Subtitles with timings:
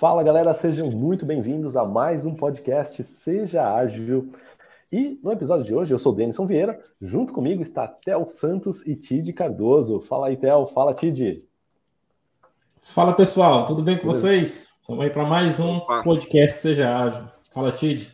[0.00, 4.32] Fala galera, sejam muito bem-vindos a mais um podcast Seja Ágil.
[4.90, 8.96] E no episódio de hoje eu sou Denison Vieira, junto comigo está Tel Santos e
[8.96, 10.00] Tid Cardoso.
[10.00, 11.44] Fala aí, Tel, fala Tid.
[12.80, 14.70] Fala pessoal, tudo bem com vocês?
[14.80, 16.02] Estamos aí para mais um Opa.
[16.02, 17.28] podcast Seja Ágil.
[17.52, 18.10] Fala Tid.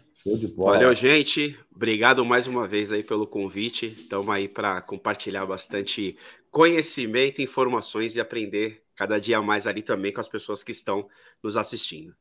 [0.57, 1.57] Valeu, gente.
[1.77, 3.87] Obrigado mais uma vez aí pelo convite.
[3.87, 6.17] Estamos aí para compartilhar bastante
[6.57, 11.07] conhecimento, informações e aprender cada dia mais ali também com as pessoas que estão
[11.43, 12.15] nos assistindo.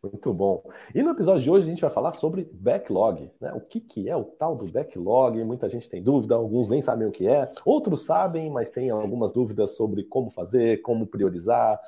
[0.00, 0.62] Muito bom.
[0.94, 3.28] E no episódio de hoje a gente vai falar sobre backlog.
[3.40, 3.52] Né?
[3.52, 5.42] O que, que é o tal do backlog?
[5.42, 9.32] Muita gente tem dúvida, alguns nem sabem o que é, outros sabem, mas tem algumas
[9.32, 11.80] dúvidas sobre como fazer, como priorizar,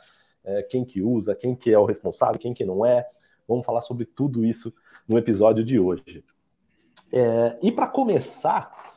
[0.43, 3.07] é, quem que usa, quem que é o responsável, quem que não é.
[3.47, 4.75] Vamos falar sobre tudo isso
[5.07, 6.25] no episódio de hoje.
[7.13, 8.97] É, e para começar,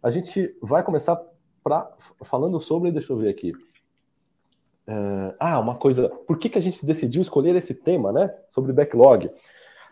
[0.00, 1.33] a gente vai começar
[1.64, 1.90] pra,
[2.22, 3.52] falando sobre, deixa eu ver aqui,
[4.86, 8.34] Uh, ah, uma coisa, por que, que a gente decidiu escolher esse tema, né?
[8.50, 9.30] Sobre backlog.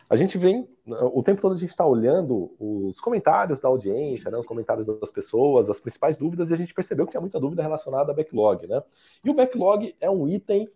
[0.09, 4.37] A gente vem, o tempo todo a gente está olhando os comentários da audiência, né,
[4.37, 7.63] os comentários das pessoas, as principais dúvidas, e a gente percebeu que tinha muita dúvida
[7.63, 8.83] relacionada a backlog, né?
[9.25, 10.69] E o backlog é um item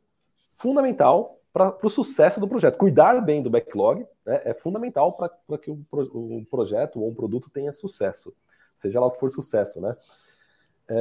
[0.55, 2.79] fundamental para o sucesso do projeto.
[2.79, 7.51] Cuidar bem do backlog né, é fundamental para que o, o, projeto ou um produto
[7.51, 8.35] tenha sucesso,
[8.75, 9.95] seja lá o que for sucesso, né?
[10.89, 10.97] É,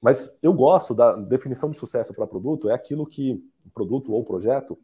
[0.00, 4.24] mas eu gosto da definição de sucesso para produto, é aquilo que o produto ou
[4.24, 4.78] projeto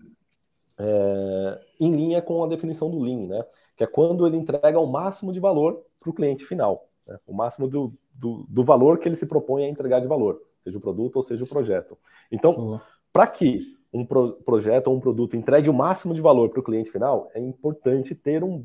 [0.78, 3.44] é, em linha com a definição do Lean, né?
[3.74, 7.18] Que é quando ele entrega o máximo de valor para o cliente final, né?
[7.26, 10.76] o máximo do, do, do, valor que ele se propõe a entregar de valor, seja
[10.76, 11.96] o produto ou seja o projeto.
[12.30, 12.80] Então, uhum.
[13.12, 16.62] para que um pro, projeto ou um produto entregue o máximo de valor para o
[16.62, 18.62] cliente final, é importante ter um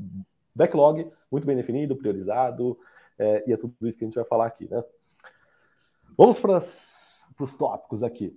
[0.53, 2.77] backlog muito bem definido, priorizado,
[3.17, 4.83] é, e é tudo isso que a gente vai falar aqui, né?
[6.17, 8.35] Vamos para os tópicos aqui.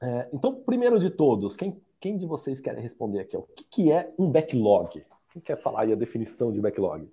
[0.00, 3.36] É, então, primeiro de todos, quem, quem de vocês quer responder aqui?
[3.36, 5.04] O que, que é um backlog?
[5.32, 7.08] Quem quer falar aí a definição de backlog?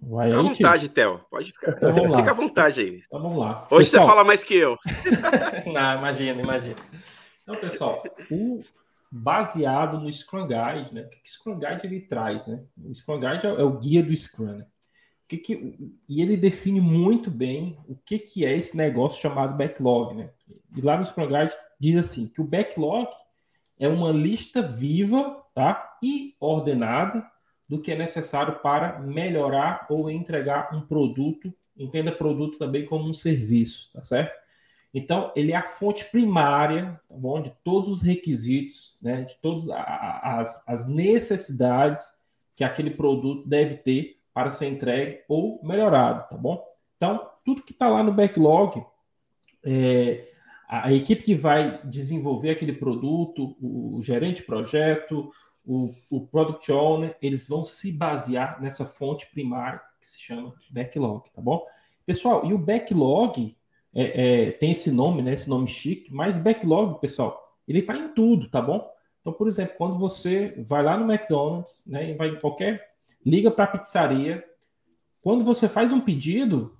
[0.00, 1.20] Vai Fica à vontade, Theo.
[1.28, 1.76] Pode ficar.
[1.76, 3.02] Então, Fica à vontade aí.
[3.04, 3.66] Então vamos lá.
[3.70, 4.04] Hoje pessoal...
[4.04, 4.78] você fala mais que eu.
[5.66, 6.76] Não, imagina, imagina.
[7.42, 8.62] Então, pessoal, o
[9.10, 11.02] baseado no Scrum Guide, né?
[11.02, 12.62] O que o Scrum Guide ele traz, né?
[12.84, 14.66] O Scrum Guide é o guia do Scrum, né?
[15.28, 20.14] Que que, e ele define muito bem o que, que é esse negócio chamado backlog.
[20.14, 20.30] Né?
[20.74, 23.08] E lá no Scrum Guide diz assim, que o backlog
[23.78, 25.98] é uma lista viva tá?
[26.02, 27.24] e ordenada
[27.68, 33.12] do que é necessário para melhorar ou entregar um produto, entenda produto também como um
[33.12, 34.34] serviço, tá certo?
[34.94, 37.42] Então, ele é a fonte primária tá bom?
[37.42, 39.22] de todos os requisitos, né?
[39.22, 42.10] de todas as, as necessidades
[42.56, 46.64] que aquele produto deve ter para ser entregue ou melhorado, tá bom?
[46.96, 48.84] Então, tudo que está lá no backlog,
[49.64, 50.30] é,
[50.68, 55.32] a, equipe que vai desenvolver aquele produto, o, o gerente de projeto,
[55.66, 61.28] o, o, product owner, eles vão se basear nessa fonte primária que se chama backlog,
[61.34, 61.66] tá bom?
[62.06, 63.56] Pessoal, e o backlog
[63.92, 65.32] é, é, tem esse nome, né?
[65.32, 68.88] Esse nome chique, mas backlog, pessoal, ele está em tudo, tá bom?
[69.20, 72.97] Então, por exemplo, quando você vai lá no McDonald's, né, e vai em qualquer
[73.28, 74.44] liga para a pizzaria.
[75.20, 76.76] Quando você faz um pedido,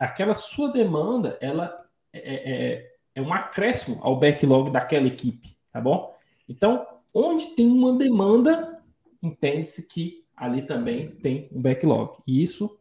[0.00, 5.80] aquela sua demanda, ela é, é, é, é um acréscimo ao backlog daquela equipe, tá
[5.80, 6.14] bom?
[6.48, 8.82] Então, onde tem uma demanda,
[9.22, 12.18] entende-se que ali também tem um backlog.
[12.26, 12.78] E isso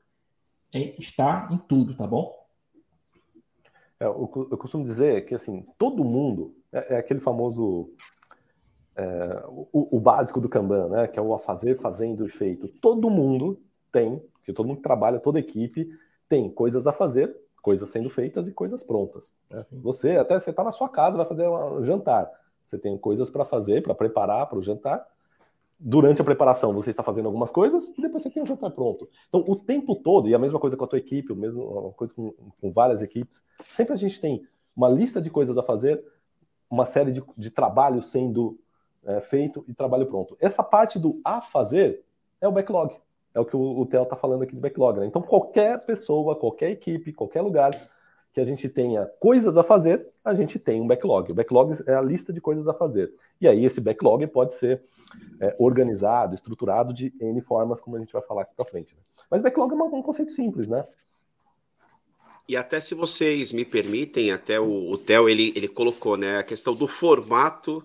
[0.73, 2.33] é, está em tudo, tá bom?
[3.99, 7.93] É, eu, eu, costumo dizer que assim todo mundo é, é aquele famoso
[8.95, 11.07] é, o, o, básico do Kanban, né?
[11.07, 12.67] Que é o a fazer, fazendo e feito.
[12.67, 13.59] Todo mundo
[13.91, 15.89] tem, que todo mundo que trabalha, toda equipe
[16.29, 19.34] tem coisas a fazer, coisas sendo feitas e coisas prontas.
[19.50, 19.66] Né?
[19.72, 22.31] Você até você está na sua casa, vai fazer um jantar.
[22.63, 25.05] Você tem coisas para fazer, para preparar para o jantar.
[25.78, 29.09] Durante a preparação, você está fazendo algumas coisas e depois você tem o jantar pronto.
[29.28, 32.13] Então, o tempo todo, e a mesma coisa com a tua equipe, a mesma coisa
[32.13, 36.03] com, com várias equipes, sempre a gente tem uma lista de coisas a fazer,
[36.69, 38.58] uma série de, de trabalhos sendo
[39.05, 40.35] é, feito e trabalho pronto.
[40.40, 42.03] Essa parte do a fazer
[42.41, 42.96] é o backlog.
[43.34, 44.99] É o que o, o Theo está falando aqui de backlog.
[44.99, 45.05] Né?
[45.05, 47.72] Então, qualquer pessoa, qualquer equipe, qualquer lugar
[48.34, 51.31] que a gente tenha coisas a fazer, a gente tem um backlog.
[51.31, 53.13] O backlog é a lista de coisas a fazer.
[53.40, 54.81] E aí, esse backlog pode ser
[55.40, 58.93] é, organizado, estruturado de N formas, como a gente vai falar aqui para frente.
[58.93, 59.02] Né?
[59.29, 60.85] Mas backlog é um conceito simples, né?
[62.47, 66.43] E até se vocês me permitem, até o, o Theo, ele, ele colocou né, a
[66.43, 67.84] questão do formato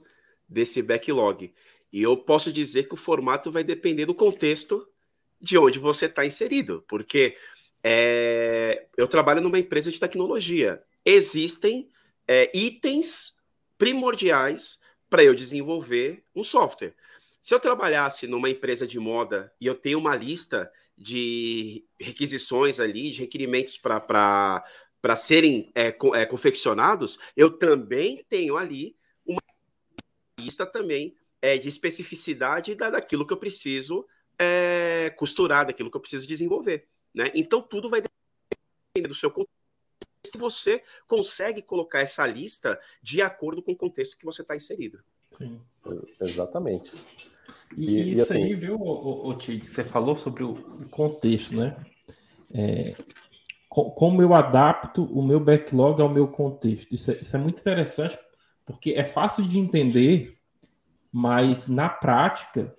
[0.51, 1.55] desse backlog.
[1.93, 4.87] E eu posso dizer que o formato vai depender do contexto
[5.41, 7.37] de onde você está inserido, porque
[7.83, 10.83] é, eu trabalho numa empresa de tecnologia.
[11.05, 11.89] Existem
[12.29, 13.43] é, itens
[13.79, 16.95] primordiais para eu desenvolver um software.
[17.41, 23.11] Se eu trabalhasse numa empresa de moda e eu tenho uma lista de requisições ali,
[23.11, 24.63] de requerimentos para
[25.17, 28.95] serem é, é, confeccionados, eu também tenho ali
[29.25, 29.41] uma
[30.41, 34.07] lista também é, de especificidade da, daquilo que eu preciso
[34.39, 36.87] é, costurar, daquilo que eu preciso desenvolver.
[37.15, 37.31] Né?
[37.35, 39.51] Então, tudo vai depender do seu contexto.
[40.37, 45.03] Você consegue colocar essa lista de acordo com o contexto que você está inserido.
[45.31, 45.61] Sim.
[46.21, 46.97] Exatamente.
[47.77, 48.45] E, e isso e assim...
[48.45, 50.55] aí, viu, o, o, Tid, você falou sobre o
[50.91, 51.77] contexto, né?
[52.53, 52.95] É,
[53.69, 56.93] como eu adapto o meu backlog ao meu contexto.
[56.93, 58.19] Isso é, isso é, muito interessante,
[58.71, 60.39] porque é fácil de entender,
[61.11, 62.73] mas na prática,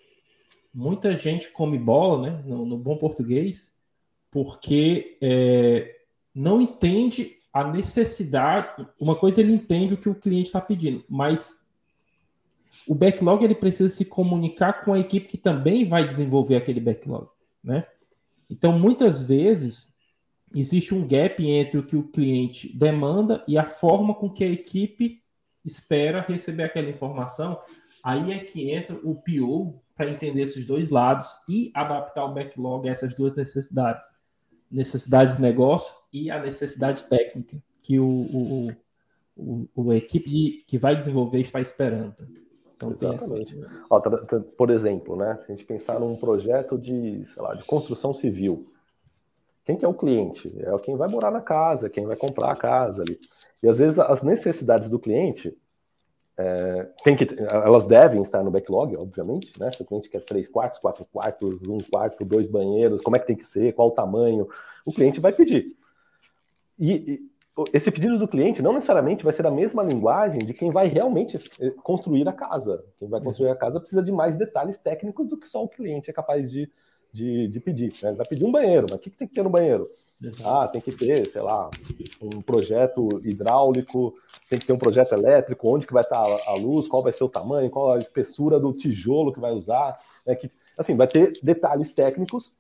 [0.73, 2.43] muita gente come bola, né?
[2.45, 3.75] No, no bom português,
[4.31, 5.97] porque é,
[6.33, 8.88] não entende a necessidade.
[8.97, 11.61] Uma coisa ele entende o que o cliente está pedindo, mas
[12.88, 17.27] o backlog ele precisa se comunicar com a equipe que também vai desenvolver aquele backlog,
[17.61, 17.85] né?
[18.49, 19.93] Então, muitas vezes
[20.55, 24.49] existe um gap entre o que o cliente demanda e a forma com que a
[24.49, 25.20] equipe
[25.65, 27.59] espera receber aquela informação.
[28.03, 32.87] Aí é que entra o PO para entender esses dois lados e adaptar o backlog
[32.87, 34.07] a essas duas necessidades.
[34.69, 38.71] Necessidade de negócio e a necessidade técnica que o, o,
[39.35, 42.15] o, o equipe de, que vai desenvolver está esperando.
[42.75, 43.59] Então, Exatamente.
[43.89, 43.99] Ó,
[44.57, 48.70] por exemplo, né, se a gente pensar num projeto de, sei lá, de construção civil,
[49.63, 50.51] quem que é o cliente?
[50.59, 53.19] É quem vai morar na casa, quem vai comprar a casa ali.
[53.61, 55.55] E às vezes as necessidades do cliente
[56.37, 59.71] é, tem que, elas devem estar no backlog, obviamente, né?
[59.71, 63.27] Se o cliente quer três quartos, quatro quartos, um quarto, dois banheiros, como é que
[63.27, 64.47] tem que ser, qual o tamanho,
[64.85, 65.75] o cliente vai pedir.
[66.79, 67.29] E,
[67.73, 71.37] esse pedido do cliente não necessariamente vai ser a mesma linguagem de quem vai realmente
[71.59, 72.83] eh, construir a casa.
[72.97, 76.09] Quem vai construir a casa precisa de mais detalhes técnicos do que só o cliente
[76.09, 76.71] é capaz de,
[77.13, 77.93] de, de pedir.
[78.01, 78.09] Né?
[78.09, 79.89] Ele vai pedir um banheiro, mas o que, que tem que ter no banheiro?
[80.45, 81.69] Ah, tem que ter, sei lá,
[82.21, 84.13] um projeto hidráulico,
[84.47, 87.23] tem que ter um projeto elétrico, onde que vai estar a luz, qual vai ser
[87.23, 89.99] o tamanho, qual a espessura do tijolo que vai usar.
[90.25, 90.35] Né?
[90.35, 90.47] Que,
[90.77, 92.53] assim, vai ter detalhes técnicos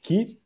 [0.00, 0.38] que,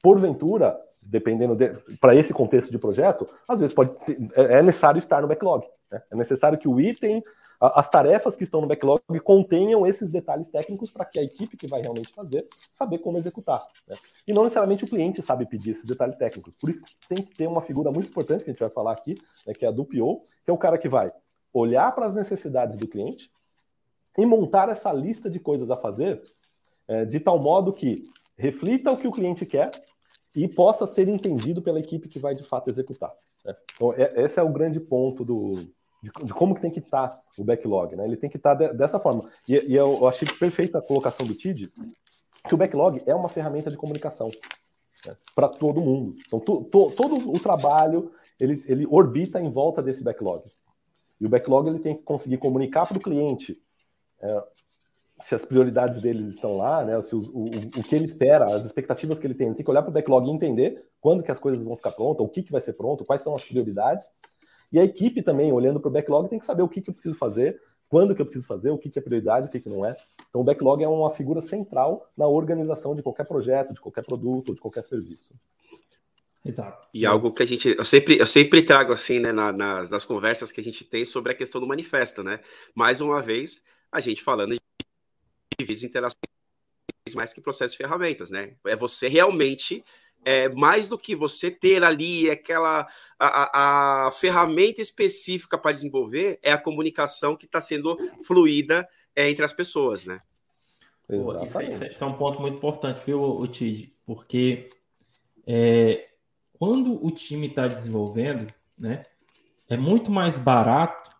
[0.00, 0.78] porventura,
[1.12, 1.68] dependendo de,
[2.00, 5.66] para esse contexto de projeto, às vezes pode ter, é, é necessário estar no backlog.
[5.90, 6.02] Né?
[6.10, 7.22] É necessário que o item,
[7.60, 11.66] as tarefas que estão no backlog contenham esses detalhes técnicos para que a equipe que
[11.66, 13.62] vai realmente fazer saber como executar.
[13.86, 13.94] Né?
[14.26, 16.54] E não necessariamente o cliente sabe pedir esses detalhes técnicos.
[16.54, 19.20] Por isso tem que ter uma figura muito importante que a gente vai falar aqui,
[19.46, 21.12] né, que é a do PO, que é o cara que vai
[21.52, 23.30] olhar para as necessidades do cliente
[24.16, 26.22] e montar essa lista de coisas a fazer
[26.88, 28.02] é, de tal modo que
[28.38, 29.70] reflita o que o cliente quer
[30.34, 33.12] e possa ser entendido pela equipe que vai de fato executar.
[33.44, 33.54] Né?
[33.74, 35.56] Então, é, esse é o grande ponto do,
[36.02, 37.94] de, de, como que tem que estar o backlog.
[37.94, 38.04] Né?
[38.04, 39.28] Ele tem que estar de, dessa forma.
[39.48, 41.70] E, e, eu achei perfeita a colocação do TID,
[42.48, 44.30] que o backlog é uma ferramenta de comunicação
[45.06, 45.16] né?
[45.34, 46.16] para todo mundo.
[46.26, 50.44] Então, to, to, todo o trabalho ele, ele orbita em volta desse backlog.
[51.20, 53.60] E o backlog ele tem que conseguir comunicar para o cliente
[54.20, 54.44] é,
[55.22, 57.00] se as prioridades deles estão lá, né?
[57.02, 59.46] Se os, o, o que ele espera, as expectativas que ele tem.
[59.46, 61.92] Ele tem que olhar para o backlog e entender quando que as coisas vão ficar
[61.92, 64.06] prontas, o que, que vai ser pronto, quais são as prioridades.
[64.72, 66.94] E a equipe também, olhando para o backlog, tem que saber o que, que eu
[66.94, 69.68] preciso fazer, quando que eu preciso fazer, o que, que é prioridade, o que, que
[69.68, 69.94] não é.
[70.30, 74.54] Então o backlog é uma figura central na organização de qualquer projeto, de qualquer produto,
[74.54, 75.34] de qualquer serviço.
[76.44, 76.88] Exato.
[76.92, 80.04] E algo que a gente, eu sempre, eu sempre trago assim, né, na, nas, nas
[80.04, 82.40] conversas que a gente tem sobre a questão do manifesto, né?
[82.74, 84.60] Mais uma vez, a gente falando de
[85.64, 86.22] de interações
[87.14, 88.54] mais que processo de ferramentas, né?
[88.64, 89.84] É você realmente
[90.24, 92.86] é, mais do que você ter ali aquela
[93.18, 99.44] a, a ferramenta específica para desenvolver, é a comunicação que está sendo fluida é, entre
[99.44, 100.20] as pessoas, né?
[101.08, 103.90] Pô, isso, isso, é um ponto muito importante, viu, Tid?
[104.06, 104.68] Porque
[105.46, 106.08] é,
[106.58, 109.02] quando o time está desenvolvendo, né,
[109.68, 111.10] é muito mais barato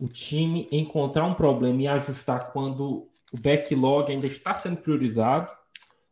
[0.00, 5.50] o time encontrar um problema e ajustar quando o backlog ainda está sendo priorizado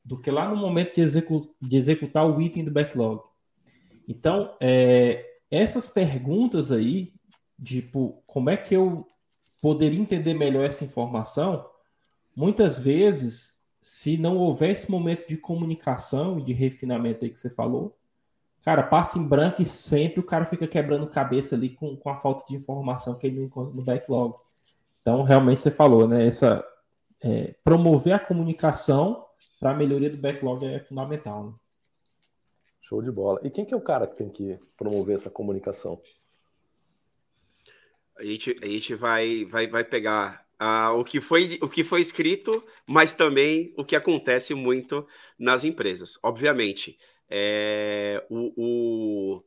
[0.04, 3.22] do que lá no momento de, execu de executar o item do backlog.
[4.08, 7.12] Então, é, essas perguntas aí,
[7.62, 9.06] tipo, como é que eu
[9.60, 11.68] poderia entender melhor essa informação?
[12.34, 17.50] Muitas vezes, se não houver esse momento de comunicação e de refinamento aí que você
[17.50, 17.96] falou,
[18.62, 22.16] cara, passa em branco e sempre o cara fica quebrando cabeça ali com, com a
[22.16, 24.34] falta de informação que ele não encontra no backlog.
[25.02, 26.26] Então, realmente você falou, né?
[26.26, 26.64] Essa,
[27.22, 29.24] é, promover a comunicação
[29.58, 31.46] para a melhoria do backlog é fundamental.
[31.46, 31.54] Né?
[32.80, 33.40] Show de bola.
[33.42, 36.00] E quem que é o cara que tem que promover essa comunicação?
[38.16, 42.00] A gente, a gente vai, vai, vai pegar ah, o, que foi, o que foi
[42.00, 45.06] escrito, mas também o que acontece muito
[45.38, 46.18] nas empresas.
[46.22, 46.98] Obviamente,
[47.28, 49.44] é, o, o,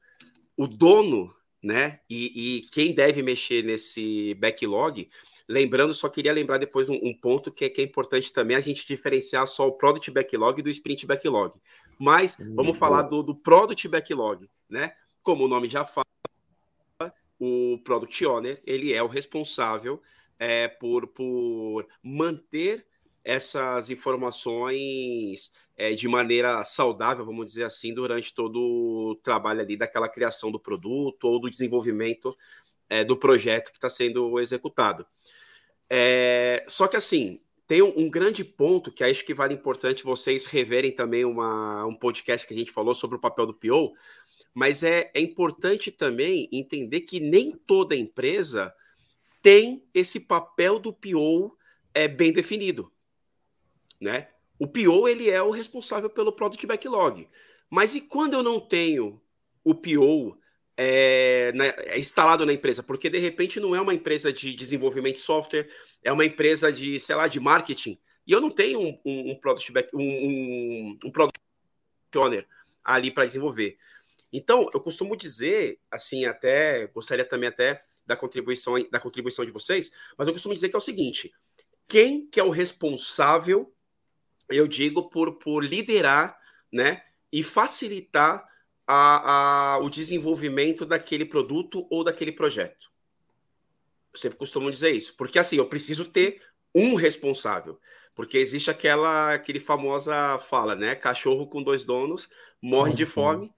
[0.56, 2.00] o dono né?
[2.10, 5.08] E, e, quem deve mexer nesse backlog,
[5.52, 8.62] lembrando, só queria lembrar depois um, um ponto que é, que é, importante também a
[8.62, 11.60] gente diferenciar só o product backlog do sprint backlog.
[12.00, 12.56] Mas uhum.
[12.56, 14.94] vamos falar do, do product backlog, né?
[15.22, 16.06] Como o nome já fala,
[17.40, 20.02] o product owner ele é o responsável
[20.40, 22.86] é, por, por manter
[23.24, 30.10] essas informações é, de maneira saudável, vamos dizer assim, durante todo o trabalho ali daquela
[30.10, 32.36] criação do produto ou do desenvolvimento
[32.92, 35.06] é, do projeto que está sendo executado.
[35.94, 40.46] É, só que assim, tem um, um, grande ponto que acho que vale importante vocês
[40.46, 43.94] reverem também uma, um podcast que a gente falou sobre o papel do PO,
[44.54, 48.74] mas é, é importante também entender que nem toda empresa
[49.42, 51.58] tem esse papel do PO
[51.94, 52.92] é, bem definido
[54.02, 54.28] né?
[54.58, 57.28] O PO ele é o responsável pelo product backlog.
[57.70, 59.22] Mas e quando eu não tenho
[59.64, 60.38] o PO
[60.84, 62.82] é, na, é instalado na empresa?
[62.82, 65.70] Porque de repente não é uma empresa de desenvolvimento de software,
[66.04, 68.00] é uma empresa de, sei lá, de marketing.
[68.26, 71.40] E eu não tenho um, um, um product back, um, um, product
[72.16, 72.48] owner
[72.84, 73.78] ali para desenvolver.
[74.34, 79.92] Então, eu costumo dizer, assim, até gostaria também até da contribuição da contribuição de vocês,
[80.18, 81.32] mas eu costumo dizer que é o seguinte:
[81.88, 83.72] quem que é o responsável
[84.50, 86.38] eu digo por, por liderar
[86.72, 88.51] né, e facilitar
[88.94, 92.92] a, a, o desenvolvimento daquele produto ou daquele projeto.
[94.12, 96.42] Eu sempre costumo dizer isso, porque assim, eu preciso ter
[96.76, 97.80] um responsável,
[98.14, 100.94] porque existe aquela aquele famosa fala, né?
[100.94, 102.30] Cachorro com dois donos
[102.62, 103.54] morre de fome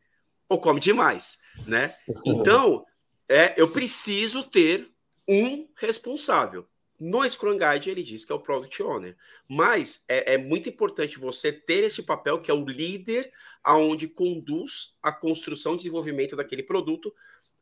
[0.47, 1.95] ou come demais, né?
[2.23, 2.85] Então,
[3.27, 4.87] é, eu preciso ter
[5.27, 6.67] um responsável.
[6.99, 11.19] No Scrum Guide ele diz que é o Product Owner, mas é, é, muito importante
[11.19, 13.31] você ter esse papel que é o líder
[13.63, 17.13] aonde conduz a construção e desenvolvimento daquele produto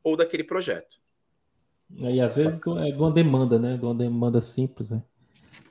[0.03, 0.99] ou daquele projeto.
[1.97, 3.77] E às vezes é de uma demanda, né?
[3.77, 5.03] De uma demanda simples, né?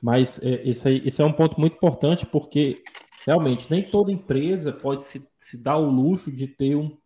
[0.01, 2.83] Mas é, esse, aí, esse é um ponto muito importante porque
[3.25, 6.97] realmente nem toda empresa pode se, se dar o luxo de ter um,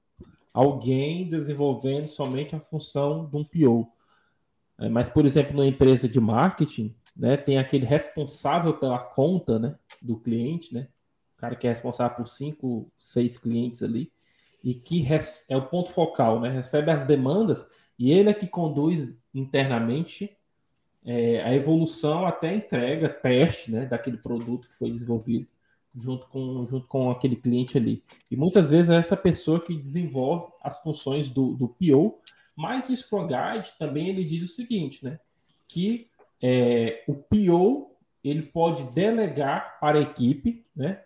[0.53, 3.87] alguém desenvolvendo somente a função de um PO.
[4.77, 9.75] É, mas, por exemplo, numa empresa de marketing, né, tem aquele responsável pela conta né,
[10.01, 10.87] do cliente, né?
[11.35, 14.11] O cara que é responsável por cinco, seis clientes ali,
[14.63, 15.05] e que
[15.49, 16.49] é o ponto focal, né?
[16.49, 17.65] Recebe as demandas
[17.97, 20.35] e ele é que conduz internamente
[21.05, 25.47] é, a evolução até a entrega, teste né, daquele produto que foi desenvolvido
[25.95, 28.03] junto com, junto com aquele cliente ali.
[28.29, 32.19] E muitas vezes é essa pessoa que desenvolve as funções do, do PO
[32.55, 35.19] mas no Scrum Guide também ele diz o seguinte, né?
[35.67, 36.07] Que
[36.41, 37.91] é, o PO
[38.23, 41.01] ele pode delegar para a equipe, né?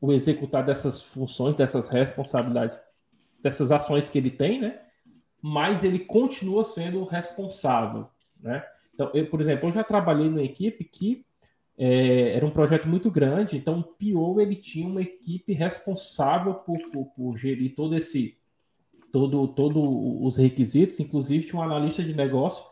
[0.00, 2.80] O executar dessas funções, dessas responsabilidades,
[3.40, 4.80] dessas ações que ele tem, né?
[5.40, 8.08] Mas ele continua sendo responsável,
[8.40, 8.64] né?
[8.94, 11.24] Então, eu, por exemplo, eu já trabalhei numa equipe que
[11.76, 16.78] é, era um projeto muito grande, então o PO ele tinha uma equipe responsável por,
[16.90, 18.36] por, por gerir todo esse
[19.12, 22.64] todo, todo os requisitos, inclusive tinha um analista de negócio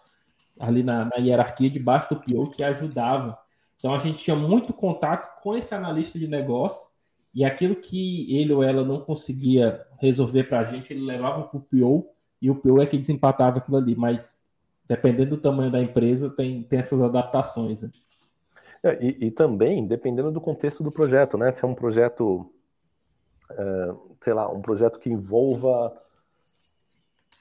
[0.59, 3.39] ali na, na hierarquia debaixo do PO que ajudava.
[3.79, 6.89] Então a gente tinha muito contato com esse analista de negócio
[7.35, 11.59] e aquilo que ele ou ela não conseguia resolver para a gente, ele levava para
[11.59, 12.09] o PO
[12.43, 13.95] e o PO é que desempatava aquilo ali.
[13.95, 14.43] Mas
[14.89, 17.83] dependendo do tamanho da empresa, tem, tem essas adaptações.
[17.83, 17.91] Né?
[18.83, 21.53] É, e, e, também dependendo do contexto do projeto, né?
[21.53, 22.51] Se é um projeto,
[23.51, 25.97] é, sei lá, um projeto que envolva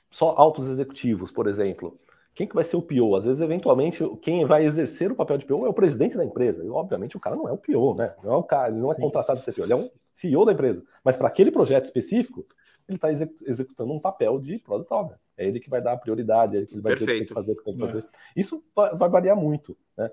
[0.10, 2.00] só altos executivos, por exemplo.
[2.34, 3.16] Quem que vai ser o PO?
[3.16, 6.64] Às vezes, eventualmente, quem vai exercer o papel de PO é o presidente da empresa.
[6.64, 8.16] E, obviamente, o cara não é o PO, né?
[8.24, 10.46] Não é o cara, ele não é contratado de ser PO, ele é um CEO
[10.46, 10.84] da empresa.
[11.04, 12.46] Mas para aquele projeto específico,
[12.88, 15.18] ele está executando um papel de product owner.
[15.38, 17.56] É ele que vai dar a prioridade, é ele que vai ter que fazer o
[17.56, 18.00] que tem que fazer.
[18.00, 18.40] É.
[18.40, 20.10] Isso vai variar muito, né?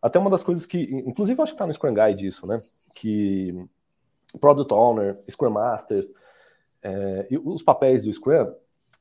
[0.00, 2.58] Até uma das coisas que, inclusive, acho que está no Scrum Guide isso, né?
[2.94, 3.66] Que
[4.40, 6.12] Product Owner, Scrum Masters,
[6.82, 8.52] é, e os papéis do Scrum,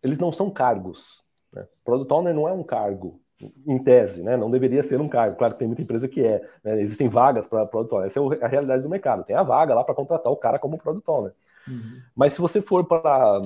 [0.08, 1.24] eles não são cargos.
[1.54, 1.66] Né?
[1.84, 3.20] Product Owner não é um cargo,
[3.68, 4.36] em tese, né?
[4.36, 5.38] Não deveria ser um cargo.
[5.38, 6.42] Claro que tem muita empresa que é.
[6.64, 6.82] Né?
[6.82, 8.08] Existem vagas para Product Owner.
[8.08, 9.24] Essa é a realidade do mercado.
[9.24, 11.34] Tem a vaga lá para contratar o cara como Product Owner.
[11.68, 12.02] Uhum.
[12.16, 13.42] Mas se você for para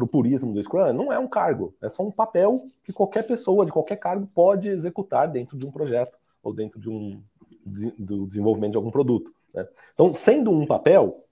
[0.00, 1.74] o purismo do Scrum, não é um cargo.
[1.80, 5.70] É só um papel que qualquer pessoa de qualquer cargo pode executar dentro de um
[5.70, 7.22] projeto ou dentro de um
[7.64, 9.32] do desenvolvimento de algum produto.
[9.54, 9.68] Né?
[9.94, 11.24] Então, sendo um papel,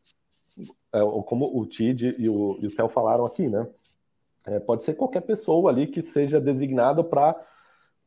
[0.93, 3.67] é, como o Tid e o, e o Theo falaram aqui, né?
[4.47, 7.35] É, pode ser qualquer pessoa ali que seja designado para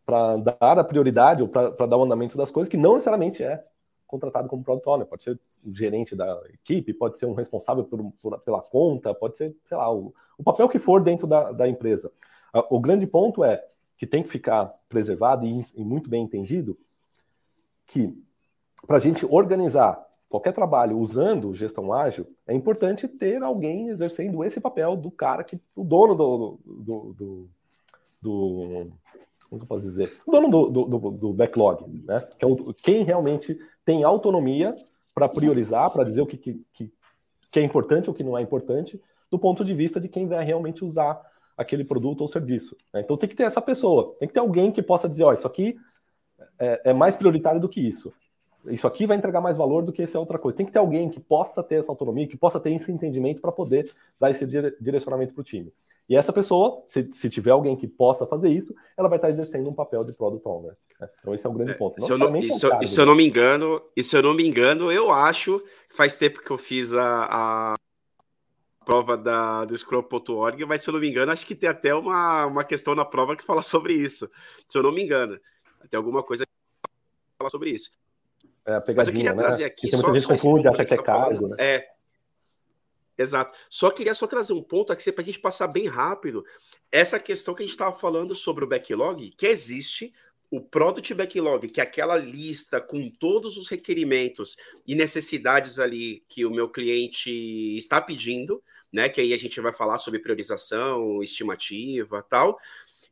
[0.06, 3.64] para dar a prioridade ou para dar o andamento das coisas, que não necessariamente é
[4.06, 5.32] contratado como product owner, pode ser
[5.66, 9.76] o gerente da equipe, pode ser um responsável por, por, pela conta, pode ser, sei
[9.76, 12.12] lá, o, o papel que for dentro da, da, empresa.
[12.70, 13.66] O grande ponto é
[13.98, 16.78] que tem que ficar preservado e, e muito bem entendido
[17.88, 18.16] que
[18.86, 24.60] para a gente organizar qualquer trabalho usando gestão ágil, é importante ter alguém exercendo esse
[24.60, 27.50] papel do cara que o dono do, do, do,
[28.20, 28.92] do
[29.48, 30.12] como que eu posso dizer?
[30.26, 32.28] O dono do, do, do backlog, né?
[32.40, 34.74] Que é o, quem realmente tem autonomia
[35.14, 36.92] para priorizar, para dizer o que, que,
[37.52, 39.00] que é importante ou que não é importante,
[39.30, 41.22] do ponto de vista de quem vai realmente usar
[41.56, 42.76] aquele produto ou serviço.
[42.92, 43.02] Né?
[43.02, 45.34] Então tem que ter essa pessoa, tem que ter alguém que possa dizer, ó, oh,
[45.34, 45.76] isso aqui
[46.58, 48.12] é, é, mais prioritário do que isso.
[48.68, 50.56] Isso aqui vai entregar mais valor do que essa outra coisa.
[50.56, 53.52] Tem que ter alguém que possa ter essa autonomia, que possa ter esse entendimento para
[53.52, 54.46] poder dar esse
[54.80, 55.74] direcionamento para o time.
[56.08, 59.70] E essa pessoa, se, se, tiver alguém que possa fazer isso, ela vai estar exercendo
[59.70, 60.76] um papel de product owner.
[61.00, 61.10] Né?
[61.20, 62.02] Então esse é um grande é, ponto.
[62.02, 64.34] Se eu, não, e, se, e se eu não me engano, e se eu não
[64.34, 67.76] me engano, eu acho que faz tempo que eu fiz a, a
[68.84, 72.48] prova da, do Scrum.org, mas se eu não me engano, acho que tem até uma,
[72.48, 74.30] uma questão na prova que fala sobre isso.
[74.68, 75.40] Se eu não me engano,
[75.90, 76.52] tem alguma coisa que
[77.38, 77.92] fala sobre isso.
[78.66, 79.44] É, mas eu queria né?
[79.44, 79.90] trazer aqui.
[79.90, 81.56] Tem muita só, gente confunde, acha que é cargo, né?
[81.60, 81.94] É,
[83.18, 83.56] Exato.
[83.70, 86.44] Só queria só trazer um ponto aqui para a gente passar bem rápido.
[86.92, 90.14] Essa questão que a gente estava falando sobre o backlog, que existe
[90.50, 94.56] o Product Backlog, que é aquela lista com todos os requerimentos
[94.86, 97.32] e necessidades ali que o meu cliente
[97.76, 99.10] está pedindo, né?
[99.10, 102.60] Que aí a gente vai falar sobre priorização, estimativa tal.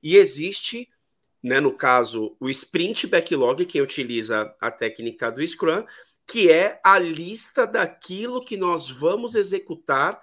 [0.03, 0.87] E existe,
[1.43, 5.83] né, no caso, o Sprint Backlog, que utiliza a técnica do Scrum,
[6.27, 10.21] que é a lista daquilo que nós vamos executar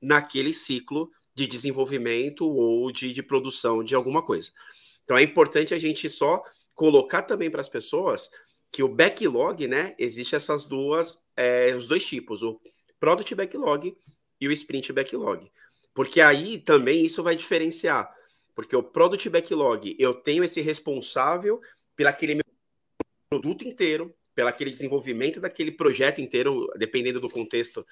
[0.00, 4.50] naquele ciclo de desenvolvimento ou de, de produção de alguma coisa.
[5.04, 6.42] Então é importante a gente só
[6.74, 8.30] colocar também para as pessoas
[8.70, 12.60] que o backlog, né, existe essas duas, é, os dois tipos, o
[13.00, 13.96] product backlog
[14.40, 15.50] e o sprint backlog,
[15.94, 18.12] porque aí também isso vai diferenciar,
[18.58, 21.60] porque o product backlog eu tenho esse responsável
[21.94, 22.44] pelo aquele meu
[23.30, 27.86] produto inteiro, pelo aquele desenvolvimento daquele projeto inteiro, dependendo do contexto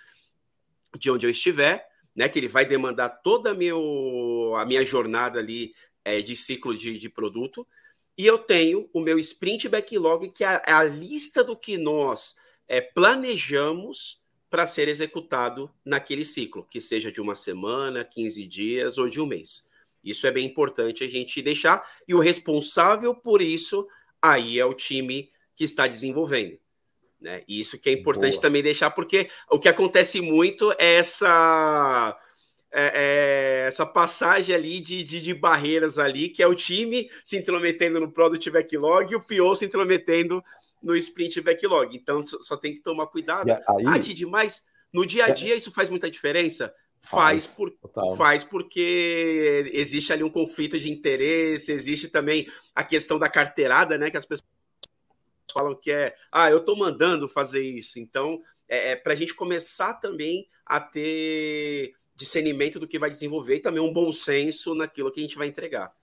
[0.99, 2.29] de onde eu estiver, né?
[2.29, 5.73] Que ele vai demandar toda a, meu, a minha jornada ali
[6.05, 7.65] é, de ciclo de, de produto.
[8.19, 12.81] E eu tenho o meu sprint backlog, que é a lista do que nós é,
[12.81, 19.21] planejamos para ser executado naquele ciclo, que seja de uma semana, 15 dias ou de
[19.21, 19.71] um mês.
[20.07, 21.85] Isso é bem importante a gente deixar.
[22.07, 23.87] E o responsável por isso
[24.23, 26.57] aí é o time que está desenvolvendo.
[27.21, 27.43] Né?
[27.49, 28.43] E isso que é importante Boa.
[28.43, 32.17] também deixar, porque o que acontece muito é essa.
[32.73, 37.39] É, é essa passagem ali de, de, de, barreiras ali, que é o time se
[37.39, 40.45] intrometendo no Product Backlog e o PO se intrometendo
[40.83, 41.97] no Sprint Backlog.
[41.97, 43.51] Então só tem que tomar cuidado.
[43.51, 43.85] Aí...
[43.87, 45.33] Ah, demais, no dia a é.
[45.33, 46.75] dia isso faz muita diferença?
[47.09, 47.73] Faz, por,
[48.17, 54.11] faz porque existe ali um conflito de interesse, existe também a questão da carteirada, né?
[54.11, 54.49] Que as pessoas
[55.53, 57.99] falam que é, ah, eu estou mandando fazer isso.
[57.99, 63.57] Então, é, é para a gente começar também a ter discernimento do que vai desenvolver
[63.57, 65.95] e também um bom senso naquilo que a gente vai entregar.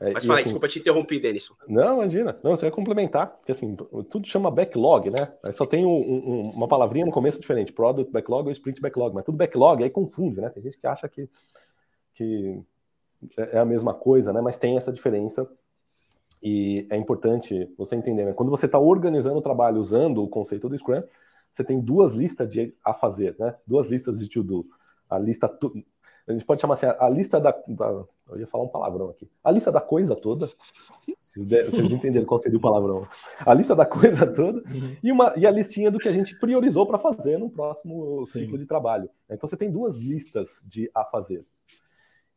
[0.00, 1.54] É, Mas fala assim, desculpa te interromper, Denison.
[1.66, 2.38] Não, imagina.
[2.42, 5.32] Não, você vai complementar, porque assim, tudo chama backlog, né?
[5.42, 9.14] Aí só tem um, um, uma palavrinha no começo diferente, product backlog ou sprint backlog,
[9.14, 10.50] mas tudo backlog, aí confunde, né?
[10.50, 11.28] Tem gente que acha que,
[12.14, 12.60] que
[13.36, 14.40] é a mesma coisa, né?
[14.40, 15.50] Mas tem essa diferença
[16.40, 18.32] e é importante você entender, né?
[18.32, 21.02] quando você está organizando o trabalho usando o conceito do Scrum,
[21.50, 23.56] você tem duas listas de a fazer, né?
[23.66, 24.66] Duas listas de to-do.
[25.08, 25.48] A lista.
[26.28, 29.30] A gente pode chamar assim, a lista da, da, Eu ia falar um palavrão aqui.
[29.42, 30.48] A lista da coisa toda.
[31.22, 33.08] Vocês, vocês entenderam qual seria o palavrão.
[33.46, 34.96] A lista da coisa toda uhum.
[35.02, 38.52] e, uma, e a listinha do que a gente priorizou para fazer no próximo ciclo
[38.52, 38.58] Sim.
[38.58, 39.08] de trabalho.
[39.30, 41.44] Então você tem duas listas de a fazer.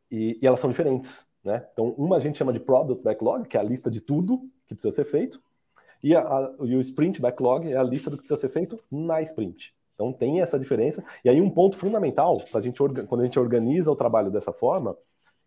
[0.10, 1.25] E, e elas são diferentes.
[1.43, 1.65] Né?
[1.73, 4.75] Então, uma a gente chama de Product Backlog, que é a lista de tudo que
[4.75, 5.41] precisa ser feito,
[6.04, 8.80] e, a, a, e o Sprint Backlog é a lista do que precisa ser feito
[8.91, 9.73] na sprint.
[10.01, 11.05] Então, tem essa diferença.
[11.23, 12.75] E aí, um ponto fundamental, pra gente,
[13.07, 14.97] quando a gente organiza o trabalho dessa forma,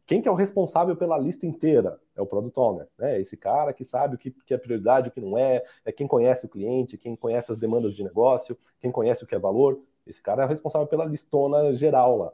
[0.06, 1.98] quem que é o responsável pela lista inteira?
[2.14, 3.16] É o Product Owner, né?
[3.16, 5.90] É esse cara que sabe o que, que é prioridade, o que não é, é
[5.90, 9.38] quem conhece o cliente, quem conhece as demandas de negócio, quem conhece o que é
[9.38, 9.80] valor.
[10.06, 12.32] Esse cara é o responsável pela listona geral lá.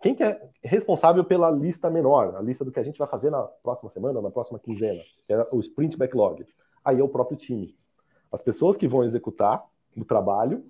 [0.00, 3.30] Quem que é responsável pela lista menor, a lista do que a gente vai fazer
[3.30, 6.46] na próxima semana, na próxima quinzena, que é o sprint backlog?
[6.84, 7.74] Aí é o próprio time.
[8.30, 9.64] As pessoas que vão executar
[9.96, 10.64] o trabalho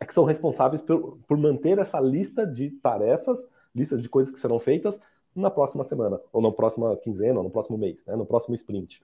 [0.00, 4.40] é que são responsáveis por, por manter essa lista de tarefas, listas de coisas que
[4.40, 5.00] serão feitas
[5.34, 9.02] na próxima semana, ou na próxima quinzena, ou no próximo mês, né, no próximo sprint.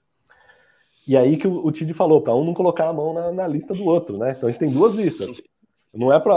[1.06, 3.74] E aí que o, Tid falou, para um não colocar a mão na, na, lista
[3.74, 4.32] do outro, né?
[4.36, 5.42] Então a gente tem duas listas.
[5.92, 6.34] Não é para.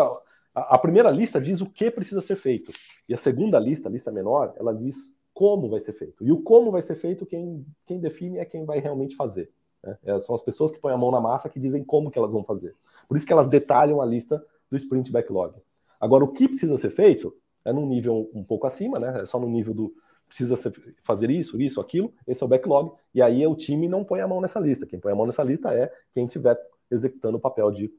[0.55, 2.71] A, a, primeira lista diz o que precisa ser feito.
[3.07, 6.25] E a segunda lista, a lista menor, ela diz como vai ser feito.
[6.25, 9.51] E o como vai ser feito, quem, quem define é quem vai realmente fazer.
[9.85, 9.97] Né?
[10.03, 12.33] É, são as pessoas que põem a mão na massa que dizem como que elas
[12.33, 12.75] vão fazer.
[13.07, 15.55] Por isso que elas detalham a lista do sprint backlog.
[15.99, 19.21] Agora, o que precisa ser feito é num nível um pouco acima, né?
[19.21, 19.95] É só no nível do
[20.27, 24.03] precisa ser, fazer isso, isso, aquilo, esse é o backlog, e aí o time não
[24.03, 24.85] põe a mão nessa lista.
[24.85, 27.93] Quem põe a mão nessa lista é quem estiver executando o papel de,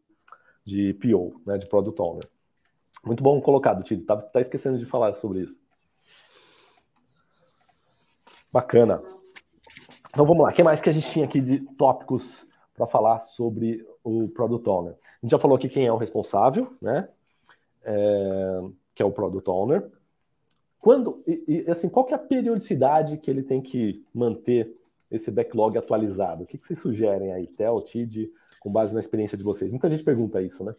[0.64, 2.28] de PO, né, de Product Owner.
[3.04, 4.04] Muito bom colocado, Tito.
[4.04, 5.56] Tá, tá esquecendo de falar sobre isso.
[8.52, 9.00] Bacana.
[10.16, 10.50] Então vamos lá.
[10.50, 14.66] O que mais que a gente tinha aqui de tópicos para falar sobre o Product
[14.66, 14.94] Owner?
[14.94, 17.06] A gente já falou aqui quem é o responsável, né?
[17.84, 18.62] É,
[18.94, 19.86] que é o Product Owner.
[20.80, 24.74] Quando, e, e, assim, qual que é a periodicidade que ele tem que manter
[25.10, 26.44] esse backlog atualizado?
[26.44, 29.70] O que, que vocês sugerem aí, Theo, Tid, com base na experiência de vocês?
[29.70, 30.74] Muita gente pergunta isso, né?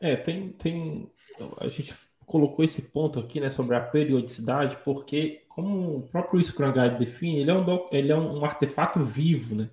[0.00, 1.10] É, tem, tem.
[1.56, 1.92] A gente
[2.28, 7.40] colocou esse ponto aqui, né, sobre a periodicidade, porque como o próprio Scrum Guide define,
[7.40, 9.70] ele é um, ele é um artefato vivo, né?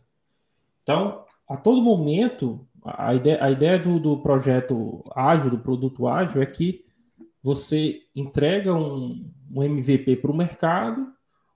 [0.81, 6.41] Então, a todo momento, a ideia, a ideia do, do projeto ágil, do produto ágil,
[6.41, 6.85] é que
[7.43, 11.13] você entrega um, um MVP para o mercado,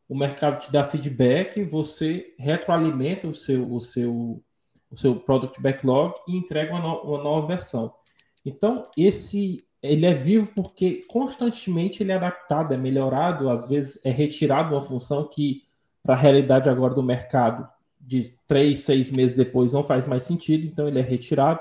[0.07, 4.43] o mercado te dá feedback, você retroalimenta o seu, o seu,
[4.91, 7.93] o seu product backlog e entrega uma, no, uma nova versão.
[8.45, 14.12] Então, esse ele é vivo porque constantemente ele é adaptado, é melhorado, às vezes é
[14.12, 15.63] retirado uma função que,
[16.04, 17.68] para a realidade agora do mercado,
[18.00, 21.60] de três, seis meses depois não faz mais sentido, então ele é retirado.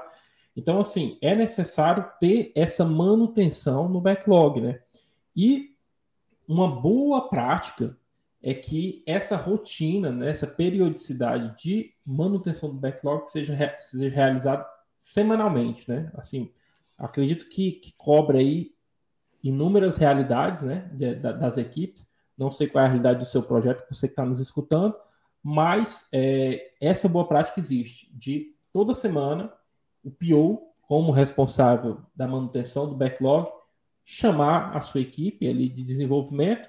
[0.56, 4.80] Então, assim, é necessário ter essa manutenção no backlog, né?
[5.36, 5.74] E
[6.48, 7.96] uma boa prática
[8.42, 14.66] é que essa rotina, né, essa periodicidade de manutenção do backlog seja, seja realizada
[14.98, 16.10] semanalmente, né?
[16.14, 16.50] Assim,
[16.98, 18.74] acredito que, que cobre aí
[19.42, 22.10] inúmeras realidades, né, de, das equipes.
[22.36, 24.94] Não sei qual é a realidade do seu projeto, você que está nos escutando,
[25.42, 29.52] mas é, essa boa prática existe de toda semana
[30.04, 33.50] o PO, como responsável da manutenção do backlog,
[34.04, 36.68] chamar a sua equipe ali de desenvolvimento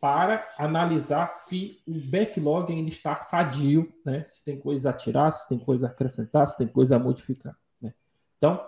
[0.00, 4.22] para analisar se o backlog ainda está sadio, né?
[4.24, 7.56] Se tem coisa a tirar, se tem coisa a acrescentar, se tem coisa a modificar.
[7.80, 7.94] Né?
[8.36, 8.60] Então,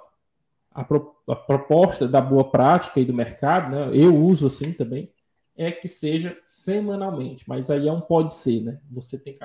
[0.77, 3.91] a, pro, a, proposta da boa prática e do mercado, né?
[3.95, 5.11] Eu uso assim também,
[5.57, 8.79] é que seja semanalmente, mas aí é um pode ser, né?
[8.91, 9.41] Você tem que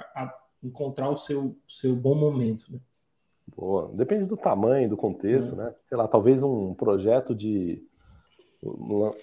[0.61, 2.79] encontrar o seu, seu bom momento, né?
[3.55, 3.91] Boa.
[3.93, 5.57] Depende do tamanho, do contexto, é.
[5.57, 5.75] né?
[5.87, 7.81] Sei lá, talvez um projeto de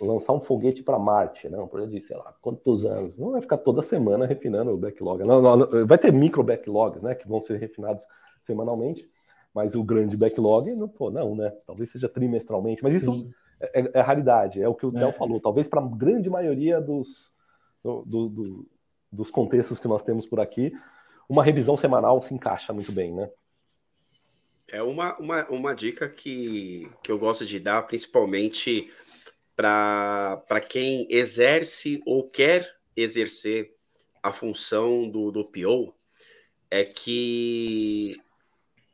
[0.01, 1.59] lançar um foguete para Marte, né?
[1.59, 3.18] Um projeto de, sei lá, quantos anos?
[3.18, 5.23] Não vai ficar toda semana refinando o backlog.
[5.25, 7.14] Não, não, vai ter micro backlogs, né?
[7.14, 8.05] Que vão ser refinados
[8.42, 9.09] semanalmente,
[9.55, 11.51] mas o grande backlog, não, pô, não, né?
[11.67, 13.31] Talvez seja trimestralmente, mas isso
[13.61, 15.13] é, é, é, raridade, é o que o é.
[15.13, 15.41] falou.
[15.41, 17.33] Talvez para a grande maioria dos,
[17.83, 18.69] do, do, do,
[19.11, 20.73] dos contextos que nós temos por aqui,
[21.29, 23.31] uma revisão semanal se encaixa muito bem, né?
[24.71, 28.91] É uma, uma, uma dica que, que eu gosto de dar, principalmente
[29.57, 33.75] para quem exerce ou quer exercer
[34.23, 35.95] a função do, do PO,
[36.71, 38.21] é que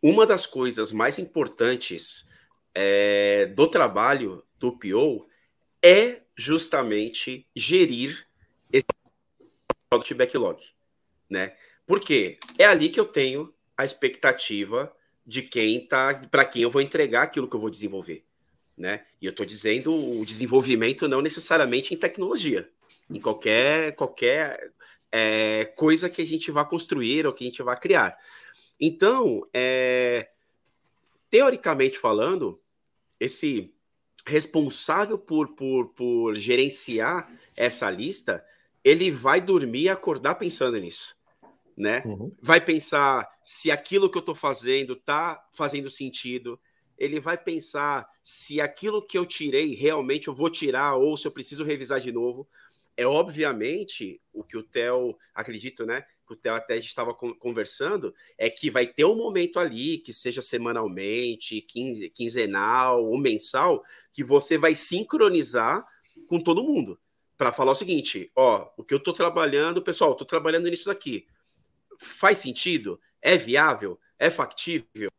[0.04, 2.28] uma das coisas mais importantes
[2.74, 5.26] é, do trabalho do PO
[5.82, 8.26] é justamente gerir
[8.70, 10.62] esse backlog,
[11.30, 11.56] né?
[11.86, 14.94] Porque é ali que eu tenho a expectativa
[15.26, 18.26] de quem tá, para quem eu vou entregar aquilo que eu vou desenvolver,
[18.76, 19.06] né?
[19.22, 22.68] E eu estou dizendo o desenvolvimento não necessariamente em tecnologia,
[23.08, 24.70] em qualquer qualquer
[25.10, 28.18] é, coisa que a gente vá construir ou que a gente vá criar.
[28.80, 30.30] Então, é,
[31.30, 32.60] teoricamente falando,
[33.18, 33.72] esse
[34.26, 38.44] responsável por, por, por gerenciar essa lista,
[38.82, 41.16] ele vai dormir e acordar pensando nisso
[41.76, 42.02] né?
[42.04, 42.32] Uhum.
[42.40, 46.58] Vai pensar se aquilo que eu estou fazendo está fazendo sentido.
[46.96, 51.32] Ele vai pensar se aquilo que eu tirei realmente eu vou tirar ou se eu
[51.32, 52.48] preciso revisar de novo.
[52.96, 56.04] É obviamente o que o Theo, acredito, né?
[56.26, 60.40] Que o Theo até estava conversando, é que vai ter um momento ali, que seja
[60.40, 65.86] semanalmente, quinze, quinzenal ou mensal, que você vai sincronizar
[66.26, 66.98] com todo mundo
[67.36, 71.26] para falar o seguinte: ó, o que eu estou trabalhando, pessoal, estou trabalhando nisso daqui
[71.98, 73.00] faz sentido?
[73.20, 73.98] É viável?
[74.18, 75.10] É factível?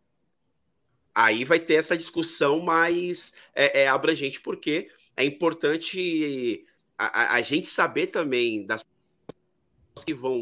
[1.14, 6.66] Aí vai ter essa discussão mais é, é, abrangente, porque é importante
[6.98, 10.42] a, a, gente saber também das pessoas que vão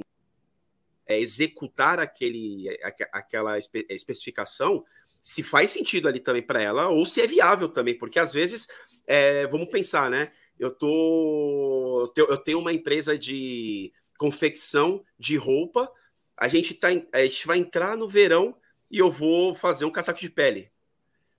[1.06, 2.68] é, executar aquele,
[3.12, 4.84] aquela espe especificação,
[5.20, 8.68] se faz sentido ali também para ela ou se é viável também, porque às vezes,
[9.08, 10.32] é, vamos pensar, né?
[10.60, 15.92] Eu tô, eu tenho uma empresa de confecção de roupa,
[16.38, 18.56] a gente, tá, a gente vai entrar no verão
[18.90, 20.72] e eu vou fazer um casaco de pele.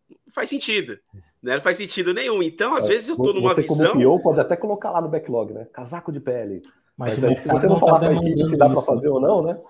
[0.09, 0.99] Não faz sentido.
[1.43, 1.57] Né?
[1.57, 2.43] Não faz sentido nenhum.
[2.43, 3.93] Então, às é, vezes, eu tô numa você, visão.
[3.93, 5.67] Como PO, pode até colocar lá no backlog, né?
[5.73, 6.63] Casaco de pele.
[6.97, 9.09] Mas, Mas aí, se você não falar tá para a equipe se dá para fazer
[9.09, 9.61] ou não, né?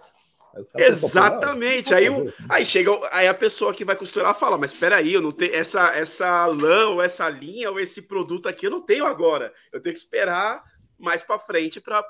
[0.77, 1.93] Exatamente.
[1.93, 5.21] Aí, o, aí chega, aí a pessoa que vai costurar fala: Mas espera aí, eu
[5.21, 9.05] não tenho essa, essa lã, ou essa linha, ou esse produto aqui, eu não tenho
[9.05, 9.53] agora.
[9.73, 10.63] Eu tenho que esperar
[10.99, 12.01] mais para frente para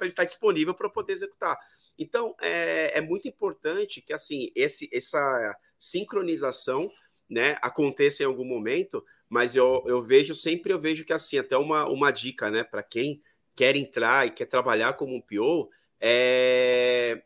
[0.00, 1.58] ele estar tá disponível para poder executar.
[1.98, 6.90] Então, é, é muito importante que assim esse, essa sincronização
[7.28, 11.56] né, aconteça em algum momento, mas eu, eu vejo sempre, eu vejo que assim, até
[11.56, 13.20] uma, uma dica né, para quem
[13.56, 17.22] quer entrar e quer trabalhar como um PO, é,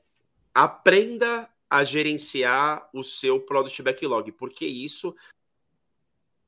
[0.55, 5.15] aprenda a gerenciar o seu product backlog, porque isso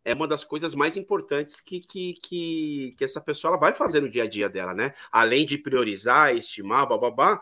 [0.04, 4.08] é uma das coisas mais importantes que, que, que, que essa pessoa vai fazer no
[4.08, 4.94] dia a dia dela, né?
[5.10, 7.40] Além de priorizar, estimar, bababá,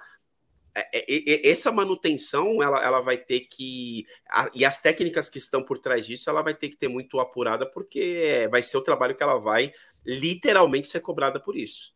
[0.75, 4.07] é, é, é, essa manutenção ela, ela vai ter que
[4.55, 7.67] e as técnicas que estão por trás disso ela vai ter que ter muito apurada
[7.67, 9.73] porque vai ser o trabalho que ela vai
[10.07, 11.93] literalmente ser cobrada por isso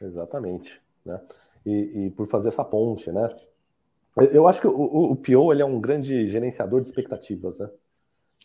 [0.00, 1.20] exatamente né
[1.64, 3.34] e, e por fazer essa ponte né
[4.32, 7.68] eu acho que o, o PO ele é um grande gerenciador de expectativas né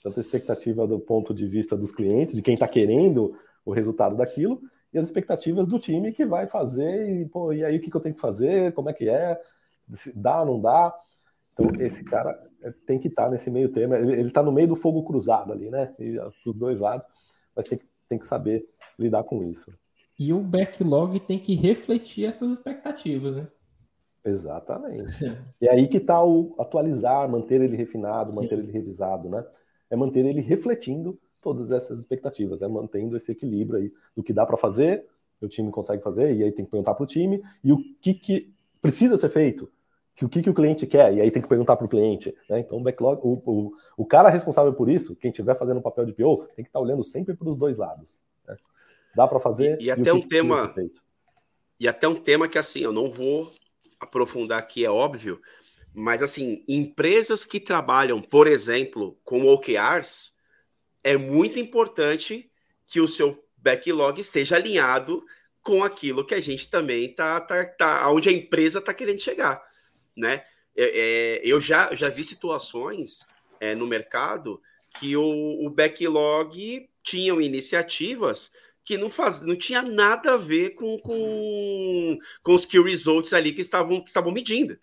[0.04, 4.16] tanto a expectativa do ponto de vista dos clientes de quem está querendo o resultado
[4.16, 4.62] daquilo
[4.94, 7.96] e as expectativas do time que vai fazer, e, pô, e aí o que, que
[7.96, 9.40] eu tenho que fazer, como é que é,
[9.94, 10.94] se dá, não dá.
[11.54, 14.68] Então, esse cara é, tem que estar tá nesse meio termo, ele está no meio
[14.68, 15.94] do fogo cruzado ali, né?
[16.44, 17.06] Dos dois lados,
[17.56, 19.72] mas tem tem que saber lidar com isso.
[20.20, 23.48] E o backlog tem que refletir essas expectativas, né?
[24.26, 25.00] Exatamente.
[25.62, 28.64] e é aí que está o atualizar, manter ele refinado, manter Sim.
[28.64, 29.46] ele revisado, né?
[29.90, 32.68] É manter ele refletindo todas essas expectativas, né?
[32.68, 35.06] mantendo esse equilíbrio aí do que dá para fazer,
[35.42, 38.14] o time consegue fazer, e aí tem que perguntar para o time, e o que,
[38.14, 39.72] que precisa ser feito,
[40.14, 42.36] que o que, que o cliente quer, e aí tem que perguntar para o cliente.
[42.50, 42.60] Né?
[42.60, 46.06] Então, o backlog, o, o, o, cara responsável por isso, quem estiver fazendo o papel
[46.06, 48.20] de PO, tem que estar tá olhando sempre para os dois lados.
[49.16, 49.78] Dá para fazer.
[49.80, 50.74] E, e até e um tema.
[51.80, 53.52] E até um tema que assim, eu não vou
[54.00, 55.42] aprofundar aqui, é óbvio,
[55.94, 60.38] mas assim, empresas que trabalham, por exemplo, com OKRs,
[61.04, 62.50] é muito importante
[62.88, 65.24] que o seu backlog esteja alinhado
[65.62, 69.62] com aquilo que a gente também tá, tá, tá onde a empresa está querendo chegar,
[70.16, 70.44] né?
[70.76, 73.28] É, é, eu já, já vi situações
[73.60, 74.62] é, no mercado
[74.98, 78.54] que o, o backlog tinham iniciativas
[78.90, 83.54] que não faz, não tinha nada a ver com, com, com os key results ali
[83.54, 84.80] que estavam, que estavam medindo.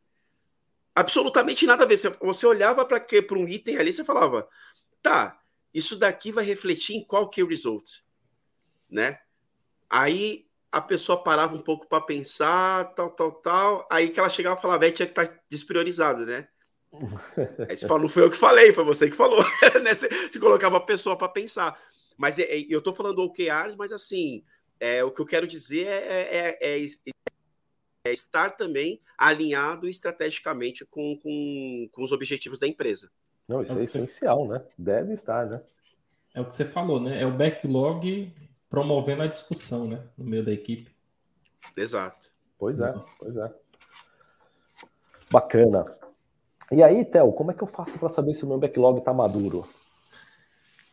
[0.94, 1.96] Absolutamente nada a ver.
[1.96, 4.48] Você, você olhava para um item ali e falava,
[5.02, 5.40] tá,
[5.74, 8.04] isso daqui vai refletir em qual que é result,
[8.88, 9.18] né?
[9.90, 13.88] Aí a pessoa parava um pouco para pensar, tal, tal, tal.
[13.90, 16.46] Aí que ela chegava e falava, tinha que estar tá despriorizado, né?
[17.68, 19.42] Aí você fala, não foi eu que falei, foi você que falou.
[19.82, 19.92] né?
[19.92, 21.76] você, você, colocava a pessoa para pensar.
[22.16, 24.44] Mas é, é, eu estou falando OKRs, mas assim,
[24.81, 26.87] é, o que eu quero dizer é, é, é,
[28.05, 33.11] é estar também alinhado estrategicamente com, com, com os objetivos da empresa.
[33.48, 34.62] Não, isso é, é essencial, né?
[34.76, 35.62] Deve estar, né?
[36.35, 37.20] É o que você falou, né?
[37.20, 38.33] É o backlog
[38.68, 40.02] promovendo a discussão, né?
[40.16, 40.94] No meio da equipe.
[41.76, 42.31] Exato.
[42.59, 43.52] Pois é, pois é.
[45.31, 45.85] Bacana.
[46.72, 49.12] E aí, Theo, como é que eu faço para saber se o meu backlog está
[49.12, 49.64] maduro?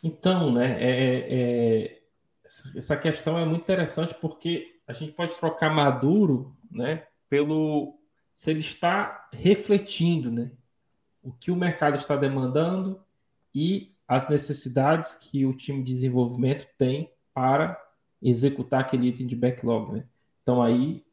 [0.04, 0.78] Então, né?
[0.80, 2.04] É, é, é
[2.76, 7.08] essa questão é muito interessante porque a gente pode trocar maduro, né?
[7.30, 7.98] Pelo
[8.32, 10.52] se ele está refletindo, né?
[11.24, 13.02] o que o mercado está demandando
[13.56, 17.82] e as necessidades que o time de desenvolvimento tem para
[18.22, 19.94] executar aquele item de backlog.
[19.94, 20.06] Né?
[20.42, 21.04] Então aí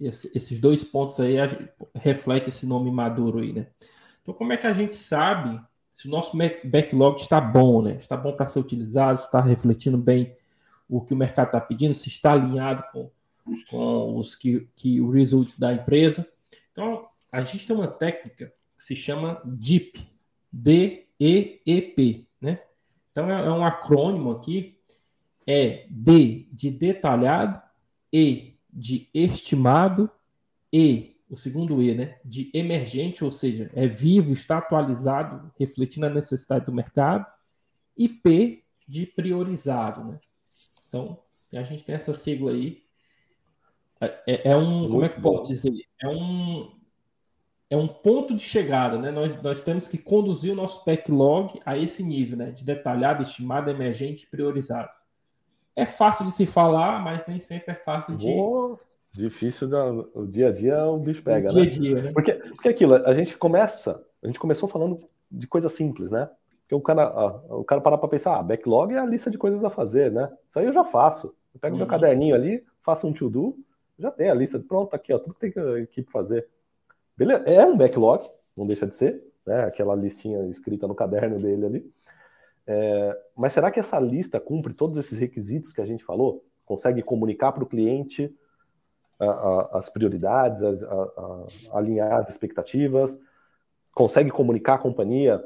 [0.00, 1.34] esses dois pontos aí
[1.94, 3.66] reflete esse nome maduro aí, né?
[4.22, 5.60] Então como é que a gente sabe
[5.92, 7.96] se o nosso backlog está bom, né?
[7.96, 10.34] Está bom para ser utilizado, está refletindo bem
[10.88, 13.10] o que o mercado está pedindo, se está alinhado com,
[13.70, 16.26] com os que, que os results da empresa.
[16.72, 20.08] Então a gente tem uma técnica que se chama DEEP,
[20.52, 22.60] D-E-E-P, né?
[23.12, 24.78] Então é, é um acrônimo aqui,
[25.46, 27.60] é D de detalhado,
[28.12, 30.10] E de estimado,
[30.72, 32.18] E, o segundo E, né?
[32.24, 37.24] De emergente, ou seja, é vivo, está atualizado, refletindo a necessidade do mercado,
[37.96, 40.20] e P de priorizado, né?
[40.88, 41.20] Então,
[41.54, 42.82] a gente tem essa sigla aí.
[44.00, 45.72] É, é, é um, Muito como é que eu posso dizer?
[46.02, 46.80] É um
[47.72, 49.12] é um ponto de chegada, né?
[49.12, 52.50] Nós, nós temos que conduzir o nosso backlog a esse nível, né?
[52.50, 54.90] De detalhado, estimado, emergente e priorizado.
[55.76, 58.26] É fácil de se falar, mas nem sempre é fácil de.
[58.26, 58.80] Boa.
[59.12, 59.68] Difícil,
[60.14, 61.68] o dia a dia o bicho pega, o dia né?
[61.68, 62.12] dia, né?
[62.12, 66.30] Porque, porque aquilo, a gente começa, a gente começou falando de coisa simples, né?
[66.62, 67.08] Porque o cara,
[67.48, 70.30] o cara para para pensar, ah, backlog é a lista de coisas a fazer, né?
[70.48, 71.34] Isso aí eu já faço.
[71.52, 71.90] Eu pego meu uhum.
[71.90, 73.56] caderninho ali, faço um to-do,
[73.98, 76.46] já tem a lista, pronto, aqui, ó, tudo que tem que a equipe fazer.
[77.16, 77.42] Beleza?
[77.44, 78.24] É um backlog,
[78.56, 79.64] não deixa de ser, né?
[79.64, 81.92] Aquela listinha escrita no caderno dele ali.
[82.64, 86.44] É, mas será que essa lista cumpre todos esses requisitos que a gente falou?
[86.64, 88.32] Consegue comunicar para o cliente
[89.72, 93.18] as prioridades, as, a, alinhar as expectativas?
[93.94, 95.42] Consegue comunicar à companhia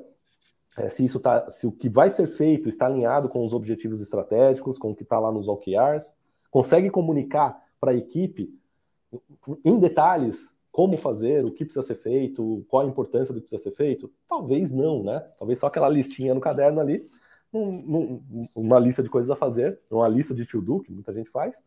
[0.77, 4.01] é, se isso tá, se o que vai ser feito está alinhado com os objetivos
[4.01, 6.17] estratégicos, com o que está lá nos OKRs?
[6.51, 8.53] Consegue comunicar para a equipe
[9.65, 13.71] em detalhes como fazer, o que precisa ser feito, qual a importância do que precisa
[13.71, 14.13] ser feito?
[14.29, 15.21] Talvez não, né?
[15.39, 17.09] Talvez só aquela listinha no caderno ali,
[18.57, 21.63] uma lista de coisas a fazer, uma lista de to-do, que muita gente faz,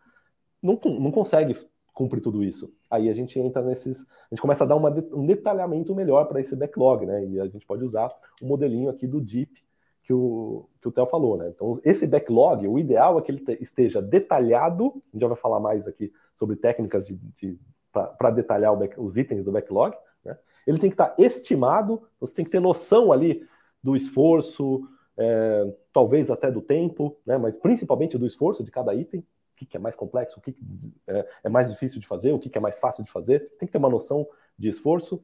[0.62, 1.56] não, não consegue
[1.98, 2.72] cumprir tudo isso.
[2.92, 4.04] Aí a gente entra nesses.
[4.04, 7.26] A gente começa a dar uma, um detalhamento melhor para esse backlog, né?
[7.26, 8.08] E a gente pode usar
[8.40, 9.66] o modelinho aqui do Deep
[10.04, 11.52] que o, que o Theo falou, né?
[11.54, 15.60] Então, esse backlog, o ideal é que ele esteja detalhado, a gente já vai falar
[15.60, 17.60] mais aqui sobre técnicas de, de
[17.92, 20.38] para detalhar back, os itens do backlog, né?
[20.68, 23.44] ele tem que estar tá estimado, você tem que ter noção ali
[23.82, 27.38] do esforço, é, talvez até do tempo, né?
[27.40, 29.26] mas principalmente do esforço de cada item,
[29.58, 32.40] que, que é mais complexo, o que, que é, é, mais difícil de fazer, o
[32.40, 35.22] que, que é mais fácil de fazer, você tem que ter uma noção de esforço.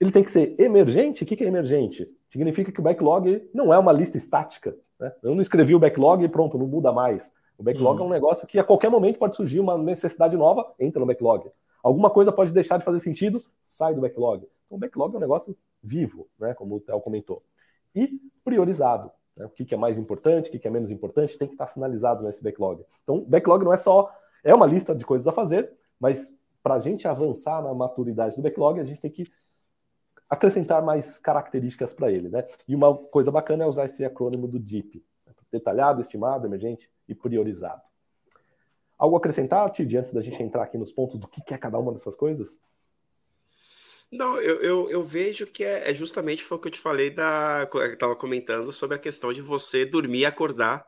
[0.00, 1.22] Ele tem que ser emergente.
[1.22, 2.10] O que, que é emergente?
[2.28, 4.76] Significa que o backlog não é uma lista estática.
[4.98, 5.12] Né?
[5.22, 7.32] Eu não escrevi o backlog e pronto, não muda mais.
[7.56, 8.06] O backlog uhum.
[8.06, 11.48] é um negócio que a qualquer momento pode surgir uma necessidade nova, entra no backlog.
[11.82, 14.48] Alguma coisa pode deixar de fazer sentido, sai do backlog.
[14.66, 17.42] Então, o backlog é um negócio vivo, né, como o Theo comentou.
[17.94, 19.10] E priorizado.
[19.36, 21.54] Né, o que, que é mais importante, o que, que é menos importante, tem que
[21.54, 22.84] estar sinalizado nesse backlog.
[23.02, 24.12] Então, backlog não é só.
[24.42, 28.42] É uma lista de coisas a fazer, mas para a gente avançar na maturidade do
[28.42, 29.30] backlog, a gente tem que
[30.28, 32.28] acrescentar mais características para ele.
[32.28, 32.44] Né?
[32.66, 37.14] E uma coisa bacana é usar esse acrônimo do DEEP: né, detalhado, estimado, emergente e
[37.14, 37.82] priorizado.
[38.96, 41.78] Algo a acrescentar, Tid, antes da gente entrar aqui nos pontos do que é cada
[41.78, 42.60] uma dessas coisas?
[44.10, 47.10] Não, eu, eu, eu vejo que é, é, justamente foi o que eu te falei
[47.10, 47.68] da.
[47.72, 50.86] Eu estava comentando sobre a questão de você dormir e acordar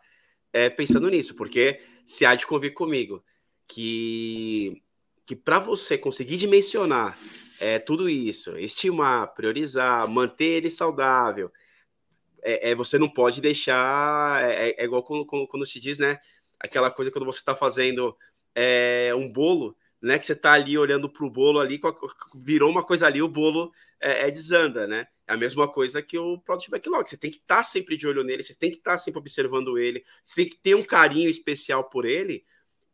[0.53, 3.25] é, pensando nisso, porque se há de convir comigo
[3.69, 4.83] que,
[5.27, 7.19] que para você conseguir dimensionar
[7.61, 11.51] é, tudo isso, estimar, priorizar, manter ele saudável,
[12.43, 14.43] é, é você não pode deixar.
[14.45, 16.21] É, é, é igual quando, quando, quando se diz, né?
[16.59, 18.17] aquela coisa quando você está fazendo
[18.55, 19.77] é, um bolo,
[20.07, 20.19] né?
[20.19, 21.81] Que você está ali olhando para o bolo ali,
[22.35, 25.07] virou uma coisa ali, o bolo é, é, desanda, né?
[25.27, 27.09] É a mesma coisa que o Product Backlog.
[27.09, 29.19] Você tem que estar tá sempre de olho nele, você tem que estar tá sempre
[29.19, 32.45] observando ele, você tem que ter um carinho especial por ele,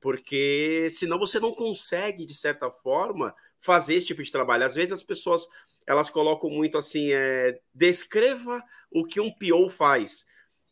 [0.01, 4.65] porque senão você não consegue, de certa forma, fazer esse tipo de trabalho.
[4.65, 5.47] Às vezes as pessoas
[5.87, 10.25] elas colocam muito assim, é, descreva o que um PO faz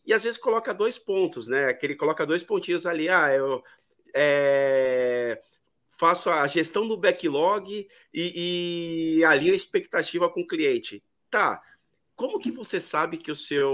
[0.04, 1.72] e às vezes coloca dois pontos, né?
[1.74, 3.62] Que ele coloca dois pontinhos ali, ah, eu
[4.14, 5.40] é,
[6.00, 11.04] faço a gestão do backlog e, e alinho a expectativa com o cliente.
[11.30, 11.62] Tá,
[12.16, 13.72] como que você sabe que o seu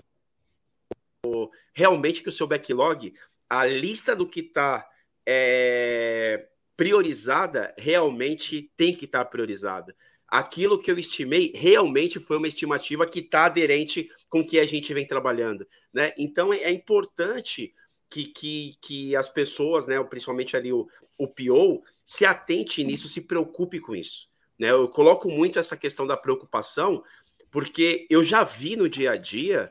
[1.73, 3.15] realmente que o seu backlog,
[3.49, 4.89] a lista do que está
[5.25, 9.95] é, priorizada, realmente tem que estar tá priorizada?
[10.29, 14.67] aquilo que eu estimei realmente foi uma estimativa que está aderente com o que a
[14.67, 15.65] gente vem trabalhando.
[15.95, 16.13] Né?
[16.19, 17.73] Então é, é importante
[18.11, 23.23] que, que, que as pessoas, né, principalmente ali o, o PO, se atente nisso, se
[23.23, 24.29] preocupe com isso.
[24.59, 24.71] Né?
[24.71, 27.03] Eu coloco muito essa questão da preocupação,
[27.51, 29.71] porque eu já vi no dia a dia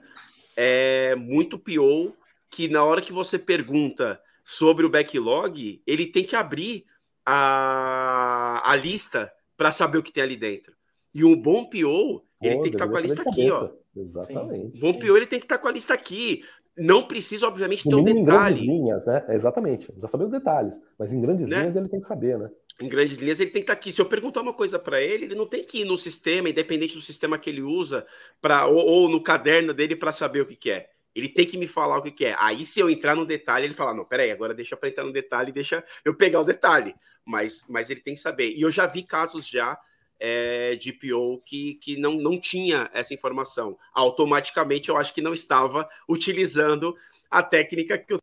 [0.55, 2.15] é, muito PO
[2.49, 6.85] que na hora que você pergunta sobre o backlog, ele tem que abrir
[7.25, 10.75] a, a lista para saber o que tem ali dentro.
[11.13, 13.71] E um bom PO, ele tem que estar tá com a lista aqui, ó.
[13.95, 14.79] Exatamente.
[14.79, 16.45] Bom PO, ele tem que estar tá com a lista aqui.
[16.77, 18.19] Não precisa, obviamente, ter um detalhe.
[18.19, 19.25] Em grandes linhas, né?
[19.29, 19.93] Exatamente.
[19.97, 20.79] Já saber os detalhes.
[20.99, 21.59] Mas em grandes né?
[21.59, 22.49] linhas ele tem que saber, né?
[22.81, 23.93] Em grandes linhas ele tem que estar tá aqui.
[23.93, 26.95] Se eu perguntar uma coisa para ele, ele não tem que ir no sistema, independente
[26.95, 28.05] do sistema que ele usa,
[28.41, 30.89] pra, ou, ou no caderno dele para saber o que, que é.
[31.15, 32.35] Ele tem que me falar o que, que, é.
[32.37, 35.13] Aí, se eu entrar no detalhe, ele fala: não, peraí, agora deixa para entrar no
[35.13, 36.93] detalhe, deixa eu pegar o detalhe.
[37.23, 38.49] Mas, mas ele tem que saber.
[38.49, 39.79] E eu já vi casos já
[40.19, 43.77] é, de PO que, que não, não tinha essa informação.
[43.93, 46.95] Automaticamente, eu acho que não estava utilizando
[47.29, 48.19] a técnica que o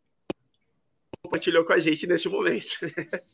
[1.23, 2.65] compartilhou com a gente neste momento.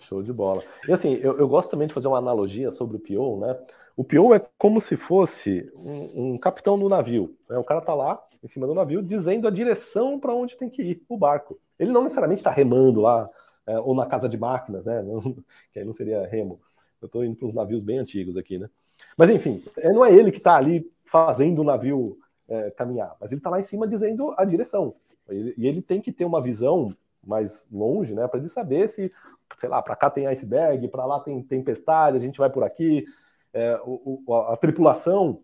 [0.00, 0.62] Show de bola.
[0.86, 3.58] E assim, eu, eu, gosto também de fazer uma analogia sobre o PO, né?
[3.96, 7.36] O PO é como se fosse um, um capitão do navio.
[7.48, 7.58] Né?
[7.58, 10.82] O cara tá lá em cima do navio dizendo a direção para onde tem que
[10.82, 11.58] ir o barco.
[11.78, 13.28] Ele não necessariamente está remando lá,
[13.66, 15.02] é, ou na casa de máquinas, né?
[15.02, 15.20] Não,
[15.72, 16.60] que aí não seria remo.
[17.00, 18.68] Eu estou indo para uns navios bem antigos aqui, né?
[19.16, 22.18] Mas enfim, é, não é ele que está ali fazendo o navio
[22.48, 24.94] é, caminhar, mas ele está lá em cima dizendo a direção.
[25.30, 26.94] E ele tem que ter uma visão
[27.26, 29.12] mais longe, né, para ele saber se,
[29.58, 33.04] sei lá, para cá tem iceberg, para lá tem tempestade, a gente vai por aqui.
[33.52, 35.40] É, o, o, a tripulação,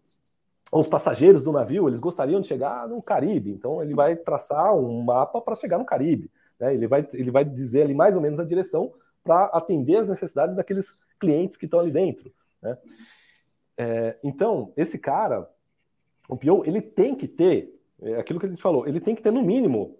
[0.72, 5.02] os passageiros do navio, eles gostariam de chegar no Caribe, então ele vai traçar um
[5.02, 6.30] mapa para chegar no Caribe.
[6.58, 6.74] Né?
[6.74, 8.92] Ele, vai, ele vai dizer ali mais ou menos a direção
[9.24, 10.86] para atender as necessidades daqueles
[11.18, 12.32] clientes que estão ali dentro.
[12.62, 12.78] Né?
[13.76, 15.50] É, então, esse cara,
[16.28, 19.22] o PO, ele tem que ter é aquilo que a gente falou, ele tem que
[19.22, 19.96] ter no mínimo,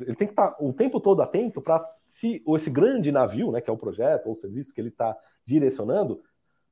[0.00, 3.60] ele tem que estar o tempo todo atento para se ou esse grande navio, né,
[3.60, 6.20] que é o projeto ou o serviço que ele está direcionando,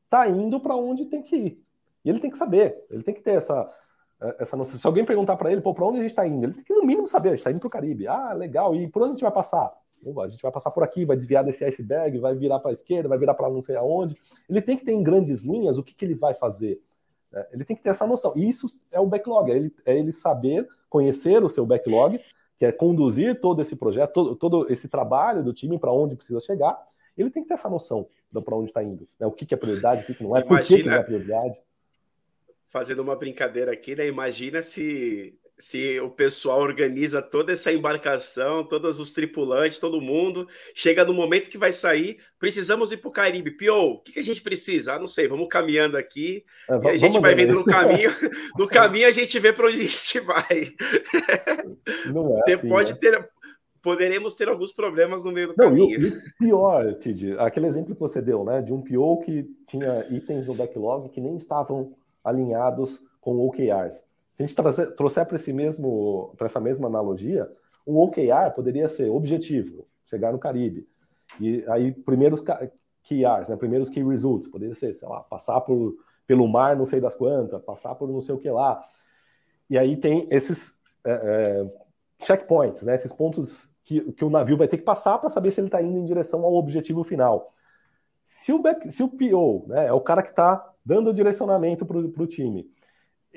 [0.04, 1.64] está indo para onde tem que ir.
[2.04, 3.72] E ele tem que saber, ele tem que ter essa
[4.38, 4.80] essa noção.
[4.80, 6.74] Se alguém perguntar para ele, pô, para onde a gente está indo, ele tem que
[6.74, 8.08] no mínimo saber, a gente está indo para o Caribe.
[8.08, 8.74] Ah, legal.
[8.74, 9.72] E por onde a gente vai passar?
[10.22, 13.08] A gente vai passar por aqui, vai desviar desse iceberg, vai virar para a esquerda,
[13.08, 14.16] vai virar para não sei aonde.
[14.48, 16.80] Ele tem que ter em grandes linhas o que, que ele vai fazer.
[17.32, 17.46] Né?
[17.52, 18.32] Ele tem que ter essa noção.
[18.36, 22.20] E isso é o backlog, é ele, é ele saber conhecer o seu backlog,
[22.56, 26.40] que é conduzir todo esse projeto, todo, todo esse trabalho do time para onde precisa
[26.40, 26.78] chegar.
[27.16, 28.08] Ele tem que ter essa noção
[28.44, 29.08] para onde está indo.
[29.18, 29.26] Né?
[29.26, 30.94] O que, que é prioridade, o que, que não é, Imagina, por que, que não
[30.94, 31.60] é prioridade.
[32.68, 34.06] Fazendo uma brincadeira aqui, né?
[34.06, 41.04] Imagina se se o pessoal organiza toda essa embarcação, todos os tripulantes, todo mundo, chega
[41.04, 43.50] no momento que vai sair, precisamos ir para o Caribe.
[43.50, 44.94] Pio, o que, que, a gente precisa?
[44.94, 48.10] Ah, não sei, vamos caminhando aqui é, e a gente vai vendo no caminho.
[48.56, 50.74] No caminho a gente vê para onde a gente vai.
[52.12, 52.98] Não é assim, pode né?
[53.00, 53.28] ter,
[53.82, 56.00] poderemos ter alguns problemas no meio do não, caminho.
[56.00, 60.06] E, e pior, Tid, aquele exemplo que você deu, né, de um PO que tinha
[60.10, 61.94] itens no backlog que nem estavam
[62.24, 64.02] alinhados com OKRs.
[64.38, 67.50] Se a gente trazer, trouxer para esse mesmo, para essa mesma analogia,
[67.84, 70.86] um OKR poderia ser objetivo, chegar no Caribe.
[71.40, 76.46] E aí, primeiros KRs, né, primeiros Key Results, poderia ser, sei lá, passar por, pelo
[76.46, 78.80] mar não sei das quantas, passar por não sei o que lá.
[79.68, 80.72] E aí tem esses
[81.04, 85.30] é, é, checkpoints, né, esses pontos que, que o navio vai ter que passar para
[85.30, 87.52] saber se ele está indo em direção ao objetivo final.
[88.24, 91.84] Se o, back, se o PO né, é o cara que está dando o direcionamento
[91.84, 92.70] para o time,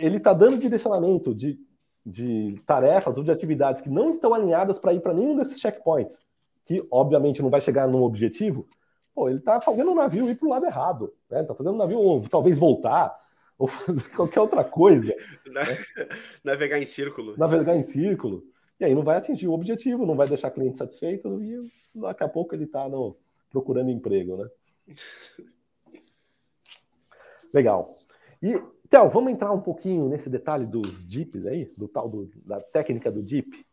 [0.02, 1.60] ele está dando direcionamento de,
[2.06, 6.20] de tarefas ou de atividades que não estão alinhadas para ir para nenhum desses checkpoints,
[6.66, 8.68] que obviamente não vai chegar num objetivo,
[9.14, 11.38] pô, ele está fazendo o navio ir para o lado errado, né?
[11.38, 13.16] Ele está fazendo o navio ou, talvez voltar,
[13.58, 15.16] ou fazer qualquer outra coisa.
[15.46, 15.78] Na, né?
[16.44, 17.38] Navegar em círculo.
[17.38, 18.44] Navegar em círculo.
[18.80, 22.24] E aí não vai atingir o objetivo, não vai deixar o cliente satisfeito e daqui
[22.24, 22.88] a pouco ele está
[23.52, 24.50] procurando emprego, né?
[27.54, 27.92] Legal.
[28.42, 28.60] E
[28.92, 33.10] então, vamos entrar um pouquinho nesse detalhe dos DIPs aí, do tal do, da técnica
[33.10, 33.66] do DIP.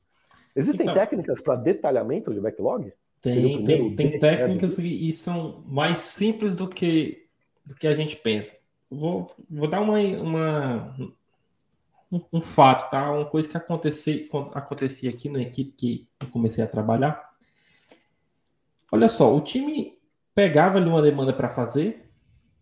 [0.54, 2.92] Existem então, técnicas para detalhamento de backlog?
[3.20, 7.26] Tem, tem, tem né, técnicas e, e são mais simples do que,
[7.66, 8.56] do que a gente pensa.
[8.88, 10.96] Vou, vou dar uma, uma
[12.12, 13.10] um, um, fato, tá?
[13.10, 17.28] Uma coisa que acontecia, acontecia aqui na equipe que eu comecei a trabalhar.
[18.92, 19.98] Olha só, o time
[20.32, 22.07] pegava ali uma demanda para fazer,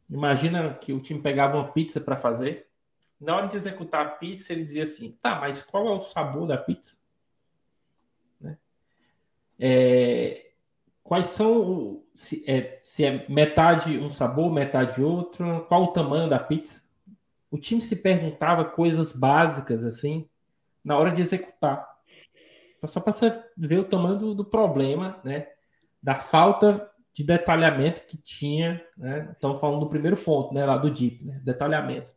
[0.09, 2.69] Imagina que o time pegava uma pizza para fazer.
[3.21, 6.47] Na hora de executar a pizza, ele dizia assim: tá, mas qual é o sabor
[6.47, 6.97] da pizza?
[8.41, 8.57] Né?
[9.59, 10.51] É,
[11.03, 12.03] quais são.
[12.15, 16.87] Se é, se é metade um sabor, metade outro, qual o tamanho da pizza?
[17.51, 20.29] O time se perguntava coisas básicas assim
[20.85, 21.97] na hora de executar.
[22.85, 23.13] Só para
[23.57, 25.49] ver o tamanho do, do problema, né?
[26.01, 29.31] Da falta de detalhamento que tinha, né?
[29.33, 30.67] Estamos falando do primeiro ponto, né?
[30.67, 31.41] Lá do DIP, né?
[31.43, 32.13] Detalhamento.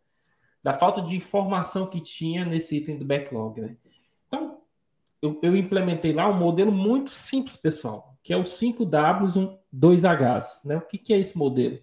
[0.61, 3.77] Da falta de informação que tinha nesse item do backlog, né?
[4.27, 4.59] Então,
[5.21, 10.75] eu, eu implementei lá um modelo muito simples, pessoal, que é o 5Ws 2Hs, né?
[10.75, 11.79] O que, que é esse modelo?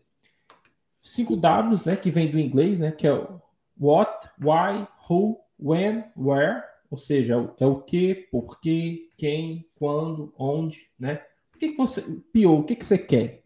[1.02, 1.96] 5Ws, né?
[1.96, 2.92] Que vem do inglês, né?
[2.92, 3.40] Que é o
[3.80, 11.22] what, why, who, when, where, ou seja, é o que, porquê, quem, quando, onde, né?
[11.56, 12.02] O que, que você.
[12.32, 13.42] Pio, o que, que você quer?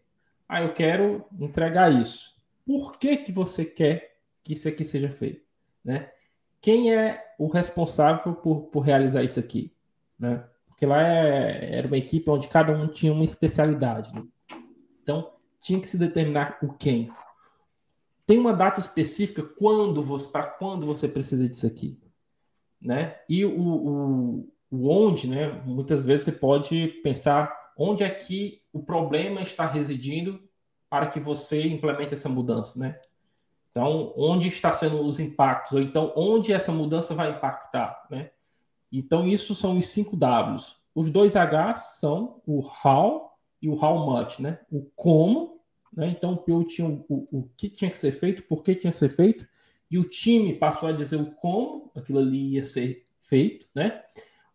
[0.47, 2.35] Ah, eu quero entregar isso.
[2.65, 5.41] Por que, que você quer que isso aqui seja feito?
[5.83, 6.11] Né?
[6.59, 9.73] Quem é o responsável por, por realizar isso aqui?
[10.19, 10.43] Né?
[10.67, 14.13] Porque lá é, era uma equipe onde cada um tinha uma especialidade.
[14.13, 14.25] Né?
[15.01, 15.31] Então,
[15.61, 17.09] tinha que se determinar o quem.
[18.25, 21.97] Tem uma data específica quando você para quando você precisa disso aqui,
[22.79, 23.19] né?
[23.27, 25.61] E o, o, o onde, né?
[25.65, 30.41] Muitas vezes você pode pensar onde é que o problema está residindo
[30.89, 32.99] para que você implemente essa mudança, né?
[33.71, 35.71] Então, onde está sendo os impactos?
[35.71, 38.31] Ou então, onde essa mudança vai impactar, né?
[38.91, 40.75] Então, isso são os cinco Ws.
[40.93, 44.59] Os dois Hs são o how e o how much, né?
[44.69, 45.61] O como,
[45.93, 46.09] né?
[46.09, 46.65] Então, o
[47.09, 49.47] o, o que tinha que ser feito, por que tinha que ser feito,
[49.89, 54.03] e o time passou a dizer o como aquilo ali ia ser feito, né?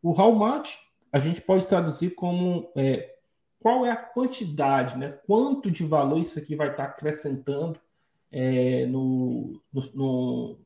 [0.03, 0.77] O how much
[1.11, 3.16] a gente pode traduzir como é,
[3.67, 5.19] qual é a quantidade, né?
[5.27, 7.81] Quanto de valor isso aqui vai estar acrescentando
[8.31, 10.59] é, no, no, no,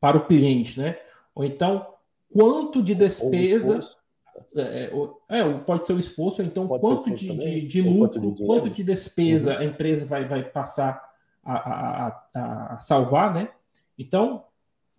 [0.00, 0.98] para o cliente, né?
[1.34, 1.86] Ou então,
[2.32, 3.80] quanto de despesa.
[4.54, 4.90] É,
[5.28, 8.34] é, é, pode ser o esforço, ou então pode quanto de, de, de, lucro, quanto
[8.34, 9.58] de, quanto de despesa uhum.
[9.58, 11.02] a empresa vai, vai passar
[11.44, 13.50] a, a, a, salvar, né?
[13.98, 14.44] Então,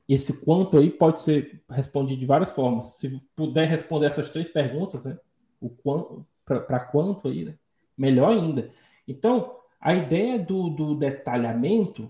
[0.07, 2.97] esse quanto aí pode ser respondido de várias formas.
[2.97, 5.17] Se puder responder essas três perguntas, né?
[5.59, 7.55] O quanto, para quanto aí, né?
[7.97, 8.71] Melhor ainda.
[9.07, 12.09] Então, a ideia do, do detalhamento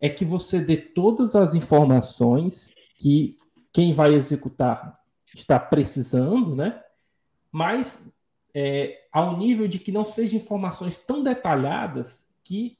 [0.00, 3.38] é que você dê todas as informações que
[3.72, 5.00] quem vai executar
[5.34, 6.82] está precisando, né?
[7.52, 8.12] Mas
[8.54, 12.78] é, ao nível de que não sejam informações tão detalhadas que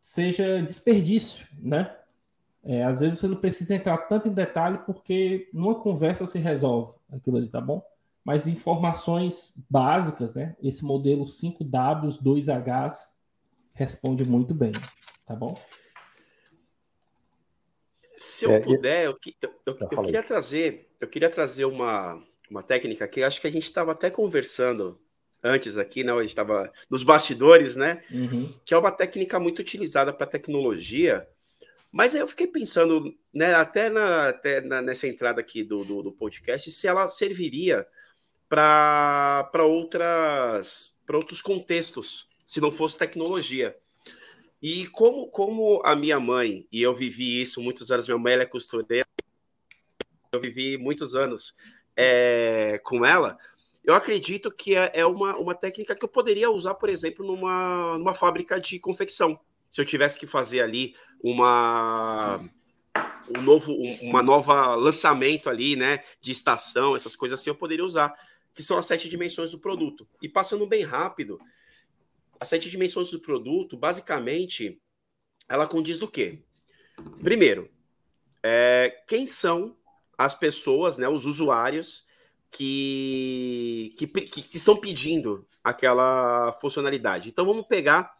[0.00, 1.96] seja desperdício, né?
[2.62, 6.92] É, às vezes você não precisa entrar tanto em detalhe porque numa conversa se resolve
[7.12, 7.80] aquilo ali, tá bom?
[8.26, 10.56] Mas informações básicas, né?
[10.60, 13.12] Esse modelo 5Ws, 2Hs
[13.72, 14.72] responde muito bem,
[15.24, 15.56] tá bom?
[18.16, 22.20] Se eu é, puder, eu, eu, eu, eu queria trazer, eu queria trazer uma,
[22.50, 25.00] uma técnica que acho que a gente estava até conversando
[25.40, 26.10] antes aqui, né?
[26.10, 28.02] A gente estava nos bastidores, né?
[28.10, 28.52] Uhum.
[28.64, 31.28] Que é uma técnica muito utilizada para tecnologia.
[31.92, 36.02] Mas aí eu fiquei pensando, né, até, na, até na, nessa entrada aqui do, do,
[36.02, 37.86] do, podcast, se ela serviria
[38.48, 43.76] para outras para outros contextos, se não fosse tecnologia.
[44.60, 48.44] E como, como a minha mãe, e eu vivi isso muitos anos, minha mãe é
[48.44, 49.06] costureira,
[50.32, 51.54] eu vivi muitos anos
[51.94, 53.38] é, com ela,
[53.84, 57.96] eu acredito que é, é uma, uma técnica que eu poderia usar, por exemplo, numa,
[57.96, 59.38] numa fábrica de confecção.
[59.70, 62.40] Se eu tivesse que fazer ali uma
[63.28, 63.72] um novo
[64.02, 68.14] uma nova lançamento ali, né, de estação, essas coisas assim, eu poderia usar,
[68.56, 70.08] que são as sete dimensões do produto.
[70.22, 71.38] E passando bem rápido,
[72.40, 74.80] as sete dimensões do produto, basicamente,
[75.46, 76.42] ela condiz do quê?
[77.22, 77.70] Primeiro,
[78.42, 79.76] é, quem são
[80.16, 82.06] as pessoas, né, os usuários
[82.50, 87.28] que, que, que, estão pedindo aquela funcionalidade.
[87.28, 88.16] Então, vamos pegar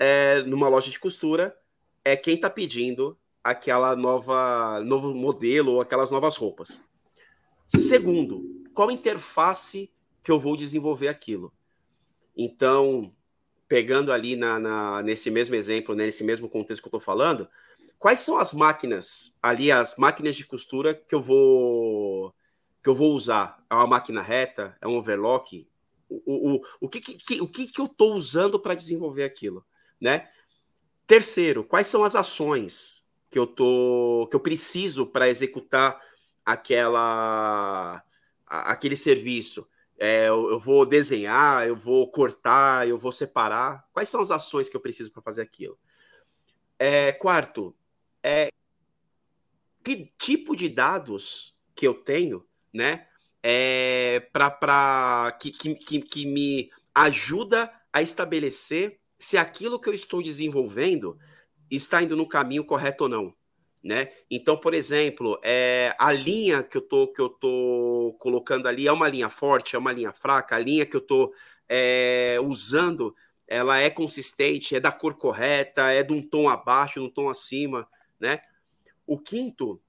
[0.00, 1.56] é, numa loja de costura,
[2.04, 6.82] é quem está pedindo aquela nova novo modelo ou aquelas novas roupas.
[7.68, 9.90] Segundo, qual interface
[10.22, 11.50] que eu vou desenvolver aquilo?
[12.36, 13.10] Então,
[13.66, 17.48] pegando ali na, na, nesse mesmo exemplo, né, nesse mesmo contexto que eu estou falando,
[17.98, 22.34] quais são as máquinas ali, as máquinas de costura que eu vou
[22.82, 23.64] que eu vou usar?
[23.70, 24.76] É uma máquina reta?
[24.78, 25.66] É um overlock?
[26.08, 29.64] O, o, o, que, que, o que, que eu estou usando para desenvolver aquilo,
[29.98, 30.28] né?
[31.06, 35.98] Terceiro, quais são as ações que eu tô que eu preciso para executar
[36.44, 38.04] aquela
[38.46, 39.68] aquele serviço?
[39.98, 43.86] É, eu, eu, vou desenhar, eu vou cortar, eu vou separar.
[43.92, 45.78] Quais são as ações que eu preciso para fazer aquilo?
[46.78, 47.74] É, quarto,
[48.22, 48.50] é,
[49.82, 53.06] que tipo de dados que eu tenho, né?
[53.42, 61.18] É, para que, que, que me ajuda a estabelecer se aquilo que eu estou desenvolvendo
[61.70, 63.34] está indo no caminho correto ou não
[63.82, 64.10] né?
[64.30, 68.92] Então, por exemplo, é, a linha que eu tô que eu tô colocando ali é
[68.92, 71.32] uma linha forte, é uma linha fraca, a linha que eu tô
[71.68, 73.14] é, usando,
[73.46, 77.28] ela é consistente, é da cor correta, é de um tom abaixo, de um tom
[77.28, 78.40] acima, né?
[79.06, 79.80] O quinto,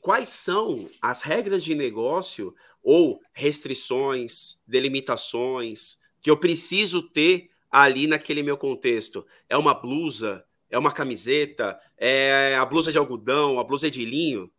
[0.00, 8.44] quais são as regras de negócio ou restrições, delimitações que eu preciso ter ali naquele
[8.44, 9.26] meu contexto?
[9.48, 10.44] É uma blusa?
[10.72, 14.50] é uma camiseta, é a blusa de algodão, a blusa de linho.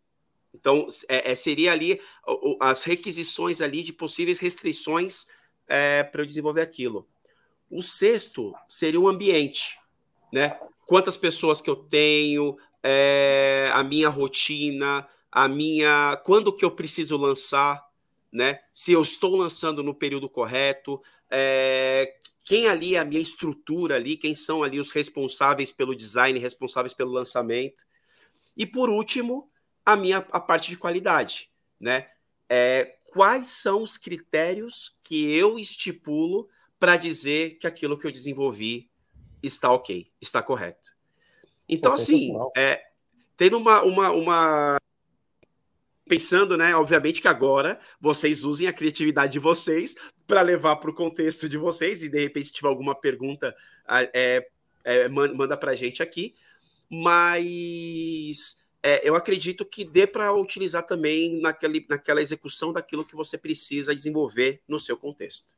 [0.54, 2.00] Então, é, é, seria ali
[2.58, 5.26] as requisições ali de possíveis restrições
[5.68, 7.06] é, para eu desenvolver aquilo.
[7.70, 9.78] O sexto seria o ambiente,
[10.32, 10.58] né?
[10.86, 17.18] Quantas pessoas que eu tenho, é, a minha rotina, a minha, quando que eu preciso
[17.18, 17.84] lançar,
[18.32, 18.60] né?
[18.72, 22.14] Se eu estou lançando no período correto, é,
[22.44, 26.92] quem ali é a minha estrutura ali, quem são ali os responsáveis pelo design, responsáveis
[26.92, 27.84] pelo lançamento.
[28.54, 29.50] E por último,
[29.84, 32.06] a minha a parte de qualidade, né?
[32.48, 38.90] É, quais são os critérios que eu estipulo para dizer que aquilo que eu desenvolvi
[39.42, 40.92] está ok, está correto.
[41.66, 42.82] Então, assim, é,
[43.36, 44.76] tendo uma, uma, uma.
[46.06, 46.76] Pensando, né?
[46.76, 49.94] Obviamente que agora vocês usem a criatividade de vocês
[50.26, 53.54] para levar para o contexto de vocês, e de repente, se tiver alguma pergunta,
[54.12, 54.46] é,
[54.84, 56.34] é, manda para a gente aqui.
[56.88, 63.38] Mas é, eu acredito que dê para utilizar também naquele, naquela execução daquilo que você
[63.38, 65.54] precisa desenvolver no seu contexto.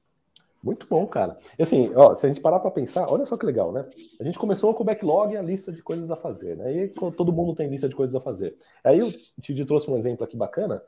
[0.63, 1.39] Muito bom, cara.
[1.59, 3.89] E assim, ó, se a gente parar para pensar, olha só que legal, né?
[4.19, 6.85] A gente começou com o backlog e a lista de coisas a fazer, né?
[6.85, 8.57] E todo mundo tem lista de coisas a fazer.
[8.83, 10.83] Aí o Tidi trouxe um exemplo aqui bacana.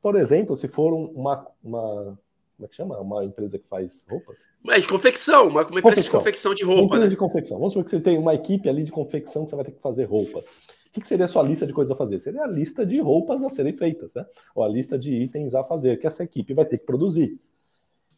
[0.00, 2.18] Por exemplo, se for uma, uma
[2.60, 3.00] como é que chama?
[3.00, 4.44] Uma empresa que faz roupas?
[4.68, 6.02] É de confecção, uma, uma empresa confecção.
[6.02, 6.80] de confecção de roupa.
[6.80, 7.10] Uma empresa né?
[7.10, 7.58] de confecção.
[7.58, 9.80] Vamos supor que você tem uma equipe ali de confecção que você vai ter que
[9.80, 10.48] fazer roupas.
[10.48, 12.18] O que, que seria a sua lista de coisas a fazer?
[12.18, 14.26] Seria a lista de roupas a serem feitas, né?
[14.54, 17.40] Ou a lista de itens a fazer, que essa equipe vai ter que produzir.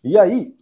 [0.03, 0.57] E aí,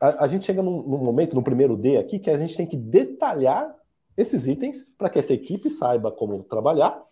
[0.00, 2.66] a, a gente chega num, num, momento, no primeiro D aqui, que a gente tem
[2.66, 3.74] que detalhar
[4.16, 7.02] esses itens para que essa equipe saiba como trabalhar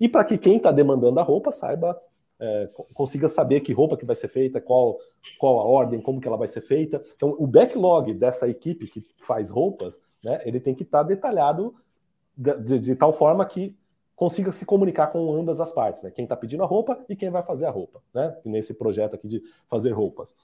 [0.00, 2.00] e para que quem está demandando a roupa saiba,
[2.40, 4.98] é, consiga saber que roupa que vai ser feita, qual,
[5.38, 7.02] qual a ordem, como que ela vai ser feita.
[7.14, 11.74] Então, o backlog dessa equipe que faz roupas, né, ele tem que estar tá detalhado
[12.36, 13.76] de, de, de, tal forma que
[14.16, 16.10] consiga se comunicar com ambas as partes, né?
[16.10, 18.36] Quem está pedindo a roupa e quem vai fazer a roupa, né?
[18.44, 20.36] Nesse projeto aqui de fazer roupas.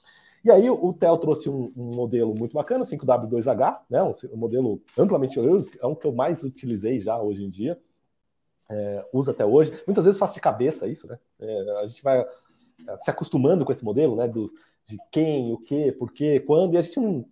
[0.43, 4.01] E aí o Theo trouxe um, um, modelo muito bacana, 5W2H, né?
[4.03, 7.79] Um, um modelo amplamente é um que eu mais utilizei já hoje em dia,
[8.69, 9.71] é, uso até hoje.
[9.85, 11.17] Muitas vezes faço de cabeça isso, né?
[11.39, 14.27] É, a gente vai é, se acostumando com esse modelo, né?
[14.27, 14.45] Do,
[14.85, 17.25] de quem, o que, por quê, quando, e a gente não,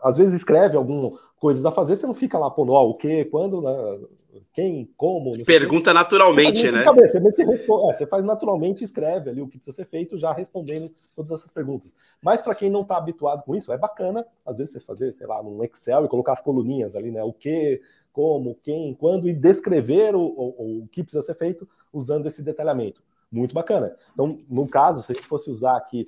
[0.00, 3.24] às vezes escreve algumas coisas a fazer, você não fica lá pondo ó, o que,
[3.26, 4.06] quando, né?
[4.52, 5.44] quem, como.
[5.44, 6.82] Pergunta naturalmente, você né?
[6.82, 10.90] Cabeça, você, é, você faz naturalmente, escreve ali o que precisa ser feito, já respondendo
[11.14, 11.92] todas essas perguntas.
[12.20, 15.26] Mas para quem não está habituado com isso, é bacana, às vezes, você fazer, sei
[15.26, 17.22] lá, num Excel e colocar as coluninhas ali, né?
[17.22, 17.80] O que,
[18.16, 23.02] como, quem, quando, e descrever o, o, o que precisa ser feito usando esse detalhamento.
[23.30, 23.94] Muito bacana.
[24.14, 26.06] Então, no caso, se a gente fosse usar aqui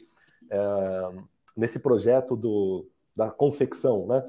[0.51, 1.11] é,
[1.55, 4.27] nesse projeto do, da confecção, né?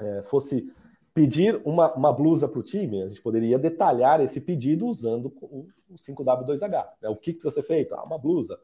[0.00, 0.72] É, fosse
[1.14, 5.68] pedir uma, uma blusa para o time, a gente poderia detalhar esse pedido usando o,
[5.88, 6.84] o 5W2H.
[7.00, 7.08] Né?
[7.08, 7.94] O que, precisa ser feito?
[7.94, 8.58] Ah, uma blusa.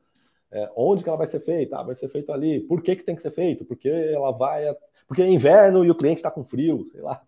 [0.50, 1.78] É, onde que ela vai ser feita?
[1.78, 2.58] Ah, vai ser feito ali.
[2.58, 3.64] Por que, que tem que ser feito?
[3.64, 4.64] Porque ela vai.
[5.06, 7.22] Porque é inverno e o cliente está com frio, sei lá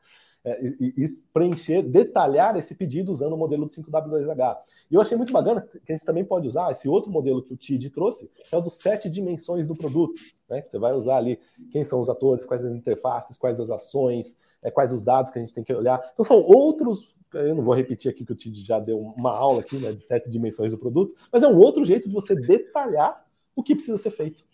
[0.47, 4.57] é, e, preencher, detalhar esse pedido usando o modelo do 5W2H.
[4.88, 7.53] E eu achei muito bacana que a gente também pode usar esse outro modelo que
[7.53, 10.20] o TID trouxe, que é o dos sete dimensões do produto.
[10.49, 10.62] Né?
[10.64, 11.40] Você vai usar ali
[11.72, 15.38] quem são os atores, quais as interfaces, quais as ações, é, quais os dados que
[15.40, 16.01] a gente tem que olhar.
[16.12, 17.16] Então são outros.
[17.34, 20.01] Eu não vou repetir aqui que o TID já deu uma aula aqui né, de
[20.01, 23.26] sete dimensões do produto, mas é um outro jeito de você detalhar
[23.57, 24.44] o que precisa ser feito.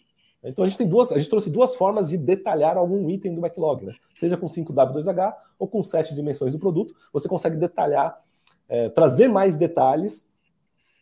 [0.45, 3.41] Então a gente tem duas, a gente trouxe duas formas de detalhar algum item do
[3.41, 3.95] backlog, né?
[4.19, 8.21] Seja com 5W2H ou com 7 dimensões do produto, você consegue detalhar,
[8.69, 10.29] é, trazer mais detalhes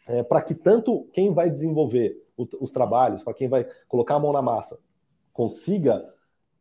[0.07, 4.19] é, para que tanto quem vai desenvolver o, os trabalhos, para quem vai colocar a
[4.19, 4.79] mão na massa,
[5.33, 6.05] consiga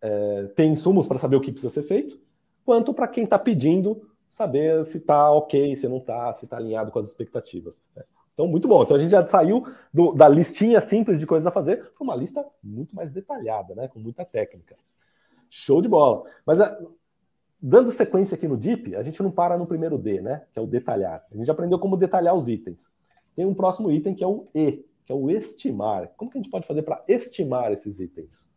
[0.01, 2.19] é, ter insumos para saber o que precisa ser feito,
[2.63, 6.91] quanto para quem está pedindo saber se está ok, se não está, se está alinhado
[6.91, 7.82] com as expectativas.
[7.95, 8.03] Né?
[8.40, 8.82] Então, muito bom.
[8.84, 12.16] Então, a gente já saiu do, da listinha simples de coisas a fazer para uma
[12.16, 13.90] lista muito mais detalhada, né?
[13.90, 14.78] com muita técnica.
[15.50, 16.24] Show de bola.
[16.46, 16.80] Mas, a,
[17.62, 20.44] dando sequência aqui no DIP, a gente não para no primeiro D, né?
[20.54, 21.26] que é o detalhar.
[21.30, 22.90] A gente aprendeu como detalhar os itens.
[23.36, 26.08] Tem um próximo item que é o E, que é o estimar.
[26.16, 28.50] Como que a gente pode fazer para estimar esses itens?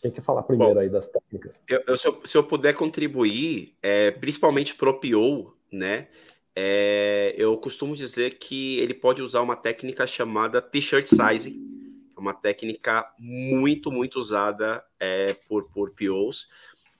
[0.00, 1.60] Quem quer falar primeiro Bom, aí das técnicas?
[1.68, 6.06] Eu, eu, se, eu, se, eu, puder contribuir, é, principalmente pro PO, né?
[6.54, 11.60] É, eu costumo dizer que ele pode usar uma técnica chamada t-shirt size,
[12.16, 16.50] é uma técnica muito, muito usada é, por, por POs,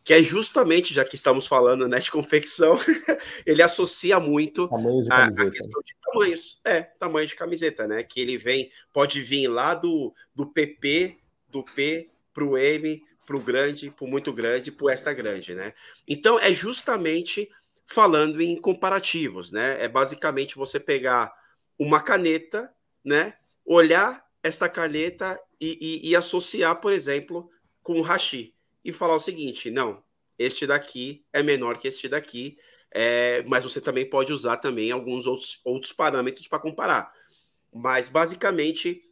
[0.02, 2.78] que é justamente, já que estamos falando né, de confecção,
[3.44, 4.68] ele associa muito
[5.10, 6.60] a, a, questão de tamanhos.
[6.64, 8.02] É, tamanho de camiseta, né?
[8.02, 13.36] Que ele vem, pode vir lá do, do PP, do P para o M, para
[13.36, 15.74] o grande, para o muito grande, para o extra grande, né?
[16.08, 17.48] Então é justamente
[17.90, 19.82] falando em comparativos, né?
[19.82, 21.32] É basicamente você pegar
[21.78, 22.72] uma caneta,
[23.04, 23.34] né?
[23.64, 27.50] Olhar essa caneta e, e, e associar, por exemplo,
[27.82, 30.02] com o hashi e falar o seguinte: não,
[30.38, 32.56] este daqui é menor que este daqui,
[32.92, 37.12] é, mas você também pode usar também alguns outros, outros parâmetros para comparar.
[37.72, 39.02] Mas basicamente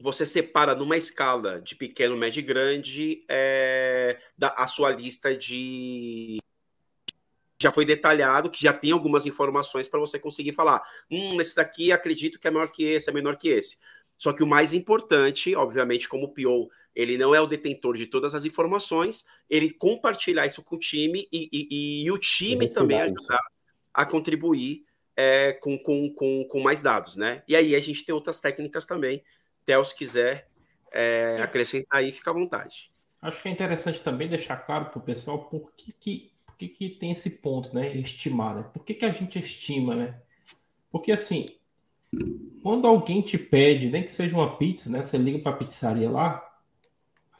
[0.00, 6.38] você separa numa escala de pequeno, médio e grande é, da, a sua lista de
[7.58, 10.82] já foi detalhado, que já tem algumas informações para você conseguir falar.
[11.10, 13.78] Hum, esse daqui acredito que é maior que esse, é menor que esse.
[14.16, 18.06] Só que o mais importante, obviamente, como o PO ele não é o detentor de
[18.06, 22.98] todas as informações, ele compartilhar isso com o time e, e, e o time também
[23.02, 23.42] ajudar
[23.92, 27.42] a contribuir é, com, com, com, com, mais dados, né?
[27.46, 29.22] E aí a gente tem outras técnicas também.
[29.66, 30.48] Theo, se quiser
[30.90, 32.90] é, acrescentar aí, fica à vontade.
[33.20, 36.68] Acho que é interessante também deixar claro para o pessoal por que, que, por que,
[36.68, 37.94] que tem esse ponto, né?
[37.94, 38.64] Estimar, né?
[38.72, 40.14] Por que, que a gente estima, né?
[40.90, 41.44] Porque assim,
[42.62, 45.04] quando alguém te pede, nem que seja uma pizza, né?
[45.04, 46.42] Você liga para a pizzaria lá,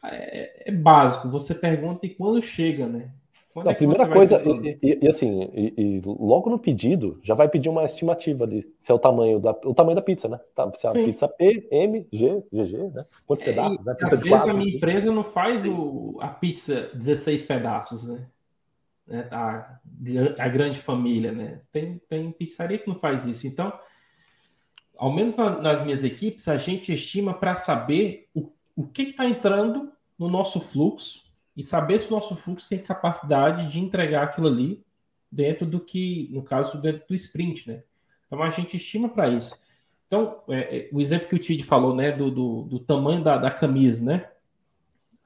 [0.04, 1.30] é, é, básico.
[1.30, 3.10] Você pergunta e quando chega, né?
[3.54, 7.32] Quando a é primeira coisa, e, e, e, assim, e, e, logo no pedido, já
[7.32, 10.38] vai pedir uma estimativa de se é o tamanho da, o tamanho da pizza, né?
[10.54, 13.06] Tá, se é uma pizza P, M, G, GG, né?
[13.26, 13.86] Quantos é, pedaços?
[13.86, 13.94] Né?
[13.94, 14.76] Pizza às vezes quatro, a minha assim.
[14.76, 18.26] empresa não faz o, a pizza 16 pedaços, né?
[19.06, 19.28] Né?
[19.30, 19.78] A,
[20.38, 21.60] a grande família, né?
[21.70, 23.46] Tem, tem pizzaria que não faz isso.
[23.46, 23.72] Então,
[24.96, 29.26] ao menos na, nas minhas equipes, a gente estima para saber o, o que está
[29.26, 31.24] entrando no nosso fluxo
[31.56, 34.84] e saber se o nosso fluxo tem capacidade de entregar aquilo ali
[35.30, 37.82] dentro do que, no caso, dentro do sprint, né?
[38.26, 39.56] Então a gente estima para isso.
[40.06, 43.36] Então, é, é, o exemplo que o Tid falou, né, do, do, do tamanho da,
[43.36, 44.30] da, camisa, né?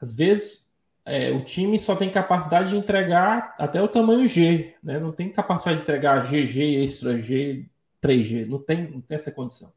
[0.00, 0.66] Às vezes
[1.04, 4.98] é, o time só tem capacidade de entregar até o tamanho G, né?
[4.98, 7.66] Não tem capacidade de entregar GG, extra G,
[8.02, 9.72] 3G, não tem, não tem essa condição.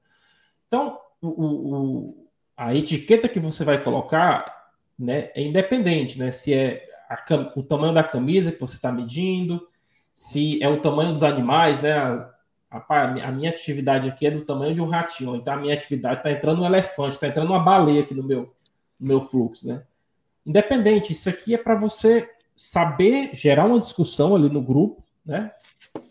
[0.67, 6.31] Então, o, o, a etiqueta que você vai colocar né, é independente, né?
[6.31, 7.17] Se é a,
[7.55, 9.67] o tamanho da camisa que você está medindo,
[10.13, 11.93] se é o tamanho dos animais, né?
[11.93, 12.33] A,
[12.69, 16.17] a, a, minha atividade aqui é do tamanho de um ratinho, então a minha atividade
[16.17, 18.53] está entrando um elefante, está entrando uma baleia aqui no meu,
[18.99, 19.83] no meu fluxo, né?
[20.45, 25.51] Independente, isso aqui é para você saber gerar uma discussão ali no grupo, né?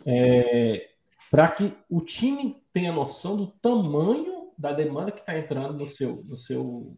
[0.05, 0.89] É,
[1.31, 6.23] para que o time tenha noção do tamanho da demanda que está entrando no seu,
[6.25, 6.97] no seu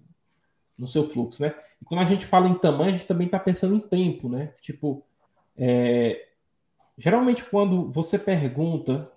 [0.76, 1.54] no seu fluxo, né?
[1.80, 4.52] E quando a gente fala em tamanho, a gente também está pensando em tempo, né?
[4.60, 5.04] Tipo,
[5.56, 6.28] é,
[6.98, 9.10] geralmente quando você pergunta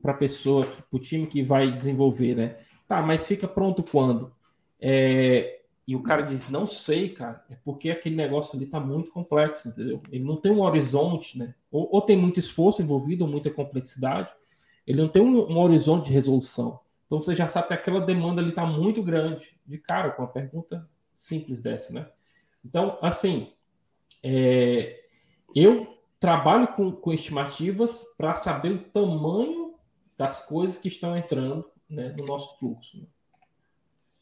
[0.00, 2.56] para a pessoa, para o time que vai desenvolver, né?
[2.86, 4.32] Tá, mas fica pronto quando?
[4.80, 9.10] É, e o cara diz, não sei, cara, é porque aquele negócio ali está muito
[9.10, 10.02] complexo, entendeu?
[10.10, 11.54] Ele não tem um horizonte, né?
[11.70, 14.30] Ou, ou, tem muito esforço envolvido, ou muita complexidade,
[14.86, 16.80] ele não tem um, um horizonte de resolução.
[17.06, 20.28] Então você já sabe que aquela demanda ali está muito grande, de cara, com uma
[20.28, 22.08] pergunta simples dessa, né?
[22.64, 23.52] Então, assim,
[24.22, 25.02] é,
[25.54, 29.74] eu trabalho com, com estimativas para saber o tamanho
[30.16, 32.96] das coisas que estão entrando né, no nosso fluxo.
[32.98, 33.06] Né?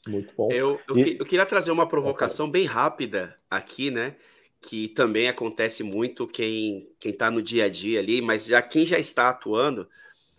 [0.06, 0.50] Muito bom.
[0.50, 1.16] Eu, eu, e...
[1.18, 4.16] eu, queria trazer uma provocação bem rápida aqui, né?
[4.60, 8.98] Que também acontece muito quem está no dia a dia ali, mas já quem já
[8.98, 9.88] está atuando,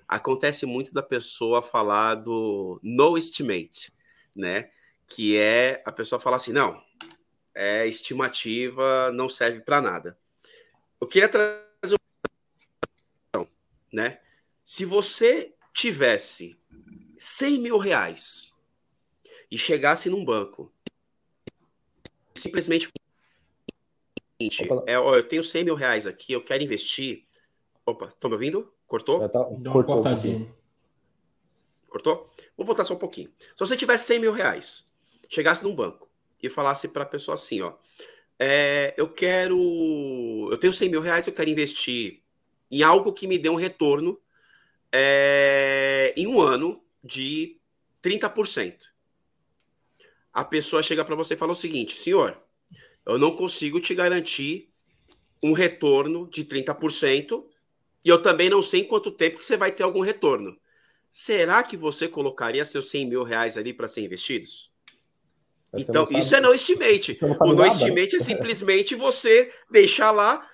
[0.07, 3.91] acontece muito da pessoa falar do no estimate,
[4.35, 4.69] né?
[5.07, 6.81] Que é a pessoa falar assim, não,
[7.55, 10.17] é estimativa, não serve para nada.
[10.99, 11.95] Eu queria trazer
[13.35, 13.47] uma
[13.91, 14.19] né?
[14.65, 16.57] Se você tivesse
[17.17, 18.52] 100 mil reais
[19.53, 20.73] e chegasse num banco,
[22.33, 22.89] simplesmente
[24.87, 27.27] é, ó, eu tenho 100 mil reais aqui, eu quero investir.
[27.85, 28.73] Opa, estão me ouvindo?
[28.87, 29.29] Cortou?
[29.29, 30.51] Tá, cortou um
[31.87, 32.31] Cortou?
[32.57, 33.31] Vou voltar só um pouquinho.
[33.39, 34.91] Se você tivesse 100 mil reais,
[35.29, 36.09] chegasse num banco
[36.41, 37.75] e falasse para a pessoa assim, ó,
[38.39, 42.23] é, eu quero, eu tenho 100 mil reais, eu quero investir
[42.71, 44.19] em algo que me dê um retorno
[44.91, 47.59] é, em um ano de
[48.01, 48.92] 30%.
[50.33, 52.41] A pessoa chega para você e fala o seguinte, senhor,
[53.05, 54.69] eu não consigo te garantir
[55.41, 57.43] um retorno de 30%,
[58.03, 60.57] e eu também não sei em quanto tempo que você vai ter algum retorno.
[61.11, 64.73] Será que você colocaria seus 100 mil reais ali para ser investidos?
[65.71, 67.17] Mas então, isso é no estimate.
[67.21, 67.67] O no nada.
[67.67, 70.47] estimate é simplesmente você deixar lá,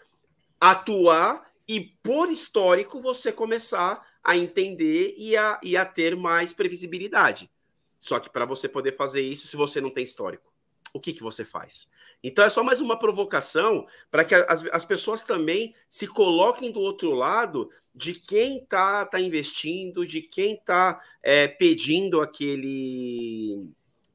[0.59, 7.49] atuar e, por histórico, você começar a entender e a, e a ter mais previsibilidade.
[7.99, 10.53] Só que para você poder fazer isso, se você não tem histórico,
[10.93, 11.89] o que, que você faz?
[12.23, 16.79] Então é só mais uma provocação para que as, as pessoas também se coloquem do
[16.79, 23.69] outro lado de quem está tá investindo, de quem está é, pedindo aquele,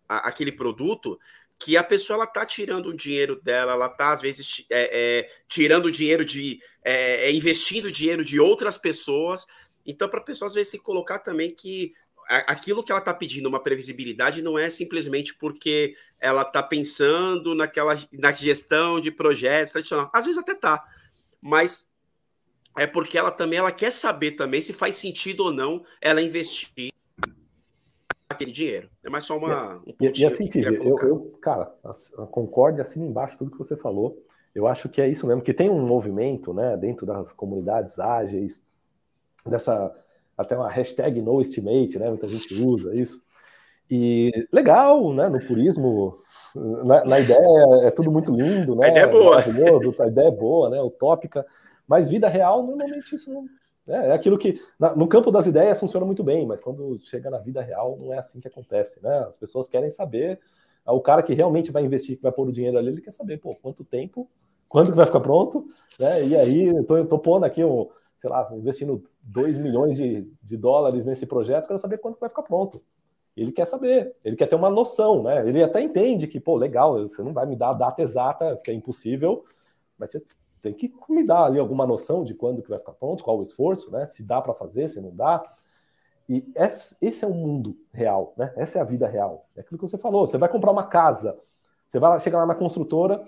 [0.09, 1.19] a, aquele produto,
[1.59, 5.31] que a pessoa ela está tirando o dinheiro dela, ela está às vezes é, é,
[5.49, 9.47] tirando o dinheiro de é, é, investindo dinheiro de outras pessoas.
[9.87, 11.95] Então, para a pessoa às vezes se colocar também que
[12.29, 17.95] aquilo que ela está pedindo, uma previsibilidade, não é simplesmente porque ela está pensando naquela
[18.13, 20.11] na gestão de projetos tradicional.
[20.13, 20.85] Às vezes até tá,
[21.41, 21.93] mas
[22.77, 26.93] é porque ela também ela quer saber também se faz sentido ou não ela investir
[28.29, 28.91] aquele dinheiro.
[29.03, 29.77] É mais só uma.
[29.87, 31.73] Um e, e assim, Tid, eu, eu, cara,
[32.31, 34.23] concordo e assino embaixo tudo que você falou.
[34.55, 38.63] Eu acho que é isso mesmo, que tem um movimento, né, dentro das comunidades ágeis,
[39.45, 39.93] dessa
[40.37, 42.09] até uma hashtag no estimate, né?
[42.09, 43.21] Muita gente usa isso.
[43.91, 45.29] E legal, né?
[45.29, 46.15] No purismo,
[46.55, 48.87] na, na ideia é tudo muito lindo, né?
[48.87, 49.37] A ideia é boa.
[49.37, 50.81] Maravilhoso, a ideia é boa, né?
[50.81, 51.47] Utópica.
[51.87, 53.45] Mas vida real, normalmente isso não.
[53.87, 57.29] É, é aquilo que na, no campo das ideias funciona muito bem, mas quando chega
[57.29, 59.27] na vida real não é assim que acontece, né?
[59.29, 60.41] As pessoas querem saber,
[60.87, 63.39] o cara que realmente vai investir, que vai pôr o dinheiro ali, ele quer saber,
[63.39, 64.29] pô, quanto tempo,
[64.69, 65.67] quando que vai ficar pronto,
[66.01, 66.27] né?
[66.27, 67.89] E aí, eu tô, eu tô pondo aqui um,
[68.25, 72.43] sei lá, investindo 2 milhões de, de dólares nesse projeto, quero saber quando vai ficar
[72.43, 72.83] pronto.
[73.37, 75.47] Ele quer saber, ele quer ter uma noção, né?
[75.47, 78.71] Ele até entende que, pô, legal, você não vai me dar a data exata, que
[78.71, 79.45] é impossível,
[79.99, 80.23] mas você
[80.63, 83.43] tem que me dar ali alguma noção de quando que vai ficar pronto, qual o
[83.43, 84.07] esforço, né?
[84.07, 85.45] Se dá para fazer, se não dá.
[86.27, 86.51] E
[87.03, 88.55] esse é o mundo real, né?
[88.57, 89.47] Essa é a vida real.
[89.55, 90.27] É aquilo que você falou.
[90.27, 91.39] Você vai comprar uma casa,
[91.87, 93.23] você vai chegar lá na construtora,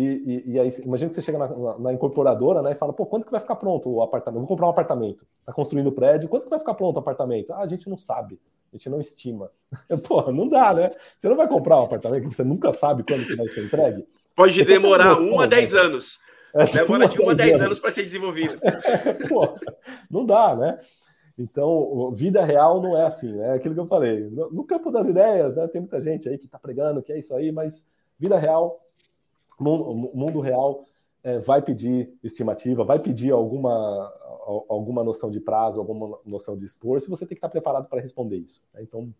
[0.00, 2.92] e, e, e, aí, imagina que você chega na, na, na, incorporadora né, e fala,
[2.92, 4.40] pô, quando que vai ficar pronto o apartamento?
[4.40, 5.26] vou comprar um apartamento.
[5.40, 7.52] Está construindo o prédio, quando que vai ficar pronto o apartamento?
[7.52, 8.40] Ah, a gente não sabe,
[8.72, 9.50] a gente não estima.
[10.08, 10.90] Pô, não dá, né?
[11.18, 14.06] Você não vai comprar um apartamento que você nunca sabe quando que vai ser entregue.
[14.34, 15.80] Pode demorar um a dez né?
[15.80, 16.18] anos.
[16.52, 18.58] É, Demora de um a dez anos para ser desenvolvido.
[19.28, 19.54] Pô,
[20.10, 20.80] não dá, né?
[21.38, 23.50] Então, vida real não é assim, né?
[23.50, 24.28] É aquilo que eu falei.
[24.28, 25.68] No, no campo das ideias, né?
[25.68, 27.86] Tem muita gente aí que está pregando que é isso aí, mas
[28.18, 28.80] vida real
[29.62, 30.84] mundo, mundo real
[31.22, 34.12] é, vai pedir estimativa, vai pedir alguma,
[34.68, 38.00] alguma noção de prazo, alguma noção de esforço, e você tem que estar preparado para
[38.00, 38.62] responder isso.
[38.72, 38.82] Né?
[38.82, 39.12] Então,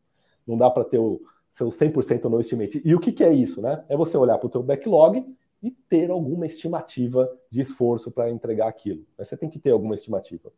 [0.47, 1.20] não dá para ter o
[1.51, 2.80] seu 100% no estimate.
[2.84, 3.61] E o que, que é isso?
[3.61, 3.84] Né?
[3.88, 5.24] É você olhar para o seu backlog
[5.62, 9.05] e ter alguma estimativa de esforço para entregar aquilo.
[9.18, 10.51] Você tem que ter alguma estimativa.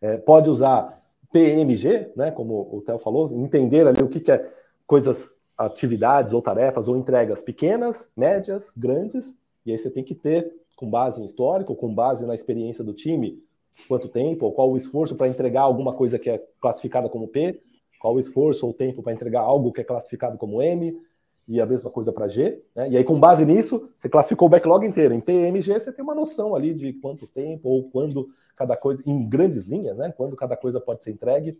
[0.00, 1.02] É, pode usar
[1.32, 4.52] PMG, né, como o Theo falou, entender ali o que, que é
[4.86, 10.52] coisas atividades ou tarefas ou entregas pequenas, médias, grandes, e aí você tem que ter,
[10.76, 13.42] com base em histórico, com base na experiência do time,
[13.88, 17.60] quanto tempo, ou qual o esforço para entregar alguma coisa que é classificada como P,
[17.98, 21.00] qual o esforço ou tempo para entregar algo que é classificado como M,
[21.48, 22.60] e a mesma coisa para G.
[22.74, 22.90] Né?
[22.90, 25.14] E aí, com base nisso, você classificou o backlog inteiro.
[25.14, 29.28] Em PMG, você tem uma noção ali de quanto tempo ou quando cada coisa, em
[29.28, 30.12] grandes linhas, né?
[30.16, 31.58] quando cada coisa pode ser entregue.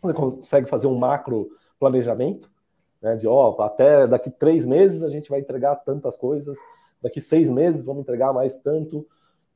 [0.00, 1.50] Você consegue fazer um macro
[1.80, 2.48] planejamento
[3.00, 3.16] né?
[3.16, 6.58] De ó, até daqui três meses a gente vai entregar tantas coisas,
[7.02, 9.06] daqui seis meses vamos entregar mais tanto.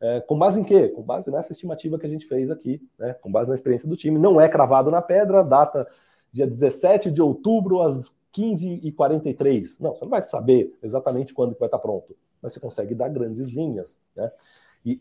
[0.01, 0.89] É, com base em quê?
[0.89, 3.15] Com base nessa estimativa que a gente fez aqui, né?
[3.15, 4.19] com base na experiência do time.
[4.19, 5.87] Não é cravado na pedra, data
[6.33, 9.77] dia 17 de outubro, às 15h43.
[9.79, 13.49] Não, você não vai saber exatamente quando vai estar pronto, mas você consegue dar grandes
[13.49, 14.01] linhas.
[14.17, 14.33] Né?
[14.85, 15.01] E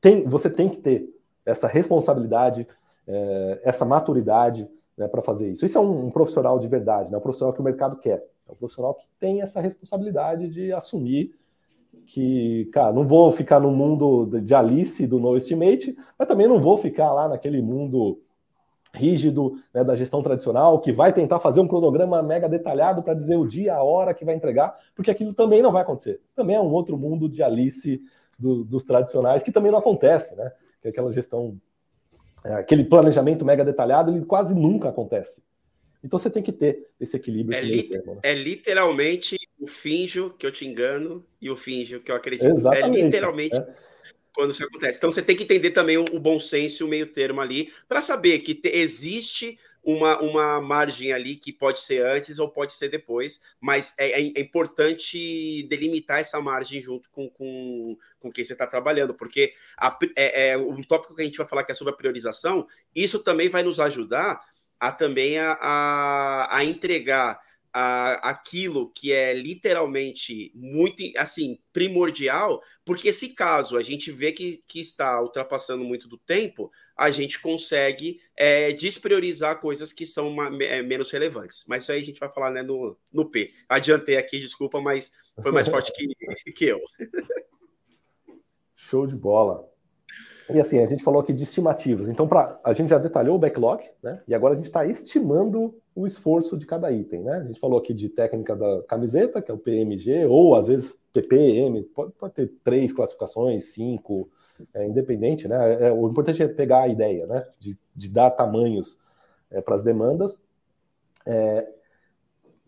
[0.00, 1.08] tem, você tem que ter
[1.44, 2.66] essa responsabilidade,
[3.06, 4.68] é, essa maturidade
[5.00, 5.64] né, para fazer isso.
[5.64, 8.22] Isso é um, um, profissional de verdade, né, um profissional que o mercado quer.
[8.46, 11.34] É um profissional que tem essa responsabilidade de assumir
[12.06, 16.60] que, cara, não vou ficar no mundo de Alice do No Estimate, mas também não
[16.60, 18.20] vou ficar lá naquele mundo
[18.92, 23.36] rígido né, da gestão tradicional, que vai tentar fazer um cronograma mega detalhado para dizer
[23.36, 26.20] o dia, a hora que vai entregar, porque aquilo também não vai acontecer.
[26.36, 28.02] Também é um outro mundo de Alice
[28.38, 30.52] do, dos tradicionais que também não acontece, né?
[30.82, 31.56] Que é aquela gestão
[32.44, 35.42] aquele planejamento mega detalhado, ele quase nunca acontece.
[36.02, 37.56] Então você tem que ter esse equilíbrio.
[37.56, 38.20] É, esse li termo, né?
[38.22, 42.46] é literalmente o finjo que eu te engano e o finjo que eu acredito.
[42.46, 43.74] É Exatamente, é literalmente é.
[44.34, 44.98] quando isso acontece.
[44.98, 47.70] Então você tem que entender também o, o bom senso e o meio termo ali,
[47.86, 52.72] para saber que te, existe uma, uma margem ali que pode ser antes ou pode
[52.72, 58.44] ser depois, mas é, é, é importante delimitar essa margem junto com, com, com quem
[58.44, 61.72] você está trabalhando, porque a, é, é, um tópico que a gente vai falar que
[61.72, 64.40] é sobre a priorização, isso também vai nos ajudar
[64.78, 67.40] a também a, a, a entregar
[67.72, 74.62] a, aquilo que é literalmente muito assim primordial, porque se caso a gente vê que,
[74.66, 76.70] que está ultrapassando muito do tempo,
[77.00, 81.64] a gente consegue é, despriorizar coisas que são uma, é, menos relevantes.
[81.66, 83.50] Mas isso aí a gente vai falar né, no, no P.
[83.66, 86.06] Adiantei aqui, desculpa, mas foi mais forte que,
[86.52, 86.78] que eu.
[88.76, 89.66] Show de bola.
[90.50, 92.06] E assim, a gente falou aqui de estimativas.
[92.06, 94.20] Então, pra, a gente já detalhou o backlog, né?
[94.28, 97.36] E agora a gente está estimando o esforço de cada item, né?
[97.36, 101.00] A gente falou aqui de técnica da camiseta, que é o PMG, ou às vezes
[101.14, 104.30] PPM, pode, pode ter três classificações, cinco,
[104.74, 105.74] é, independente, né?
[105.74, 107.46] É, é, o importante é pegar a ideia, né?
[107.58, 109.00] De, de dar tamanhos
[109.50, 110.42] é, para as demandas.
[111.26, 111.68] É,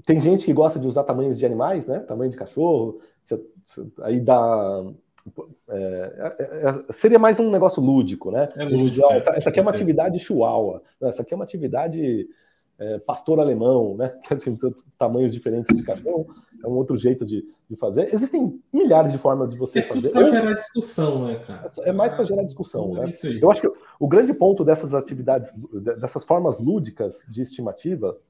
[0.04, 2.00] tem gente que gosta de usar tamanhos de animais, né?
[2.00, 3.00] Tamanho de cachorro,
[4.02, 4.84] aí dá.
[5.68, 6.32] É,
[6.88, 8.48] é, seria mais um negócio lúdico, né?
[8.56, 12.28] Lúdico, essa, essa, aqui é uma atividade chihuahua, essa aqui é uma atividade
[12.78, 14.08] é, pastor alemão, né?
[14.22, 14.56] Que assim,
[14.98, 16.26] tamanhos diferentes de cachorro,
[16.62, 18.12] é um outro jeito de, de fazer.
[18.14, 20.10] Existem milhares de formas de você é fazer.
[20.10, 21.70] para gerar discussão, né, cara?
[21.82, 23.10] É mais para gerar discussão, é né?
[23.40, 25.54] Eu acho que o grande ponto dessas atividades,
[25.98, 28.24] dessas formas lúdicas de estimativas,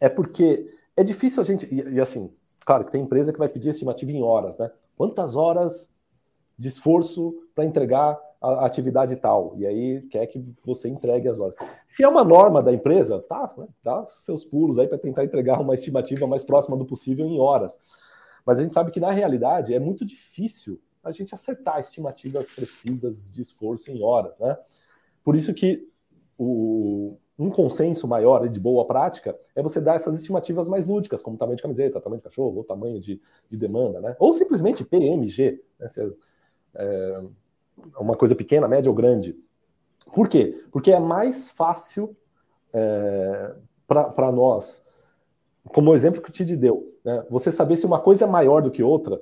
[0.00, 1.72] é porque é difícil a gente.
[1.72, 2.30] E, e assim,
[2.64, 4.70] claro que tem empresa que vai pedir estimativa em horas, né?
[4.96, 5.90] Quantas horas
[6.58, 11.54] de esforço para entregar a atividade tal, e aí quer que você entregue as horas.
[11.86, 15.60] Se é uma norma da empresa, tá, né, dá seus pulos aí para tentar entregar
[15.60, 17.80] uma estimativa mais próxima do possível em horas.
[18.44, 23.30] Mas a gente sabe que na realidade é muito difícil a gente acertar estimativas precisas
[23.30, 24.56] de esforço em horas, né?
[25.24, 25.88] Por isso que
[26.38, 31.36] o, um consenso maior de boa prática é você dar essas estimativas mais lúdicas, como
[31.36, 34.16] tamanho de camiseta, tamanho de cachorro, ou tamanho de, de demanda, né?
[34.18, 35.90] Ou simplesmente PMG, né?
[36.74, 37.22] É,
[37.98, 39.36] uma coisa pequena, média ou grande.
[40.14, 40.64] Por quê?
[40.70, 42.16] Porque é mais fácil
[42.72, 43.54] é,
[43.86, 44.84] para nós,
[45.64, 48.62] como o exemplo que o Tid deu, né, você saber se uma coisa é maior
[48.62, 49.20] do que outra,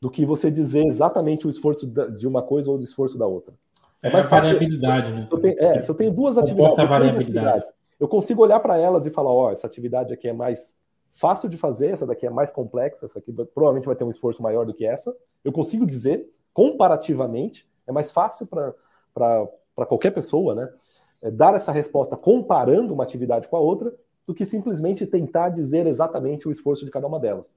[0.00, 3.54] do que você dizer exatamente o esforço de uma coisa ou o esforço da outra.
[4.02, 4.52] É, é mais fácil.
[4.52, 5.28] variabilidade, né?
[5.30, 6.78] Eu tenho, é, se eu tenho duas atividades,
[7.16, 10.76] atividades, eu consigo olhar para elas e falar, ó, oh, essa atividade aqui é mais
[11.10, 14.40] fácil de fazer, essa daqui é mais complexa, essa aqui provavelmente vai ter um esforço
[14.40, 15.14] maior do que essa.
[15.44, 20.72] Eu consigo dizer comparativamente é mais fácil para qualquer pessoa, né?
[21.20, 23.92] É dar essa resposta comparando uma atividade com a outra
[24.26, 27.56] do que simplesmente tentar dizer exatamente o esforço de cada uma delas.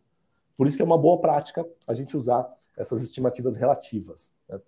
[0.58, 4.60] Por isso que é uma boa prática a gente usar essas estimativas relativas, né?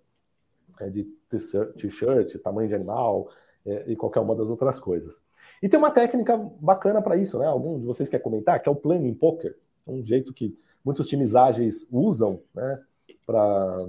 [0.80, 3.28] é de t-shirt, tamanho de animal
[3.64, 5.22] é, e qualquer uma das outras coisas.
[5.62, 7.46] E tem uma técnica bacana para isso, né?
[7.46, 8.60] Algum de vocês quer comentar?
[8.60, 9.56] Que é o planning poker,
[9.86, 12.82] um jeito que muitos times ágeis usam, né?
[13.26, 13.86] Para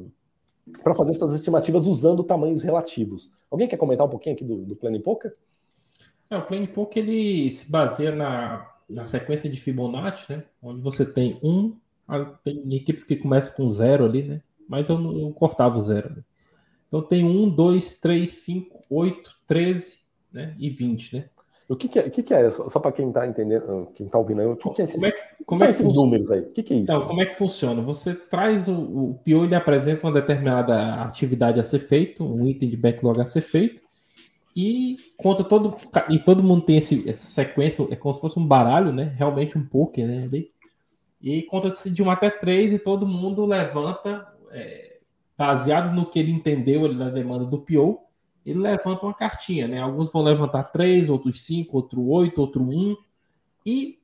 [0.84, 3.32] para fazer essas estimativas usando tamanhos relativos.
[3.50, 5.34] Alguém quer comentar um pouquinho aqui do, do Planning Poker?
[6.30, 10.44] É, o Planning Poker ele se baseia na, na sequência de Fibonacci, né?
[10.62, 11.76] Onde você tem um,
[12.44, 14.42] tem equipes que começam com zero ali, né?
[14.68, 16.10] Mas eu, não, eu cortava o zero.
[16.16, 16.24] Né?
[16.88, 20.00] Então tem um, dois, três, cinco, oito, treze,
[20.32, 20.56] né?
[20.58, 21.30] E vinte, né?
[21.68, 22.52] O que, que, é, que, que é?
[22.52, 25.14] Só, para quem está entendendo, quem está ouvindo, o que, que é esses, como é,
[25.46, 26.42] como é esses números aí?
[26.42, 26.84] O que, que é isso?
[26.84, 27.82] Então, como é que funciona?
[27.82, 32.70] Você traz o, o PO, ele apresenta uma determinada atividade a ser feita, um item
[32.70, 33.82] de backlog a ser feito,
[34.56, 35.76] e conta todo.
[36.10, 39.16] E todo mundo tem esse, essa sequência, é como se fosse um baralho, né?
[39.18, 40.30] Realmente um poker, né?
[41.20, 44.98] E conta-se de 1 até 3 e todo mundo levanta, é,
[45.36, 48.05] baseado no que ele entendeu ele, na demanda do PO,
[48.46, 49.82] ele levanta uma cartinha, né?
[49.82, 52.96] Alguns vão levantar três, outros cinco, outro oito, outro um.
[53.66, 53.98] E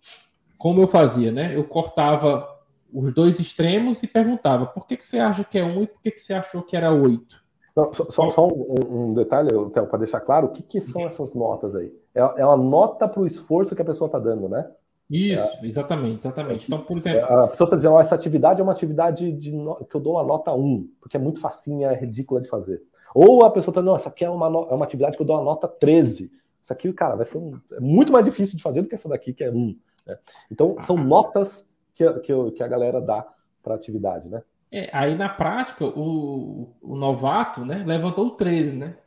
[0.57, 1.55] como eu fazia, né?
[1.55, 2.47] Eu cortava
[2.91, 6.01] os dois extremos e perguntava por que, que você acha que é um e por
[6.01, 7.41] que, que você achou que era oito.
[7.75, 11.33] Não, só, só, só um, um, detalhe, para deixar claro, o que, que são essas
[11.33, 11.93] notas aí?
[12.13, 14.69] É, é uma nota para o esforço que a pessoa está dando, né?
[15.09, 16.67] Isso, é, exatamente, exatamente.
[16.67, 17.25] Então, por exemplo.
[17.25, 19.51] A pessoa está dizendo, oh, essa atividade é uma atividade de
[19.89, 22.81] que eu dou uma nota 1, porque é muito facinha, é ridícula de fazer.
[23.13, 25.35] Ou a pessoa está, não, essa aqui é uma, é uma atividade que eu dou
[25.35, 26.31] uma nota 13.
[26.61, 27.59] Isso aqui, cara, vai ser um...
[27.73, 29.77] é muito mais difícil de fazer do que essa daqui, que é 1.
[30.05, 30.17] Né?
[30.49, 31.03] Então, são ah.
[31.03, 33.27] notas que, que, que a galera dá
[33.61, 34.41] para a atividade, né?
[34.71, 38.97] É, aí na prática, o, o novato né, levantou o 13, né?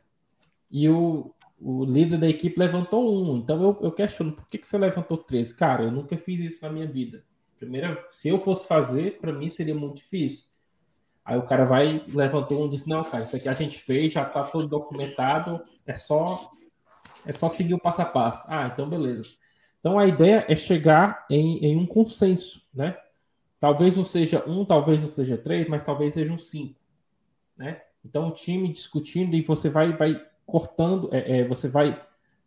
[0.69, 3.37] E o, o líder da equipe levantou um.
[3.37, 5.55] Então eu, eu questiono, por que, que você levantou 13?
[5.55, 7.23] Cara, eu nunca fiz isso na minha vida.
[7.57, 10.45] Primeira, se eu fosse fazer, para mim seria muito difícil.
[11.25, 14.13] Aí o cara vai, levantou um e disse: Não, cara, isso aqui a gente fez,
[14.13, 16.51] já está todo documentado, é só
[17.25, 18.45] é só seguir o passo a passo.
[18.47, 19.23] Ah, então beleza.
[19.79, 22.95] Então a ideia é chegar em, em um consenso, né?
[23.59, 26.79] Talvez não seja um, talvez não seja três, mas talvez seja um cinco,
[27.57, 27.81] né?
[28.03, 31.99] Então o time discutindo e você vai, vai cortando, é, é você vai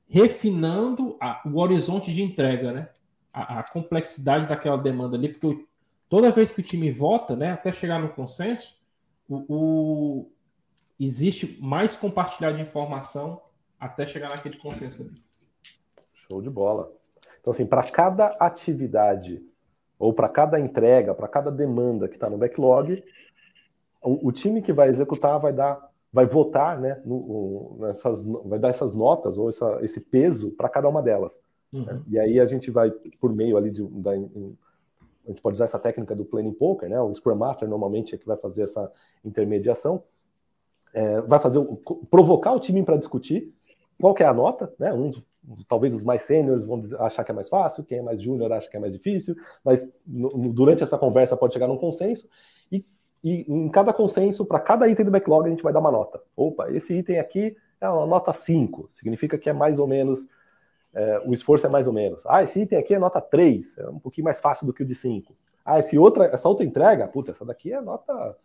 [0.09, 2.89] refinando a, o horizonte de entrega, né?
[3.33, 5.67] A, a, complexidade daquela demanda ali, porque
[6.09, 8.77] toda vez que o time vota, né, até chegar no consenso,
[9.29, 10.31] o, o
[10.99, 13.41] existe mais compartilhar de informação
[13.79, 15.09] até chegar naquele consenso.
[16.29, 16.91] Show de bola.
[17.41, 19.43] Então, assim, para cada atividade
[19.99, 23.03] ou para cada entrega, para cada demanda que está no backlog,
[24.03, 28.69] o, o, time que vai executar vai dar, vai votar, né, no, nessas, vai dar
[28.69, 31.41] essas notas ou essa, esse peso para cada uma delas.
[31.73, 31.85] Uhum.
[31.85, 32.03] Né?
[32.09, 32.91] E aí a gente vai
[33.21, 34.13] por meio ali de, da,
[35.29, 37.01] a gente pode usar essa técnica do planning poker, né?
[37.01, 38.91] O Scrum Master normalmente é que vai fazer essa
[39.23, 40.03] intermediação,
[40.95, 41.61] é, vai fazer
[42.11, 43.53] provocar o time para discutir
[44.01, 44.93] qual é a nota, né?
[44.93, 45.23] Uns,
[45.69, 48.71] talvez os mais sêniores vão achar que é mais fácil, quem é mais júnior acha
[48.71, 52.29] que é mais difícil, mas no, durante essa conversa pode chegar num consenso
[52.73, 52.83] e,
[53.23, 56.23] e em cada consenso, para cada item do backlog, a gente vai dar uma nota.
[56.35, 60.27] Opa, esse item aqui é uma nota 5, significa que é mais ou menos
[60.99, 62.25] é, o esforço é mais ou menos.
[62.27, 64.87] Ah, esse item aqui é nota 3, é um pouquinho mais fácil do que o
[64.87, 65.33] de 5.
[65.65, 68.37] Ah, esse outra, essa outra entrega, puta, essa daqui é nota,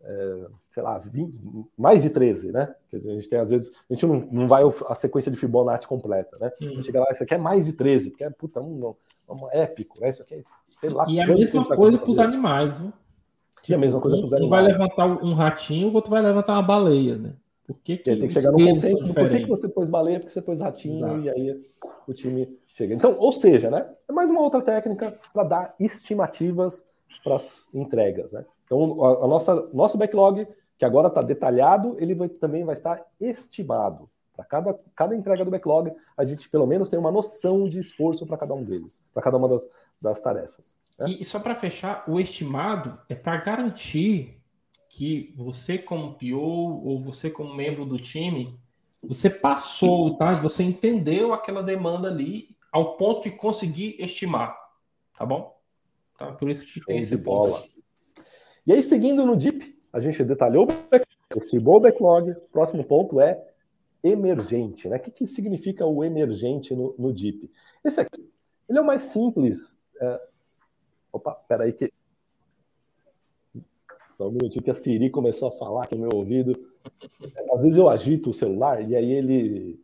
[0.00, 1.40] é, sei lá, 20,
[1.76, 2.72] mais de 13, né?
[2.92, 6.38] A gente tem, às vezes, a gente não, não vai a sequência de Fibonacci completa,
[6.38, 6.52] né?
[6.62, 6.80] Hum.
[6.82, 8.94] Chega lá, isso aqui é mais de 13, porque é, puta, um,
[9.28, 10.10] um épico, né?
[10.10, 10.42] Isso aqui é,
[10.78, 11.04] sei lá.
[11.08, 12.92] E a mesma coisa para os animais, viu?
[13.68, 14.46] E a mesma coisa para os animais.
[14.46, 17.32] Um vai levantar um ratinho, o outro vai levantar uma baleia, né?
[17.72, 20.32] Por que, que tem que chegar no consenso por que, que você pôs baleia, porque
[20.32, 21.20] você pôs ratinho, Exato.
[21.20, 21.60] e aí
[22.06, 22.94] o time chega.
[22.94, 23.88] Então, ou seja, né?
[24.08, 26.86] É mais uma outra técnica para dar estimativas
[27.22, 28.44] para as entregas, né?
[28.64, 30.46] Então, a, a, nossa nosso backlog,
[30.78, 34.08] que agora está detalhado, ele vai, também vai estar estimado.
[34.34, 38.26] Para cada, cada entrega do backlog, a gente pelo menos tem uma noção de esforço
[38.26, 39.68] para cada um deles, para cada uma das,
[40.00, 40.78] das tarefas.
[40.98, 41.10] Né?
[41.10, 44.41] E, e só para fechar, o estimado é para garantir
[44.92, 48.60] que você como PO ou você como membro do time,
[49.02, 50.32] você passou, tá?
[50.34, 54.54] Você entendeu aquela demanda ali ao ponto de conseguir estimar,
[55.16, 55.58] tá bom?
[56.18, 56.32] Tá?
[56.32, 57.64] Por isso que Show tem esse bola.
[58.66, 62.34] E aí, seguindo no DIP, a gente detalhou o backlog.
[62.52, 63.42] Próximo ponto é
[64.04, 64.98] emergente, né?
[64.98, 67.50] O que, que significa o emergente no, no DIP?
[67.82, 68.30] Esse aqui,
[68.68, 69.82] ele é o mais simples.
[69.98, 70.20] É...
[71.10, 71.90] Opa, peraí que
[74.22, 76.52] só um minutinho que a Siri começou a falar aqui no meu ouvido.
[77.52, 79.80] Às vezes eu agito o celular e aí ele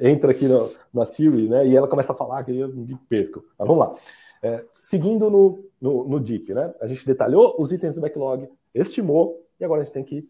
[0.00, 1.66] entra aqui no, na Siri, né?
[1.66, 3.42] E ela começa a falar que eu me perco.
[3.58, 3.96] Mas vamos lá.
[4.42, 6.74] É, seguindo no, no, no Deep, né?
[6.80, 10.28] A gente detalhou os itens do backlog, estimou, e agora a gente tem que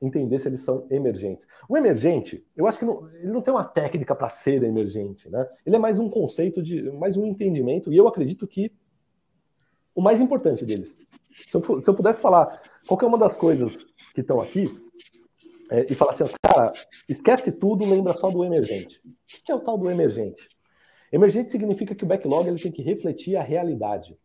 [0.00, 1.46] entender se eles são emergentes.
[1.68, 5.48] O emergente, eu acho que não, ele não tem uma técnica para ser emergente, né?
[5.66, 8.72] Ele é mais um conceito de, mais um entendimento, e eu acredito que
[9.94, 11.00] o mais importante deles.
[11.46, 14.68] Se eu, se eu pudesse falar qualquer uma das coisas que estão aqui,
[15.70, 16.72] é, e falar assim, cara,
[17.08, 19.00] esquece tudo, lembra só do emergente.
[19.06, 20.48] O que é o tal do emergente?
[21.12, 24.18] Emergente significa que o backlog ele tem que refletir a realidade.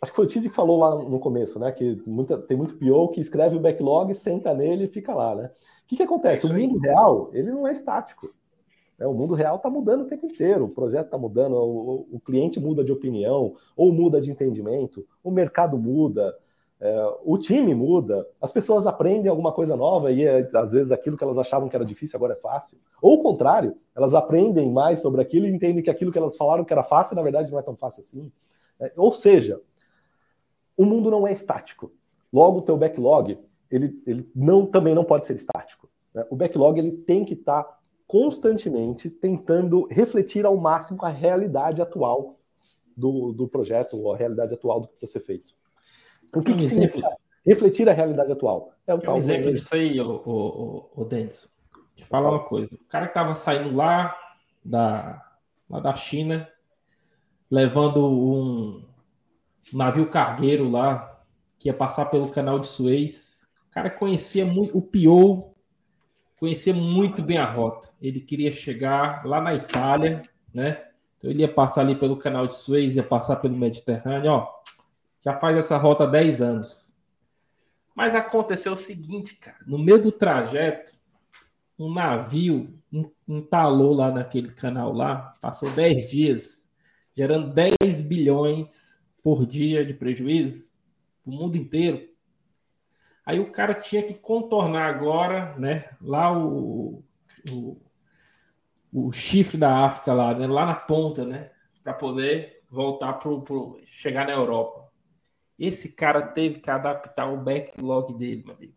[0.00, 1.72] Acho que foi o Tid que falou lá no começo, né?
[1.72, 5.50] Que muita, tem muito PO que escreve o backlog, senta nele e fica lá, né?
[5.84, 6.46] O que, que acontece?
[6.46, 8.32] É o mundo real, ele não é estático.
[8.98, 9.06] Né?
[9.06, 12.84] O mundo real está mudando o tempo inteiro, o projeto está mudando, o, cliente muda
[12.84, 16.36] de opinião, ou muda de entendimento, o mercado muda,
[16.78, 21.16] é, o time muda, as pessoas aprendem alguma coisa nova e é, às vezes aquilo
[21.16, 22.78] que elas achavam que era difícil agora é fácil.
[23.00, 26.64] Ou o contrário, elas aprendem mais sobre aquilo e entendem que aquilo que elas falaram
[26.64, 28.30] que era fácil, na verdade, não é tão fácil assim.
[28.78, 29.60] É, ou seja,
[30.76, 31.90] o mundo não é estático.
[32.30, 33.38] Logo, o teu backlog,
[33.70, 35.88] ele, ele não, também não pode ser estático.
[36.12, 36.26] Né?
[36.28, 42.38] O backlog ele tem que estar tá constantemente tentando refletir ao máximo a realidade atual
[42.96, 45.52] do, do projeto, ou a realidade atual do que precisa ser feito.
[46.34, 47.08] O que, um que significa
[47.44, 48.72] refletir a realidade atual?
[48.86, 49.16] É o tal.
[49.16, 51.48] Um exemplo disso aí, o, o, o, Denison.
[51.94, 52.76] Te falar uma coisa.
[52.76, 54.16] O cara que estava saindo lá
[54.64, 55.22] da,
[55.68, 56.48] lá da China,
[57.50, 58.84] levando um
[59.72, 61.20] navio cargueiro lá,
[61.58, 63.46] que ia passar pelo canal de Suez.
[63.68, 65.55] O cara conhecia muito o Pio,
[66.38, 67.90] conhecia muito bem a rota.
[68.00, 70.22] Ele queria chegar lá na Itália,
[70.52, 70.82] né?
[71.18, 74.56] Então ele ia passar ali pelo canal de Suez, ia passar pelo Mediterrâneo, ó
[75.26, 76.94] já faz essa rota há 10 anos.
[77.96, 80.92] Mas aconteceu o seguinte, cara, no meio do trajeto,
[81.76, 82.72] um navio
[83.26, 86.68] entalou lá naquele canal lá, passou 10 dias,
[87.12, 90.70] gerando 10 bilhões por dia de prejuízo
[91.24, 92.08] o mundo inteiro.
[93.26, 97.02] Aí o cara tinha que contornar agora, né, lá o,
[97.50, 97.76] o,
[98.92, 101.50] o chifre da África lá, né, lá na ponta, né,
[101.82, 103.30] para poder voltar para
[103.86, 104.88] chegar na Europa.
[105.58, 108.74] Esse cara teve que adaptar o backlog dele, meu amigo.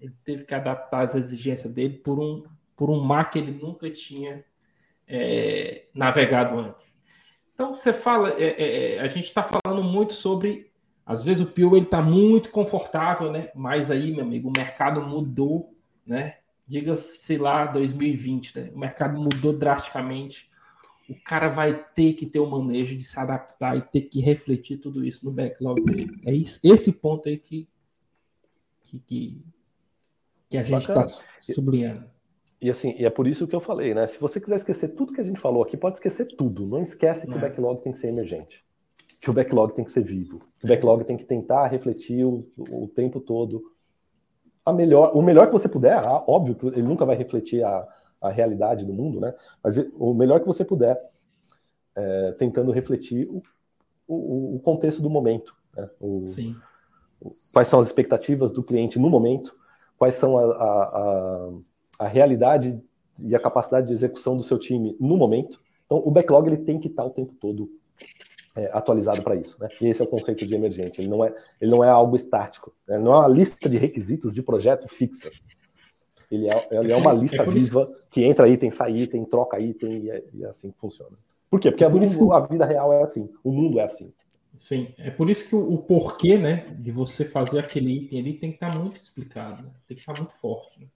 [0.00, 2.42] Ele teve que adaptar as exigências dele por um,
[2.74, 4.44] por um mar que ele nunca tinha
[5.06, 6.98] é, navegado antes.
[7.54, 10.71] Então você fala, é, é, é a gente está falando muito sobre,
[11.12, 13.50] às vezes o Pio ele está muito confortável, né?
[13.54, 15.74] Mas aí, meu amigo, o mercado mudou,
[16.06, 16.36] né?
[16.66, 18.70] Diga-se lá 2020, né?
[18.74, 20.50] O mercado mudou drasticamente
[21.12, 24.78] o cara vai ter que ter o manejo de se adaptar e ter que refletir
[24.78, 26.20] tudo isso no backlog dele.
[26.24, 27.68] É isso, esse ponto aí que,
[28.82, 29.44] que, que,
[30.48, 31.06] que a gente está
[31.40, 32.10] sublinhando.
[32.60, 34.06] E, assim, e é por isso que eu falei, né?
[34.06, 36.66] Se você quiser esquecer tudo que a gente falou aqui, pode esquecer tudo.
[36.66, 37.38] Não esquece que Não.
[37.38, 38.64] o backlog tem que ser emergente.
[39.22, 40.42] Que o backlog tem que ser vivo.
[40.58, 43.62] Que o backlog tem que tentar refletir o, o tempo todo.
[44.66, 47.88] A melhor, o melhor que você puder, ah, óbvio que ele nunca vai refletir a,
[48.20, 49.32] a realidade do mundo, né?
[49.62, 51.00] Mas o melhor que você puder,
[51.94, 53.42] é, tentando refletir o,
[54.06, 55.54] o, o, contexto do momento.
[55.76, 55.88] Né?
[56.00, 56.56] O, Sim.
[57.52, 59.56] Quais são as expectativas do cliente no momento?
[59.96, 61.50] Quais são a, a, a,
[62.00, 62.82] a realidade
[63.20, 65.60] e a capacidade de execução do seu time no momento.
[65.86, 67.70] Então, o backlog ele tem que estar o tempo todo
[68.54, 69.56] é, atualizado para isso.
[69.60, 69.68] Né?
[69.80, 71.00] E esse é o conceito de emergente.
[71.00, 72.74] Ele não é, ele não é algo estático.
[72.86, 72.98] Né?
[72.98, 75.30] Não é uma lista de requisitos de projeto fixa.
[76.30, 80.04] Ele é, ele é uma lista é viva que entra item, sai item, troca item
[80.04, 81.14] e é, e é assim que funciona.
[81.50, 81.70] Por quê?
[81.70, 84.10] Porque é por isso a vida real é assim, o mundo é assim.
[84.58, 88.34] Sim, é por isso que o, o porquê, né, de você fazer aquele item ali
[88.34, 89.70] tem que estar tá muito explicado, né?
[89.86, 90.80] tem que estar tá muito forte.
[90.80, 90.86] Né?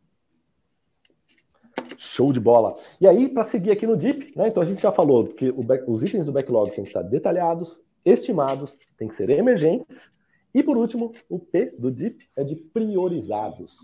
[1.96, 2.76] Show de bola.
[3.00, 4.48] E aí, para seguir aqui no DIP, né?
[4.48, 7.80] Então a gente já falou que back, os itens do backlog têm que estar detalhados,
[8.04, 10.10] estimados, têm que ser emergentes.
[10.54, 13.78] E por último, o P do DIP é de priorizados.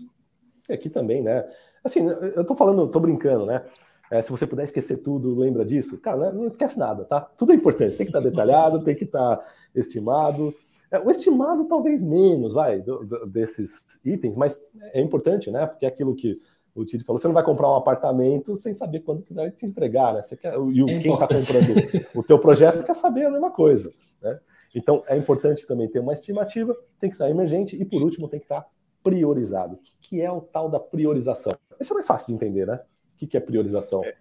[0.69, 1.47] E aqui também, né?
[1.83, 3.63] Assim, eu tô falando, tô brincando, né?
[4.09, 5.99] É, se você puder esquecer tudo, lembra disso?
[5.99, 6.31] Cara, né?
[6.31, 7.21] não esquece nada, tá?
[7.21, 7.95] Tudo é importante.
[7.95, 9.43] Tem que estar detalhado, tem que estar
[9.73, 10.53] estimado.
[10.91, 14.63] É, o estimado talvez menos, vai, do, do, desses itens, mas
[14.93, 15.65] é importante, né?
[15.65, 16.37] Porque é aquilo que
[16.75, 19.65] o Tiri falou, você não vai comprar um apartamento sem saber quando que vai te
[19.65, 20.21] entregar, né?
[20.21, 23.51] Você quer, e o, é quem está comprando o teu projeto quer saber a mesma
[23.51, 23.91] coisa,
[24.21, 24.39] né?
[24.73, 28.39] Então é importante também ter uma estimativa, tem que estar emergente e por último tem
[28.39, 28.65] que estar
[29.03, 29.75] priorizado.
[29.75, 31.53] O que, que é o tal da priorização?
[31.79, 32.79] Esse é mais fácil de entender, né?
[33.13, 34.01] O que, que é priorização?
[34.03, 34.13] É,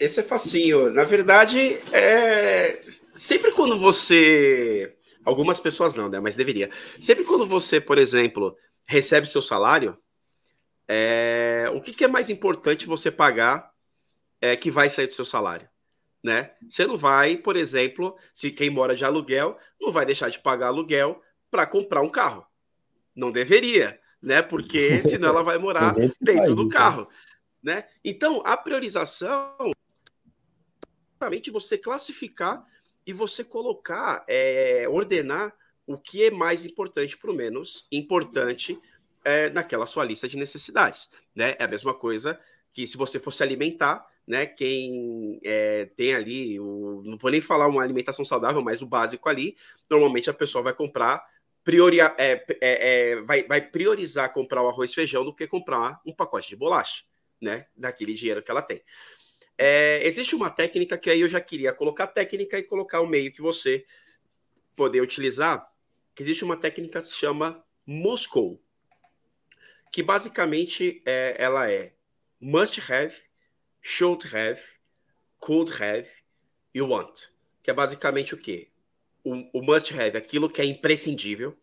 [0.00, 0.90] esse é facinho.
[0.90, 2.80] Na verdade, é
[3.14, 6.20] sempre quando você, algumas pessoas não, né?
[6.20, 6.70] Mas deveria.
[6.98, 8.56] Sempre quando você, por exemplo,
[8.86, 9.96] recebe seu salário
[10.92, 13.72] é, o que, que, é mais importante você pagar
[14.40, 15.68] é, que vai sair do seu salário?
[16.20, 16.50] Né?
[16.68, 20.66] Você não vai, por exemplo, se quem mora de aluguel, não vai deixar de pagar
[20.66, 22.44] aluguel para comprar um carro.
[23.14, 24.42] Não deveria, né?
[24.42, 27.08] Porque senão ela vai morar dentro do isso, carro.
[27.62, 27.76] Né?
[27.76, 27.88] né?
[28.04, 29.54] Então, a priorização
[31.20, 32.66] é você classificar
[33.06, 35.54] e você colocar, é, ordenar
[35.86, 38.76] o que é mais importante para o menos importante
[39.24, 41.10] é, naquela sua lista de necessidades.
[41.34, 41.54] Né?
[41.58, 42.38] É a mesma coisa
[42.72, 44.46] que se você fosse alimentar, né?
[44.46, 49.28] Quem é, tem ali, o, não vou nem falar uma alimentação saudável, mas o básico
[49.28, 49.56] ali,
[49.88, 51.24] normalmente a pessoa vai comprar,
[51.64, 56.00] priori, é, é, é, vai, vai priorizar comprar o arroz e feijão do que comprar
[56.06, 57.02] um pacote de bolacha,
[57.40, 57.66] né?
[57.76, 58.82] Daquele dinheiro que ela tem.
[59.58, 63.32] É, existe uma técnica que aí eu já queria colocar técnica e colocar o meio
[63.32, 63.84] que você
[64.76, 65.68] poder utilizar.
[66.18, 68.62] Existe uma técnica que se chama Moscou
[69.90, 71.92] que basicamente é, ela é
[72.40, 73.14] must have,
[73.80, 74.60] should have,
[75.38, 76.08] could have
[76.74, 77.28] e want.
[77.62, 78.68] Que é basicamente o quê?
[79.24, 81.56] O, o must have, aquilo que é imprescindível,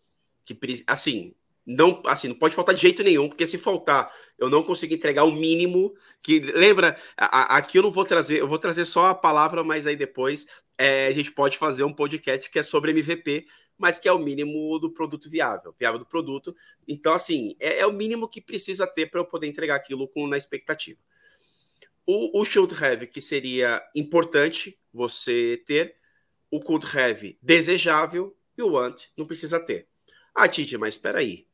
[0.45, 1.33] que assim,
[1.65, 5.25] não, assim, não pode faltar de jeito nenhum, porque se faltar, eu não consigo entregar
[5.25, 9.15] o mínimo que lembra, a, aqui eu não vou trazer, eu vou trazer só a
[9.15, 10.47] palavra, mas aí depois
[10.77, 13.47] é, a gente pode fazer um podcast que é sobre MVP,
[13.77, 16.55] mas que é o mínimo do produto viável, viável do produto.
[16.87, 20.27] Então, assim, é, é o mínimo que precisa ter para eu poder entregar aquilo com,
[20.27, 20.99] na expectativa.
[22.05, 25.95] O, o should have, que seria importante você ter,
[26.49, 29.87] o could have, desejável, e o want, não precisa ter.
[30.33, 31.45] Ah, Titi, mas espera aí.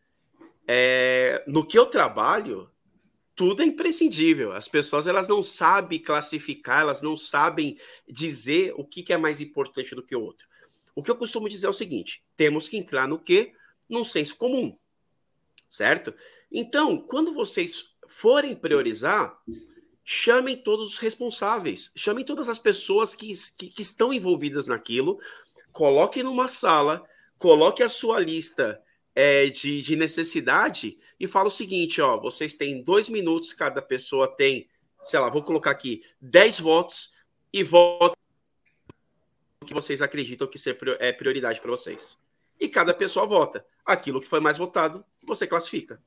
[0.68, 2.70] É, no que eu trabalho,
[3.36, 4.54] tudo é imprescindível.
[4.54, 7.78] As pessoas elas não sabem classificar, elas não sabem
[8.08, 10.48] dizer o que, que é mais importante do que o outro.
[10.96, 13.54] O que eu costumo dizer é o seguinte: temos que entrar no que?
[13.90, 14.78] Num senso comum.
[15.68, 16.14] Certo?
[16.52, 19.36] Então, quando vocês forem priorizar,
[20.04, 25.20] chamem todos os responsáveis, chamem todas as pessoas que, que, que estão envolvidas naquilo,
[25.72, 27.04] coloquem numa sala,
[27.40, 28.82] coloque a sua lista
[29.16, 34.28] é, de, de necessidade e fala o seguinte: ó, vocês têm dois minutos, cada pessoa
[34.36, 34.70] tem,
[35.02, 37.16] sei lá, vou colocar aqui 10 votos
[37.52, 38.18] e voto
[39.64, 40.58] que vocês acreditam que
[41.00, 42.18] é prioridade para vocês.
[42.60, 43.66] E cada pessoa vota.
[43.86, 46.02] Aquilo que foi mais votado, você classifica.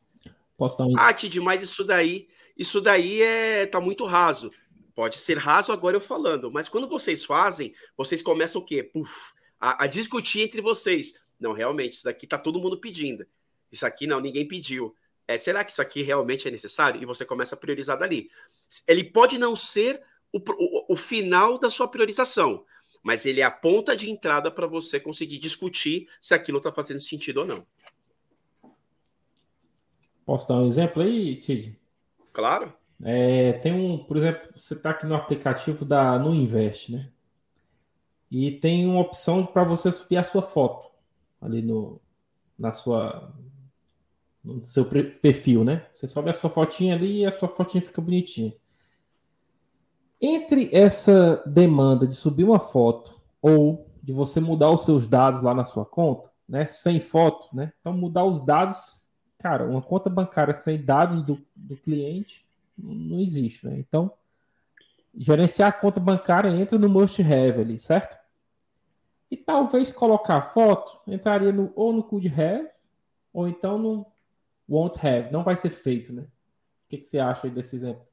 [0.56, 0.94] Posso dar um...
[0.96, 4.50] Ah, mas isso daí, isso daí é tá muito raso.
[4.94, 8.82] Pode ser raso agora eu falando, mas quando vocês fazem, vocês começam o quê?
[8.82, 11.26] Puf, a, a discutir entre vocês.
[11.38, 13.26] Não, realmente, isso daqui tá todo mundo pedindo.
[13.70, 14.94] Isso aqui não, ninguém pediu.
[15.28, 17.02] É, será que isso aqui realmente é necessário?
[17.02, 18.30] E você começa a priorizar dali.
[18.88, 20.00] Ele pode não ser
[20.32, 22.64] o, o, o final da sua priorização,
[23.06, 26.98] mas ele é a ponta de entrada para você conseguir discutir se aquilo está fazendo
[26.98, 27.64] sentido ou não.
[30.24, 31.78] Posso dar um exemplo aí, Tid?
[32.32, 32.74] Claro.
[33.04, 37.12] É, tem um, por exemplo, você está aqui no aplicativo da No Invest, né?
[38.28, 40.90] E tem uma opção para você subir a sua foto
[41.40, 42.00] ali no,
[42.58, 43.32] na sua,
[44.42, 45.86] no seu perfil, né?
[45.94, 48.52] Você sobe a sua fotinha ali e a sua fotinha fica bonitinha.
[50.20, 55.52] Entre essa demanda de subir uma foto ou de você mudar os seus dados lá
[55.52, 57.72] na sua conta, né, sem foto, né?
[57.80, 62.46] Então mudar os dados, cara, uma conta bancária sem dados do, do cliente
[62.78, 63.78] Não existe, né?
[63.78, 64.12] Então,
[65.14, 68.16] gerenciar a conta bancária entra no must have ali, certo?
[69.30, 72.68] E talvez colocar foto entraria no, ou no could have
[73.32, 74.06] ou então no
[74.68, 75.32] won't have.
[75.32, 76.22] Não vai ser feito, né?
[76.22, 78.06] O que, que você acha desse exemplo?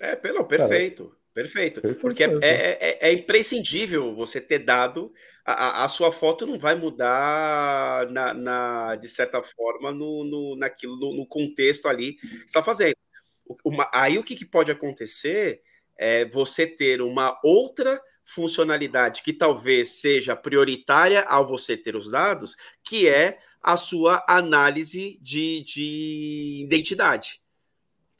[0.00, 1.16] É, pelo perfeito.
[1.32, 1.80] Perfeito.
[1.80, 2.00] Perfeito.
[2.00, 5.12] Porque é, é, é, é, imprescindível você ter dado.
[5.44, 10.96] A, a sua foto não vai mudar, na, na de certa forma, no, no, naquilo,
[10.96, 12.94] no, no contexto ali que está fazendo.
[13.64, 15.60] Uma, aí o que, que pode acontecer
[15.98, 22.56] é você ter uma outra funcionalidade que talvez seja prioritária ao você ter os dados,
[22.82, 27.43] que é a sua análise de, de identidade.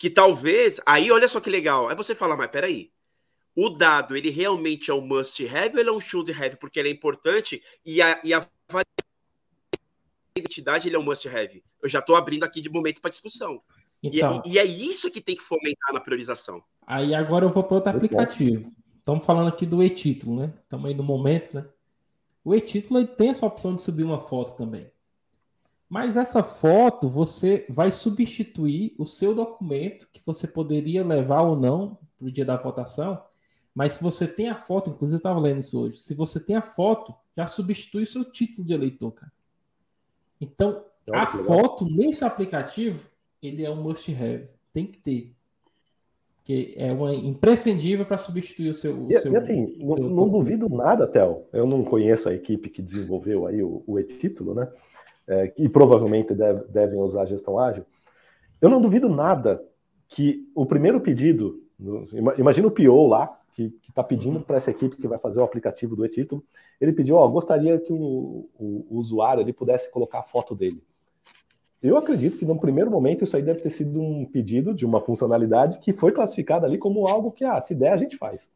[0.04, 0.82] Que talvez.
[0.84, 1.88] Aí, olha só que legal.
[1.88, 2.90] Aí você fala, mas peraí.
[3.56, 6.56] O dado, ele realmente é um must have ou ele é um should have?
[6.58, 8.46] Porque ele é importante e a, e a
[10.36, 11.64] identidade ele é um must have.
[11.82, 13.62] Eu já estou abrindo aqui de momento para discussão.
[14.02, 16.62] Então, e, e, é isso que tem que fomentar na priorização.
[16.86, 18.68] Aí agora eu vou para outro aplicativo.
[18.98, 20.52] Estamos falando aqui do e-título, né?
[20.64, 21.64] Estamos aí no momento, né?
[22.44, 24.86] O e-título tem essa opção de subir uma foto também.
[25.88, 31.98] Mas essa foto você vai substituir o seu documento que você poderia levar ou não
[32.18, 33.22] para o dia da votação.
[33.74, 36.56] Mas se você tem a foto, inclusive eu estava lendo isso hoje, se você tem
[36.56, 39.32] a foto, já substitui o seu título de eleitor, cara.
[40.40, 43.08] Então, a foto nesse aplicativo,
[43.42, 44.48] ele é um must have.
[44.72, 45.34] Tem que ter
[46.44, 49.06] que é uma imprescindível para substituir o seu.
[49.06, 51.38] O e, seu e assim, não, não, duvido nada, Theo.
[51.50, 54.70] Eu não conheço a equipe que desenvolveu aí o, o e-título, né?
[55.26, 57.84] É, e provavelmente deve, devem usar a gestão ágil.
[58.60, 59.62] Eu não duvido nada
[60.08, 61.62] que o primeiro pedido,
[62.38, 65.94] imagina o PO lá, que está pedindo para essa equipe que vai fazer o aplicativo
[65.94, 66.44] do e-título,
[66.80, 70.82] ele pediu, ó, gostaria que o, o, o usuário ele pudesse colocar a foto dele.
[71.80, 75.00] Eu acredito que, no primeiro momento, isso aí deve ter sido um pedido de uma
[75.00, 78.50] funcionalidade que foi classificada ali como algo que, ah, se der, a gente faz.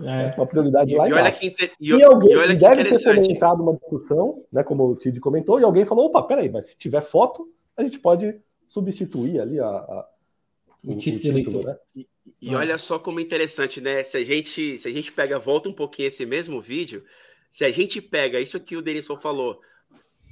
[0.00, 0.34] É.
[0.36, 1.72] Uma prioridade e, lá e olha que inter...
[1.78, 5.60] e, e alguém e olha deve ter comentado uma discussão, né, como o Tid comentou,
[5.60, 8.34] e alguém falou: opa, peraí, mas se tiver foto, a gente pode
[8.66, 10.08] substituir ali a, a
[10.82, 11.76] o, o, título, título né?
[11.94, 12.08] E,
[12.40, 12.58] e ah.
[12.58, 14.02] olha só como é interessante, né?
[14.02, 17.04] Se a gente, se a gente pega, volta um pouquinho esse mesmo vídeo,
[17.48, 19.60] se a gente pega isso que o Denison falou,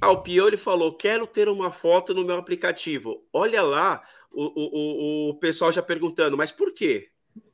[0.01, 3.23] ah, o Pio ele falou: quero ter uma foto no meu aplicativo.
[3.31, 7.09] Olha lá, o, o, o pessoal já perguntando, mas por quê?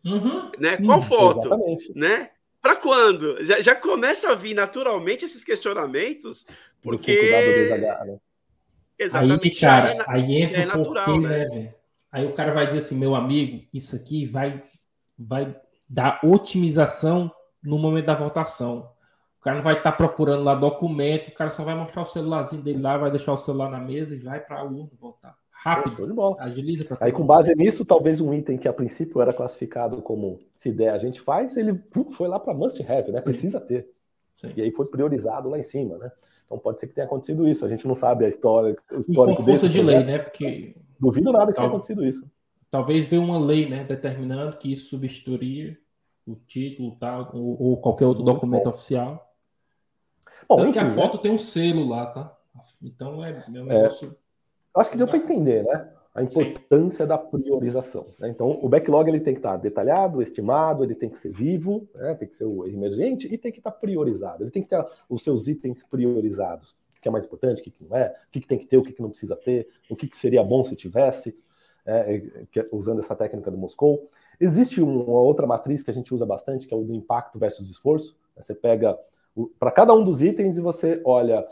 [0.06, 0.51] Uhum.
[0.57, 0.77] Né?
[0.77, 1.47] Qual uhum, foto?
[1.47, 1.97] Exatamente.
[1.97, 2.30] Né?
[2.61, 3.43] Para quando?
[3.43, 6.45] Já, já começa a vir naturalmente esses questionamentos,
[6.81, 7.14] porque.
[8.06, 8.19] né?
[8.97, 9.47] Exatamente.
[9.47, 11.45] Aí, cara, é, aí entra é natural, porquê, né?
[11.47, 11.73] né
[12.11, 14.61] aí o cara vai dizer assim, meu amigo, isso aqui vai,
[15.18, 15.56] vai
[15.88, 17.31] dar otimização
[17.64, 18.91] no momento da votação.
[19.39, 22.06] O cara não vai estar tá procurando lá documento, o cara só vai mostrar o
[22.06, 25.38] celularzinho dele lá, vai deixar o celular na mesa e vai para a urna voltar.
[25.61, 26.07] Rápido.
[26.07, 26.38] De bola.
[26.40, 30.40] Agiliza para Aí, com base nisso, talvez um item que a princípio era classificado como
[30.53, 31.81] se der a gente faz, ele
[32.11, 33.18] foi lá para must have, né?
[33.19, 33.23] Sim.
[33.23, 33.90] Precisa ter.
[34.38, 34.53] Sim.
[34.56, 36.11] E aí foi priorizado lá em cima, né?
[36.45, 37.65] Então pode ser que tenha acontecido isso.
[37.65, 40.19] A gente não sabe a história, o histórico e com força de lei, né?
[40.19, 42.26] Porque duvido nada que tenha acontecido isso.
[42.72, 45.77] Talvez veio uma lei, né, determinando que isso substituiria
[46.26, 48.69] o título, tal, ou, ou qualquer outro Muito documento bom.
[48.69, 49.34] oficial.
[50.48, 50.94] Bom, enfim, que a né?
[50.94, 51.23] foto né?
[51.23, 52.38] tem um selo lá, tá?
[52.81, 54.15] Então é, é um negócio.
[54.15, 54.28] É,
[54.80, 55.89] acho que deu para entender, né?
[56.14, 57.07] A importância Sim.
[57.07, 58.07] da priorização.
[58.19, 58.30] Né?
[58.30, 62.15] Então, o backlog ele tem que estar detalhado, estimado, ele tem que ser vivo, né?
[62.15, 64.43] tem que ser o emergente e tem que estar priorizado.
[64.43, 66.77] Ele tem que ter os seus itens priorizados.
[66.97, 68.84] O que é mais importante, o que não é, o que tem que ter, o
[68.84, 71.38] que não precisa ter, o que seria bom se tivesse,
[71.85, 72.22] é,
[72.56, 74.10] é usando essa técnica do Moscou.
[74.39, 77.69] Existe uma outra matriz que a gente usa bastante, que é o do impacto versus
[77.69, 78.18] esforço.
[78.35, 78.97] Você pega
[79.57, 81.47] para cada um dos itens e você olha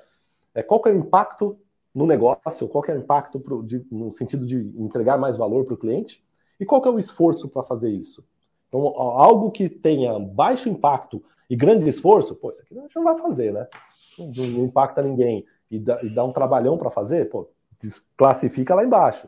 [0.54, 1.58] é, qual é o impacto
[1.98, 5.74] no negócio, qual é o impacto pro, de, no sentido de entregar mais valor para
[5.74, 6.24] o cliente
[6.60, 8.24] e qual é o esforço para fazer isso.
[8.68, 13.04] Então, algo que tenha baixo impacto e grande esforço, pô, isso aqui a gente não
[13.04, 13.66] vai fazer, né?
[14.20, 17.50] Não, não impacta ninguém e dá, e dá um trabalhão para fazer, pô,
[17.80, 19.28] desclassifica lá embaixo.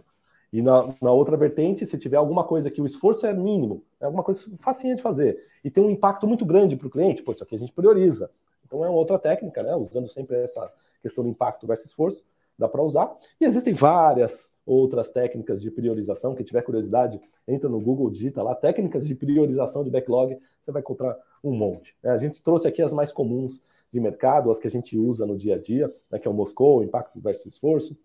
[0.54, 4.06] E na, na, outra vertente, se tiver alguma coisa que o esforço é mínimo, é
[4.06, 7.32] alguma coisa facinha de fazer, e tem um impacto muito grande para o cliente, pô,
[7.32, 8.30] isso aqui a gente prioriza.
[8.64, 9.76] Então é outra técnica, né?
[9.76, 10.72] Usando sempre essa
[11.02, 12.24] questão do impacto versus esforço,
[12.60, 13.12] dá para usar.
[13.40, 16.36] E existem várias outras técnicas de priorização.
[16.36, 20.82] Quem tiver curiosidade, entra no Google, digita lá, técnicas de priorização de backlog, você vai
[20.82, 21.96] encontrar um monte.
[22.04, 22.12] Né?
[22.12, 25.36] A gente trouxe aqui as mais comuns de mercado, as que a gente usa no
[25.36, 27.98] dia a dia, né, que é o Moscou, impacto versus esforço,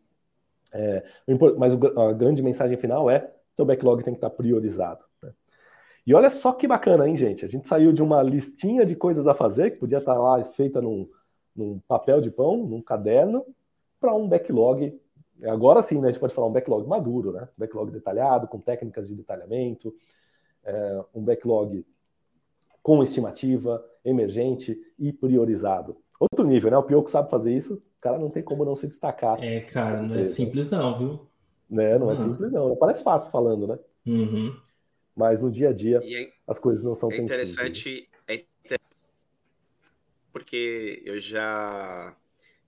[0.72, 1.04] é,
[1.58, 5.04] mas a grande mensagem final é: teu backlog tem que estar priorizado.
[5.22, 5.32] Né?
[6.06, 7.44] E olha só que bacana, hein, gente?
[7.44, 10.80] A gente saiu de uma listinha de coisas a fazer, que podia estar lá feita
[10.80, 11.08] num,
[11.54, 13.44] num papel de pão, num caderno,
[14.04, 15.00] para um backlog
[15.42, 17.48] Agora sim, né, a gente pode falar um backlog maduro, né?
[17.56, 19.94] Backlog detalhado, com técnicas de detalhamento,
[20.62, 21.84] é, um backlog
[22.82, 25.96] com estimativa, emergente e priorizado.
[26.20, 26.78] Outro nível, né?
[26.78, 29.42] O Pioco sabe fazer isso, o cara não tem como não se destacar.
[29.42, 31.26] É, cara, não é simples não, viu?
[31.68, 31.98] Né?
[31.98, 32.76] Não é simples não.
[32.76, 33.78] Parece fácil falando, né?
[34.06, 34.56] Uhum.
[35.16, 38.08] Mas no dia a dia é, as coisas não são é tão interessante, simples.
[38.28, 38.94] É interessante
[40.32, 42.16] porque eu já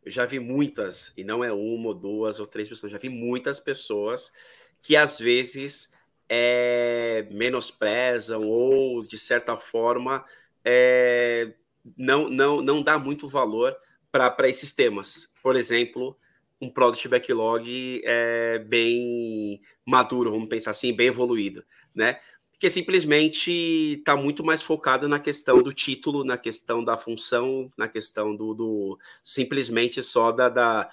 [0.06, 3.08] eu já vi muitas, e não é uma ou duas ou três pessoas, já vi
[3.08, 4.32] muitas pessoas
[4.80, 5.92] que às vezes
[6.28, 10.24] é, menosprezam ou, de certa forma,
[10.64, 11.52] é,
[11.98, 13.76] não, não, não dá muito valor
[14.12, 15.34] para esses temas.
[15.42, 16.16] Por exemplo,
[16.60, 22.20] um product backlog é, bem maduro, vamos pensar assim, bem evoluído, né?
[22.58, 23.50] Que simplesmente
[23.98, 28.54] está muito mais focado na questão do título, na questão da função, na questão do,
[28.54, 30.90] do simplesmente só da, da,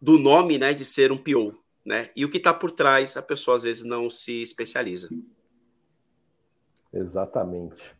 [0.00, 2.10] do nome, né, de ser um PO, né?
[2.16, 5.08] E o que está por trás, a pessoa às vezes não se especializa.
[6.92, 7.94] Exatamente.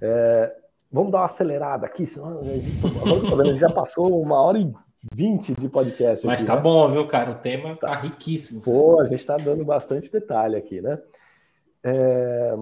[0.00, 0.56] É,
[0.90, 2.40] vamos dar uma acelerada aqui, senão
[3.40, 4.72] a gente, já passou uma hora e
[5.12, 6.24] vinte de podcast.
[6.24, 6.62] Mas aqui, tá né?
[6.62, 7.32] bom, viu, cara?
[7.32, 8.60] O tema tá, tá riquíssimo.
[8.60, 11.00] Pô, a gente está dando bastante detalhe aqui, né?
[11.82, 12.56] É...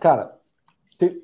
[0.00, 0.38] Cara,
[0.98, 1.22] te...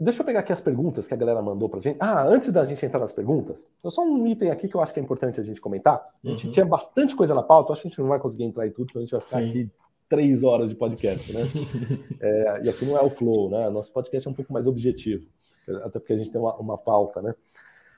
[0.00, 1.96] deixa eu pegar aqui as perguntas que a galera mandou pra gente.
[2.00, 5.00] Ah, antes da gente entrar nas perguntas, só um item aqui que eu acho que
[5.00, 6.06] é importante a gente comentar.
[6.24, 6.52] A gente uhum.
[6.52, 8.92] tinha bastante coisa na pauta, acho que a gente não vai conseguir entrar em tudo,
[8.92, 9.48] senão a gente vai ficar Sim.
[9.48, 9.70] aqui
[10.08, 11.40] três horas de podcast, né?
[12.20, 13.68] é, e aqui não é o flow, né?
[13.70, 15.26] Nosso podcast é um pouco mais objetivo,
[15.82, 17.34] até porque a gente tem uma, uma pauta, né?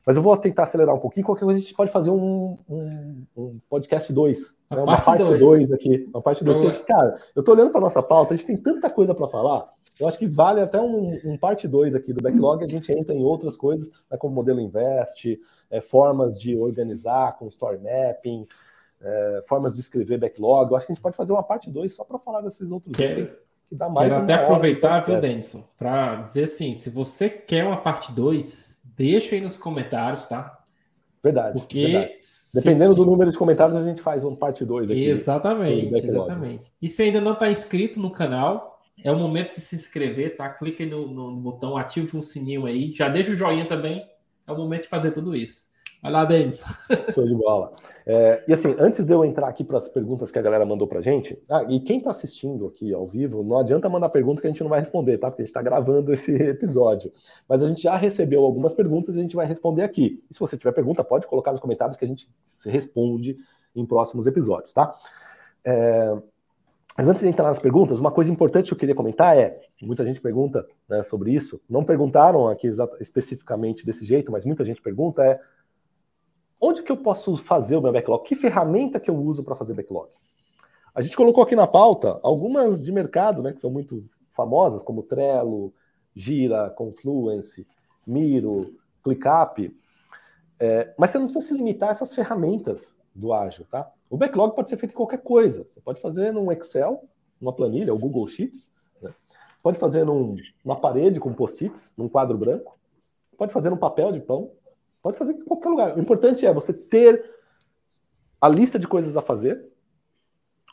[0.07, 1.27] Mas eu vou tentar acelerar um pouquinho.
[1.27, 4.83] Qualquer coisa a gente pode fazer um, um, um podcast 2, né?
[4.83, 6.09] uma parte 2 aqui.
[6.15, 6.57] Uma parte 2.
[6.57, 9.69] Porque, cara, eu tô olhando para nossa pauta, a gente tem tanta coisa para falar.
[9.99, 12.62] Eu acho que vale até um, um parte 2 aqui do backlog.
[12.62, 17.49] A gente entra em outras coisas, né, como modelo invest, é, formas de organizar com
[17.49, 18.47] story mapping,
[19.03, 20.70] é, formas de escrever backlog.
[20.70, 22.97] Eu acho que a gente pode fazer uma parte 2 só para falar desses outros
[22.97, 23.35] itens.
[23.69, 27.78] Que dá mais Quero até aproveitar, viu, Denison, para dizer assim: se você quer uma
[27.78, 30.59] parte 2, Deixa aí nos comentários, tá?
[31.23, 31.59] Verdade.
[31.59, 32.18] Porque verdade.
[32.55, 32.98] dependendo se...
[32.98, 35.05] do número de comentários, a gente faz um parte 2 aqui.
[35.06, 36.73] Exatamente, exatamente.
[36.81, 40.48] E se ainda não está inscrito no canal, é o momento de se inscrever, tá?
[40.48, 44.06] Clique no, no botão, ative o sininho aí, já deixa o joinha também.
[44.47, 45.66] É o momento de fazer tudo isso.
[46.07, 46.62] Vai lá, Denis.
[47.12, 47.74] Show de bola.
[48.07, 50.87] É, e assim, antes de eu entrar aqui para as perguntas que a galera mandou
[50.87, 54.47] para gente, ah, e quem está assistindo aqui ao vivo, não adianta mandar pergunta que
[54.47, 55.28] a gente não vai responder, tá?
[55.28, 57.12] Porque a gente está gravando esse episódio.
[57.49, 60.23] Mas a gente já recebeu algumas perguntas e a gente vai responder aqui.
[60.31, 62.28] E se você tiver pergunta, pode colocar nos comentários que a gente
[62.66, 63.37] responde
[63.74, 64.95] em próximos episódios, tá?
[65.65, 66.16] É,
[66.97, 70.05] mas antes de entrar nas perguntas, uma coisa importante que eu queria comentar é: muita
[70.05, 72.70] gente pergunta né, sobre isso, não perguntaram aqui
[73.01, 75.41] especificamente desse jeito, mas muita gente pergunta é
[76.67, 78.25] onde que eu posso fazer o meu backlog?
[78.25, 80.09] Que ferramenta que eu uso para fazer backlog?
[80.95, 85.03] A gente colocou aqui na pauta algumas de mercado, né, que são muito famosas, como
[85.03, 85.73] Trello,
[86.15, 87.67] Gira, Confluence,
[88.07, 89.77] Miro, ClickUp.
[90.59, 93.91] É, mas você não precisa se limitar a essas ferramentas do ágil, tá?
[94.09, 95.65] O backlog pode ser feito em qualquer coisa.
[95.65, 97.05] Você pode fazer num Excel,
[97.41, 98.73] numa planilha, ou Google Sheets.
[99.03, 99.13] Né?
[99.63, 102.79] Pode fazer num, numa parede com post-its, num quadro branco.
[103.37, 104.51] Pode fazer num papel de pão.
[105.07, 105.97] Pode fazer em qualquer lugar.
[105.97, 107.24] O importante é você ter
[108.41, 109.65] a lista de coisas a fazer,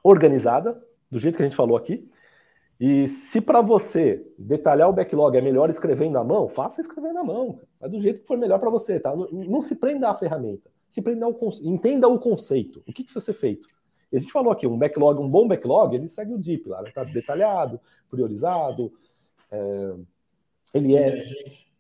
[0.04, 2.10] organizada, do jeito que a gente falou aqui.
[2.80, 7.24] E se para você detalhar o backlog é melhor escrevendo na mão, faça escrevendo na
[7.24, 7.60] mão.
[7.80, 9.16] É do jeito que for melhor para você, tá?
[9.16, 10.68] Não, não, se prenda à ferramenta.
[10.90, 12.82] Se prenda ao entenda o conceito.
[12.88, 13.68] O que precisa ser feito?
[14.12, 17.04] A gente falou aqui, um backlog, um bom backlog, ele segue o DIP lá, está
[17.04, 17.80] detalhado,
[18.10, 18.92] priorizado,
[19.52, 19.94] é,
[20.74, 21.24] ele é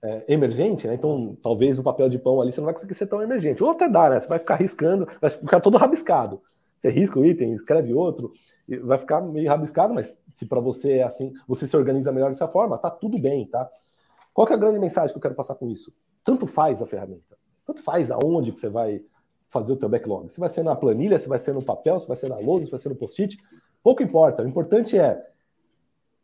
[0.03, 0.95] é, emergente, né?
[0.95, 3.63] Então, talvez o papel de pão ali você não vai conseguir ser tão emergente.
[3.63, 4.19] Ou até dá, né?
[4.19, 6.41] Você vai ficar riscando, vai ficar todo rabiscado.
[6.77, 8.33] Você risca o item, escreve outro,
[8.83, 12.47] vai ficar meio rabiscado, mas se para você é assim, você se organiza melhor dessa
[12.47, 13.69] forma, tá tudo bem, tá?
[14.33, 15.93] Qual é a grande mensagem que eu quero passar com isso?
[16.23, 19.01] Tanto faz a ferramenta, tanto faz aonde que você vai
[19.47, 20.29] fazer o teu backlog.
[20.33, 22.65] Se vai ser na planilha, se vai ser no papel, se vai ser na lousa,
[22.65, 23.37] se vai ser no post-it,
[23.81, 24.43] pouco importa.
[24.43, 25.23] O importante é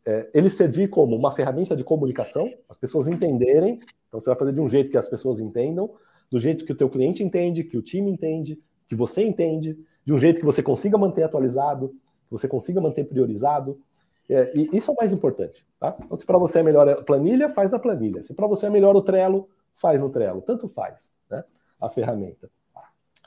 [0.10, 4.54] é, ele servir como uma ferramenta de comunicação, as pessoas entenderem, então você vai fazer
[4.54, 5.92] de um jeito que as pessoas entendam,
[6.32, 10.12] do jeito que o teu cliente entende, que o time entende, que você entende, de
[10.12, 13.80] um jeito que você consiga manter atualizado, que você consiga manter priorizado,
[14.28, 15.96] é, e isso é o mais importante, tá?
[16.04, 18.70] Então se para você é melhor a planilha, faz a planilha, se para você é
[18.72, 21.44] melhor o Trello, faz no Trello, tanto faz, né?
[21.80, 22.50] A ferramenta.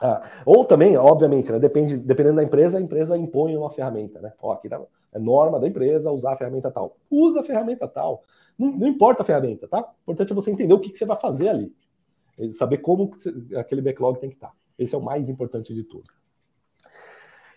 [0.05, 4.33] Ah, ou também, obviamente, né, depende, dependendo da empresa, a empresa impõe uma ferramenta, né?
[4.41, 4.81] Ó, aqui dá,
[5.13, 6.97] é norma da empresa usar a ferramenta tal.
[7.09, 8.25] Usa a ferramenta tal.
[8.59, 9.79] Não, não importa a ferramenta, tá?
[10.05, 11.73] O importante é você entender o que, que você vai fazer ali.
[12.51, 13.11] Saber como
[13.55, 14.51] aquele backlog tem que estar.
[14.77, 16.03] Esse é o mais importante de tudo.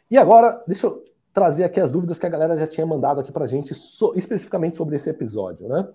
[0.08, 3.32] E agora, deixa eu trazer aqui as dúvidas que a galera já tinha mandado aqui
[3.32, 5.88] para a gente, so, especificamente sobre esse episódio, né?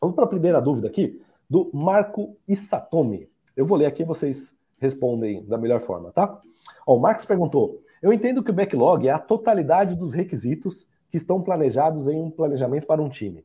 [0.00, 1.20] Vamos para a primeira dúvida aqui,
[1.50, 3.28] do Marco Isatomi.
[3.56, 6.40] Eu vou ler aqui vocês respondem da melhor forma, tá?
[6.86, 11.16] Ó, o Marcos perguntou: Eu entendo que o backlog é a totalidade dos requisitos que
[11.16, 13.44] estão planejados em um planejamento para um time.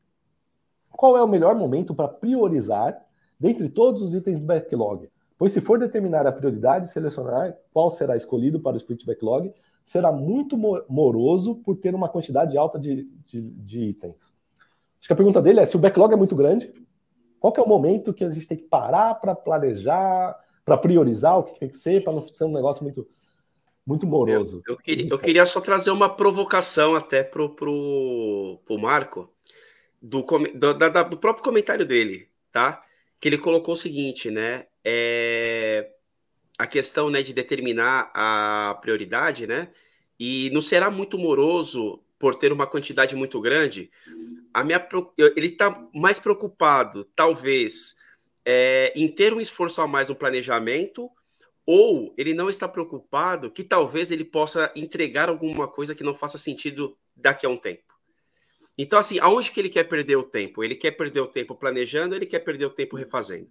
[0.90, 3.00] Qual é o melhor momento para priorizar
[3.38, 5.08] dentre todos os itens do backlog?
[5.38, 9.52] Pois se for determinar a prioridade e selecionar qual será escolhido para o split backlog,
[9.84, 10.56] será muito
[10.88, 14.34] moroso por ter uma quantidade alta de, de, de itens.
[15.00, 16.72] Acho que a pergunta dele é se o backlog é muito grande,
[17.40, 21.44] qual é o momento que a gente tem que parar para planejar, para priorizar o
[21.44, 23.06] que tem que ser, para não ser um negócio muito
[23.84, 24.62] muito moroso.
[24.66, 29.28] Eu, eu, queria, eu queria só trazer uma provocação até pro, pro, pro Marco,
[30.00, 32.82] do, do, da, do próprio comentário dele, tá?
[33.20, 34.66] Que ele colocou o seguinte, né?
[34.84, 35.90] É,
[36.58, 39.68] a questão né, de determinar a prioridade, né?
[40.18, 43.90] E não será muito moroso por ter uma quantidade muito grande.
[44.54, 44.86] A minha,
[45.36, 47.96] ele está mais preocupado, talvez,
[48.44, 51.10] é, em ter um esforço a mais no planejamento,
[51.64, 56.38] ou ele não está preocupado que talvez ele possa entregar alguma coisa que não faça
[56.38, 57.92] sentido daqui a um tempo.
[58.76, 60.64] Então, assim, aonde que ele quer perder o tempo?
[60.64, 63.48] Ele quer perder o tempo planejando, ele quer perder o tempo refazendo.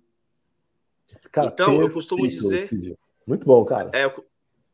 [1.31, 2.69] Cara, então, eu costumo dizer.
[3.26, 3.91] Muito bom, cara.
[3.93, 4.26] É, eu,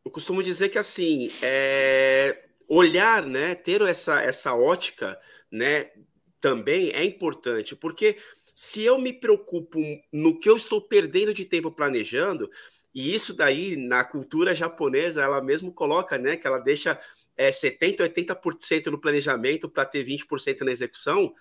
[0.06, 5.19] eu, costumo dizer que assim, é, olhar, né, ter essa, essa ótica,
[5.52, 5.91] né,
[6.39, 8.18] também é importante, porque
[8.58, 9.80] se eu me preocupo
[10.12, 12.50] no que eu estou perdendo de tempo planejando,
[12.92, 17.00] e isso daí na cultura japonesa ela mesmo coloca, né, que ela deixa
[17.38, 21.36] é, 70, 80% no planejamento para ter 20% na execução.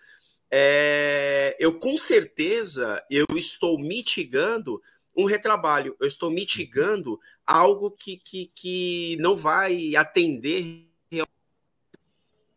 [0.51, 4.83] É, eu com certeza eu estou mitigando
[5.17, 11.25] um retrabalho, eu estou mitigando algo que, que, que não vai atender a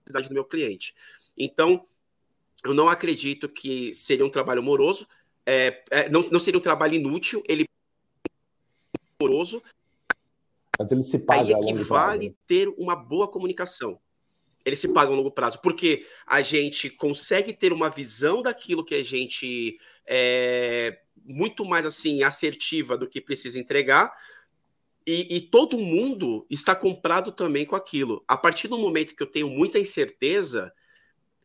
[0.02, 0.94] necessidade do meu cliente.
[1.38, 1.88] Então,
[2.64, 5.08] eu não acredito que seria um trabalho moroso,
[5.46, 9.62] é, é, não, não seria um trabalho inútil, ele é moroso,
[10.80, 14.00] mas ele se paga aí é que vale ter uma boa comunicação.
[14.64, 18.96] Ele se paga a longo prazo, porque a gente consegue ter uma visão daquilo que
[18.96, 24.14] a gente é, muito mais assim assertiva do que precisa entregar.
[25.06, 28.24] E, e, todo mundo está comprado também com aquilo.
[28.28, 30.72] A partir do momento que eu tenho muita incerteza,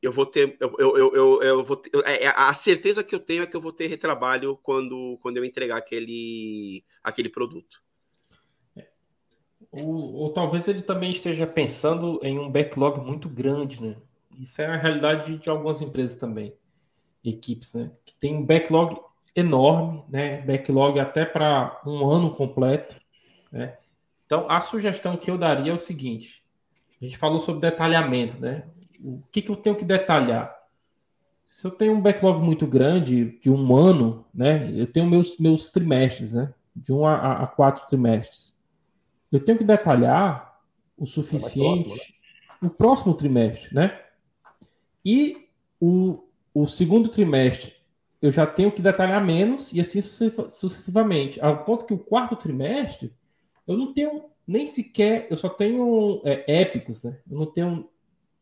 [0.05, 0.57] eu vou ter.
[0.61, 3.57] Eu, eu, eu, eu vou ter, é, é, a certeza que eu tenho é que
[3.57, 7.83] eu vou ter retrabalho quando, quando eu entregar aquele, aquele produto.
[9.73, 13.97] Ou, ou, talvez ele também esteja pensando em um backlog muito grande, né?
[14.39, 16.55] Isso é a realidade de algumas empresas também,
[17.25, 17.91] equipes, né?
[18.05, 19.01] Que tem um backlog
[19.35, 20.43] enorme, né?
[20.43, 23.01] Backlog até para um ano completo,
[23.51, 23.79] né?
[24.27, 26.45] Então, a sugestão que eu daria é o seguinte:
[27.01, 28.69] a gente falou sobre detalhamento, né?
[29.05, 30.55] O que, que eu tenho que detalhar?
[31.47, 34.71] Se eu tenho um backlog muito grande, de um ano, né?
[34.75, 36.55] Eu tenho meus, meus trimestres, né?
[36.75, 38.55] De um a, a quatro trimestres.
[39.31, 40.59] Eu tenho que detalhar
[40.97, 42.15] o suficiente próximo,
[42.63, 42.69] né?
[42.69, 44.01] o próximo trimestre, né?
[45.05, 45.49] E
[45.79, 46.25] o,
[46.55, 47.75] o segundo trimestre
[48.25, 51.39] eu já tenho que detalhar menos e assim sucessivamente.
[51.43, 53.13] Ao ponto que o quarto trimestre,
[53.69, 57.19] eu não tenho nem sequer, eu só tenho é, épicos, né?
[57.31, 57.87] Eu não tenho,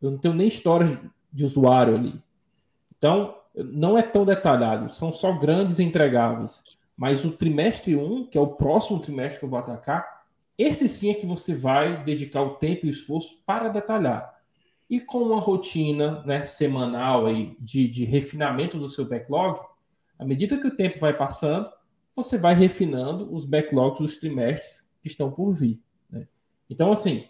[0.02, 0.98] eu não tenho nem histórias
[1.32, 2.20] de usuário ali.
[2.98, 6.62] Então, não é tão detalhado, são só grandes entregáveis.
[6.96, 10.22] Mas o trimestre 1, que é o próximo trimestre que eu vou atacar,
[10.58, 14.32] esse sim é que você vai dedicar o tempo e o esforço para detalhar.
[14.88, 19.58] E com uma rotina né, semanal aí de, de refinamento do seu backlog,
[20.18, 21.68] à medida que o tempo vai passando,
[22.14, 25.80] você vai refinando os backlogs dos trimestres que estão por vir.
[26.10, 26.28] Né?
[26.68, 27.24] Então, assim,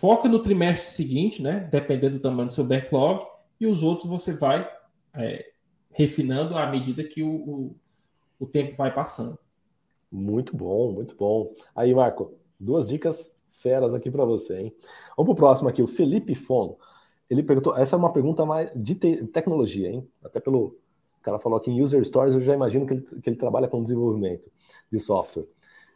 [0.00, 1.68] foca no trimestre seguinte, né?
[1.70, 3.22] Dependendo do tamanho do seu backlog,
[3.60, 4.66] e os outros você vai
[5.12, 5.50] é,
[5.92, 7.76] refinando à medida que o, o,
[8.38, 9.38] o tempo vai passando.
[10.10, 11.54] Muito bom, muito bom.
[11.76, 14.74] Aí, Marco, duas dicas feras aqui para você, hein?
[15.14, 16.78] Vamos para o próximo aqui, o Felipe Fono.
[17.28, 20.08] Ele perguntou, essa é uma pergunta mais de te tecnologia, hein?
[20.24, 20.78] Até pelo,
[21.18, 23.68] o cara falou aqui em User Stories, eu já imagino que ele, que ele trabalha
[23.68, 24.50] com desenvolvimento
[24.90, 25.44] de software.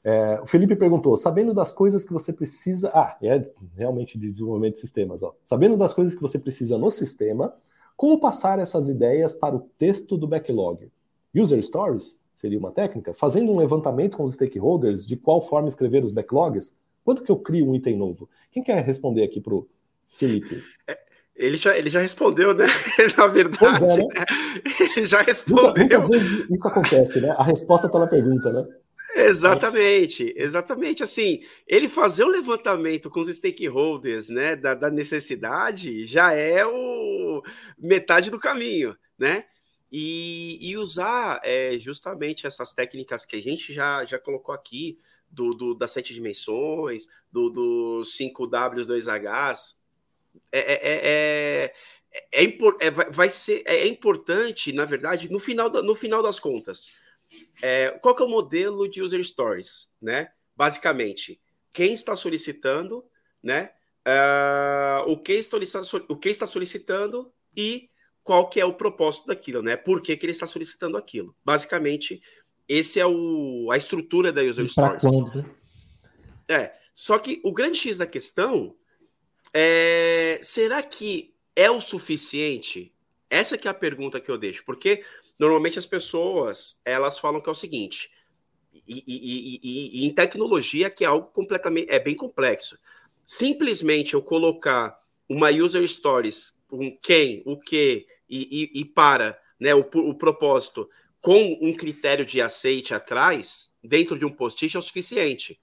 [0.04, 2.90] É, o Felipe perguntou: sabendo das coisas que você precisa.
[2.94, 3.42] Ah, é
[3.74, 5.22] realmente de desenvolvimento de sistemas.
[5.22, 5.34] Ó.
[5.42, 7.54] Sabendo das coisas que você precisa no sistema,
[7.96, 10.90] como passar essas ideias para o texto do backlog?
[11.34, 13.14] User Stories seria uma técnica?
[13.14, 16.76] Fazendo um levantamento com os stakeholders de qual forma escrever os backlogs?
[17.02, 18.28] Quando que eu crio um item novo?
[18.50, 19.66] Quem quer responder aqui para o
[20.08, 20.62] Felipe?
[20.86, 20.98] É,
[21.34, 22.66] ele já, ele já respondeu, né?
[23.16, 23.84] Na verdade.
[23.84, 24.04] É, né?
[24.96, 25.74] Ele já respondeu.
[25.76, 27.34] Muitas, muitas vezes isso acontece, né?
[27.38, 28.66] A resposta está na pergunta, né?
[29.14, 31.02] Exatamente, exatamente.
[31.02, 37.40] Assim, ele fazer o levantamento com os stakeholders, né, da, da necessidade, já é o
[37.78, 39.44] metade do caminho, né?
[39.90, 44.98] E, e usar é, justamente essas técnicas que a gente já, já colocou aqui,
[45.30, 49.80] do, do das sete dimensões, do, do 5Ws, 2Hs,
[50.50, 51.72] é, é,
[52.32, 52.44] é, é,
[52.80, 57.03] é, vai ser, é importante, na verdade, no final, no final das contas
[57.62, 60.28] é, qual que é o modelo de user stories, né?
[60.56, 61.40] Basicamente,
[61.72, 63.04] quem está solicitando,
[63.42, 63.70] né?
[64.06, 65.58] Uh, o, que está,
[66.08, 67.88] o que está solicitando e
[68.22, 69.76] qual que é o propósito daquilo, né?
[69.76, 71.34] Por que, que ele está solicitando aquilo?
[71.44, 72.22] Basicamente,
[72.68, 75.02] esse é o, a estrutura da user stories.
[75.02, 75.50] Quando, né?
[76.48, 76.74] É.
[76.92, 78.76] Só que o grande X da questão
[79.52, 82.92] é será que é o suficiente?
[83.28, 85.04] Essa que é a pergunta que eu deixo, porque
[85.38, 88.10] Normalmente as pessoas elas falam que é o seguinte,
[88.86, 92.78] e, e, e, e, em tecnologia que é algo completamente é bem complexo.
[93.24, 100.14] Simplesmente eu colocar uma user stories, um quem, o que e, para, né, o, o
[100.14, 100.88] propósito
[101.20, 105.58] com um critério de aceite atrás, dentro de um post-it é o suficiente.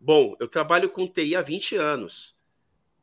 [0.00, 2.38] Bom, eu trabalho com TI há 20 anos.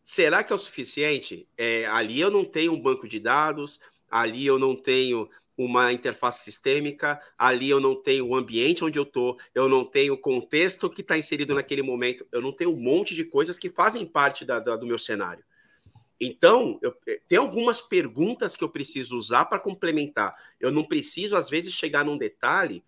[0.02, 1.46] Será que é o suficiente?
[1.58, 3.82] É, ali eu não tenho um banco de dados,
[4.22, 9.04] ali eu não tenho uma interface sistêmica, ali eu não tenho o ambiente onde eu
[9.04, 12.80] estou, eu não tenho o contexto que está inserido naquele momento, eu não tenho um
[12.80, 15.44] monte de coisas que fazem parte da, da, do meu cenário.
[16.20, 20.34] Então, eu, eh, tem algumas perguntas que eu preciso usar para complementar.
[20.60, 22.84] Eu não preciso, às vezes, chegar num detalhe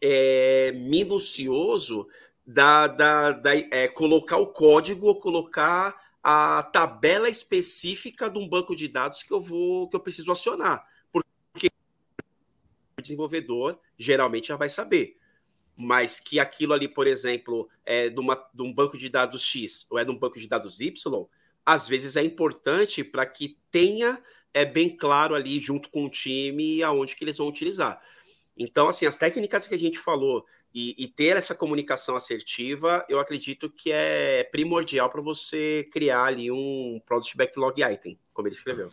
[0.00, 2.08] é, minucioso
[2.44, 8.76] da, da, da é, colocar o código ou colocar a tabela específica de um banco
[8.76, 11.70] de dados que eu vou que eu preciso acionar, porque
[12.98, 15.16] o desenvolvedor geralmente já vai saber,
[15.76, 19.86] mas que aquilo ali, por exemplo, é de, uma, de um banco de dados X
[19.90, 21.26] ou é de um banco de dados Y,
[21.64, 24.22] às vezes é importante para que tenha
[24.52, 28.02] é bem claro ali junto com o time aonde que eles vão utilizar.
[28.56, 30.44] Então, assim, as técnicas que a gente falou
[30.74, 36.50] e, e, ter essa comunicação assertiva, eu acredito que é primordial para você criar ali
[36.50, 38.88] um Product Backlog Item, como ele escreveu.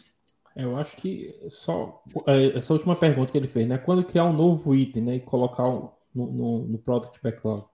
[0.56, 3.78] Eu acho que só é, essa última pergunta que ele fez, né?
[3.78, 7.66] Quando criar um novo item né, e colocar no, no, no Product Backlog,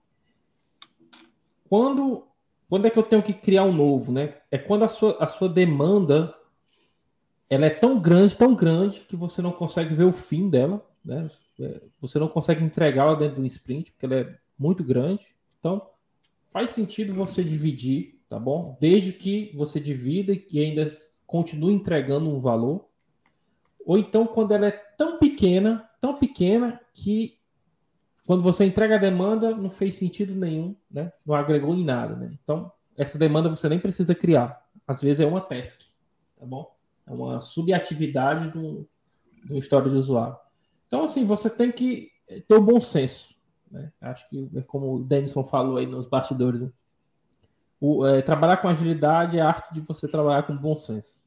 [1.66, 2.26] quando,
[2.68, 4.36] quando é que eu tenho que criar um novo, né?
[4.50, 6.34] É quando a sua, a sua demanda
[7.48, 11.26] ela é tão grande, tão grande, que você não consegue ver o fim dela, né?
[11.60, 15.26] É, você não consegue entregá-la dentro do sprint, porque ela é muito grande.
[15.58, 15.90] Então,
[16.50, 18.76] faz sentido você dividir, tá bom?
[18.80, 20.88] Desde que você divida e que ainda
[21.26, 22.86] continue entregando um valor.
[23.84, 27.38] Ou então, quando ela é tão pequena, tão pequena, que
[28.26, 31.12] quando você entrega a demanda, não fez sentido nenhum, né?
[31.26, 32.36] Não agregou em nada, né?
[32.42, 34.64] Então, essa demanda você nem precisa criar.
[34.86, 35.82] Às vezes é uma task,
[36.38, 36.74] tá bom?
[37.06, 38.88] É uma subatividade do,
[39.44, 40.36] do história do usuário.
[40.86, 42.10] Então, assim, você tem que
[42.48, 43.34] ter o bom senso.
[43.70, 43.92] Né?
[44.00, 46.70] Acho que, como o Denison falou aí nos bastidores, né?
[47.80, 51.22] o, é, trabalhar com agilidade é a arte de você trabalhar com bom senso.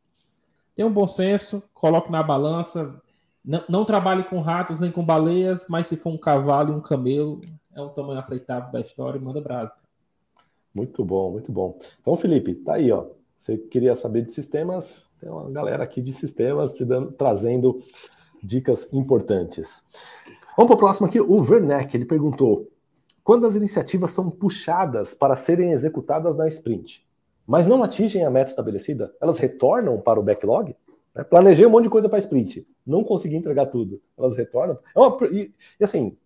[0.73, 3.01] Tenha um bom senso, coloque na balança.
[3.43, 6.81] Não, não trabalhe com ratos nem com baleias, mas se for um cavalo e um
[6.81, 7.41] camelo,
[7.75, 9.75] é um tamanho aceitável da história e manda brasa.
[10.73, 11.77] Muito bom, muito bom.
[12.01, 13.05] Então, Felipe, tá aí, ó.
[13.37, 15.07] Você queria saber de sistemas?
[15.19, 17.83] Tem uma galera aqui de sistemas te dando, trazendo
[18.43, 19.85] dicas importantes.
[20.55, 22.71] Vamos para o próximo aqui, o Werneck, ele perguntou:
[23.23, 27.05] quando as iniciativas são puxadas para serem executadas na sprint,
[27.45, 30.75] mas não atingem a meta estabelecida, elas retornam para o backlog?
[31.13, 31.23] Né?
[31.23, 34.79] Planejei um monte de coisa para sprint, não consegui entregar tudo, elas retornam?
[34.95, 36.17] É uma, e, e, assim,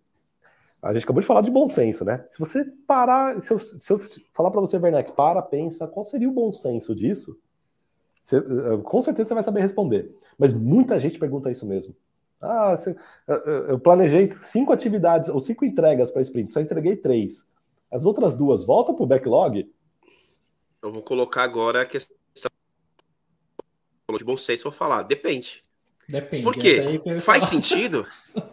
[0.82, 2.24] a gente acabou de falar de bom senso, né?
[2.28, 4.00] Se você parar, se eu, se eu
[4.32, 7.38] falar para você, Werneck, para, pensa, qual seria o bom senso disso?
[8.20, 10.14] Você, eh, com certeza você vai saber responder.
[10.38, 11.94] Mas muita gente pergunta isso mesmo.
[12.40, 12.96] Ah, você,
[13.68, 17.48] eu planejei cinco atividades ou cinco entregas para sprint, só entreguei três.
[17.90, 19.70] As outras duas voltam para o backlog?
[20.82, 22.16] Eu vou colocar agora a questão
[24.18, 25.04] de bom senso, vou falar.
[25.04, 25.62] Depende.
[26.08, 26.42] Depende.
[26.42, 27.00] Por quê?
[27.20, 27.50] Faz falar.
[27.50, 28.06] sentido?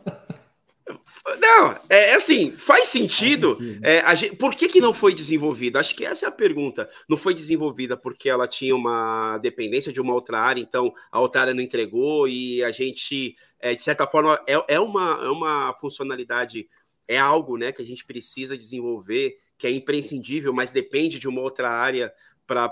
[1.39, 3.55] Não, é, é assim, faz sentido.
[3.55, 3.85] Faz sentido.
[3.85, 5.79] É, gente, por que, que não foi desenvolvida?
[5.79, 6.89] Acho que essa é a pergunta.
[7.07, 11.41] Não foi desenvolvida porque ela tinha uma dependência de uma outra área, então a outra
[11.41, 15.73] área não entregou e a gente, é, de certa forma, é, é, uma, é uma
[15.79, 16.67] funcionalidade,
[17.07, 21.41] é algo né, que a gente precisa desenvolver, que é imprescindível, mas depende de uma
[21.41, 22.13] outra área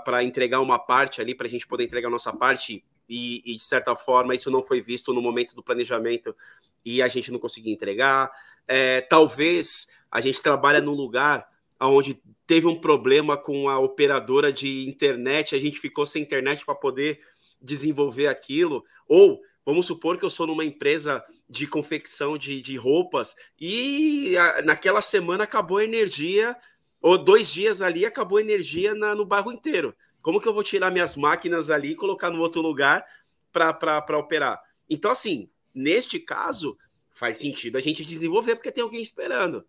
[0.02, 3.56] para entregar uma parte ali, para a gente poder entregar a nossa parte e, e,
[3.56, 6.36] de certa forma isso não foi visto no momento do planejamento
[6.84, 8.30] e a gente não conseguia entregar.
[8.68, 11.48] É, talvez a gente trabalha num lugar
[11.80, 16.74] onde teve um problema com a operadora de internet, a gente ficou sem internet para
[16.74, 17.20] poder
[17.60, 23.34] desenvolver aquilo, ou vamos supor que eu sou numa empresa de confecção de, de roupas
[23.60, 26.56] e a, naquela semana acabou a energia,
[27.00, 29.94] ou dois dias ali acabou a energia na, no bairro inteiro.
[30.20, 33.04] Como que eu vou tirar minhas máquinas ali e colocar no outro lugar
[33.52, 34.60] para operar?
[34.90, 36.76] Então, assim, neste caso,
[37.18, 39.64] faz sentido a gente desenvolver porque tem alguém esperando.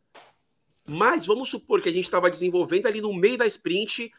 [0.87, 4.11] Mas vamos supor que a gente estava desenvolvendo ali no meio da sprint,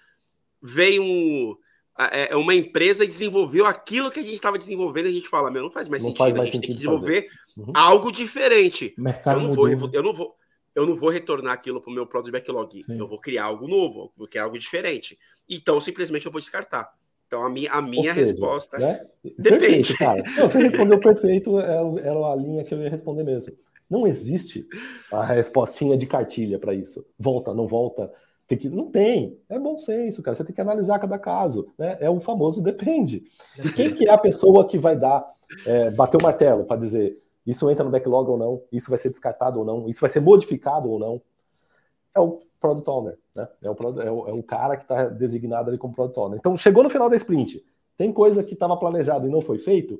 [0.60, 1.56] veio um,
[1.96, 5.62] é, uma empresa e desenvolveu aquilo que a gente estava desenvolvendo, a gente fala, meu,
[5.62, 7.72] não faz mais não sentido, faz mais a gente tem que desenvolver uhum.
[7.74, 8.94] algo diferente.
[8.98, 10.36] Mercado eu, não vou, eu, eu, não vou,
[10.74, 12.82] eu não vou retornar aquilo para o meu product backlog.
[12.82, 12.98] Sim.
[12.98, 15.16] Eu vou criar algo novo, vou criar algo diferente.
[15.48, 16.92] Então, simplesmente eu vou descartar.
[17.30, 19.06] Então, a minha, a minha seja, resposta né?
[19.38, 19.60] depende.
[19.60, 20.20] Perfeito, cara.
[20.36, 23.56] Não, você respondeu perfeito, era, era a linha que eu ia responder mesmo.
[23.88, 24.66] Não existe
[25.12, 27.06] a respostinha de cartilha para isso.
[27.16, 28.12] Volta, não volta.
[28.48, 29.38] Tem que, não tem.
[29.48, 30.36] É bom senso, cara.
[30.36, 31.68] Você tem que analisar cada caso.
[31.78, 31.96] Né?
[32.00, 33.22] É o famoso depende.
[33.64, 35.24] E quem que é a pessoa que vai dar,
[35.64, 37.16] é, bater o martelo para dizer
[37.46, 40.20] isso entra no backlog ou não, isso vai ser descartado ou não, isso vai ser
[40.20, 41.22] modificado ou não?
[42.12, 43.48] É o Product Owner, né?
[43.62, 46.38] É o, é o, é o cara que está designado ali como Product Owner.
[46.38, 47.64] Então, chegou no final da sprint,
[47.96, 49.94] tem coisa que estava planejado e não foi feito,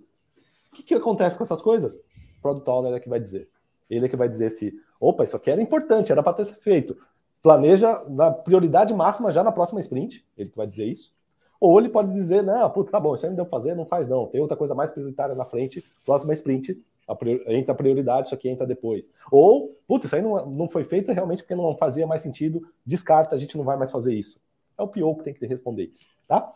[0.70, 2.00] o que, que acontece com essas coisas?
[2.40, 3.48] Product Owner é que vai dizer.
[3.88, 6.60] Ele é que vai dizer se, opa, isso aqui era importante, era para ter sido
[6.60, 6.96] feito.
[7.42, 11.12] Planeja na prioridade máxima já na próxima sprint, ele que vai dizer isso.
[11.60, 13.84] Ou ele pode dizer, não, putz, tá bom, isso aí não deu pra fazer, não
[13.84, 14.26] faz não.
[14.26, 16.80] Tem outra coisa mais prioritária na frente, próxima sprint,
[17.10, 19.10] a entra a prioridade, isso aqui entra depois.
[19.30, 23.34] Ou, putz, isso aí não, não foi feito realmente porque não fazia mais sentido, descarta,
[23.34, 24.40] a gente não vai mais fazer isso.
[24.78, 26.52] É o pior que tem que responder isso, tá?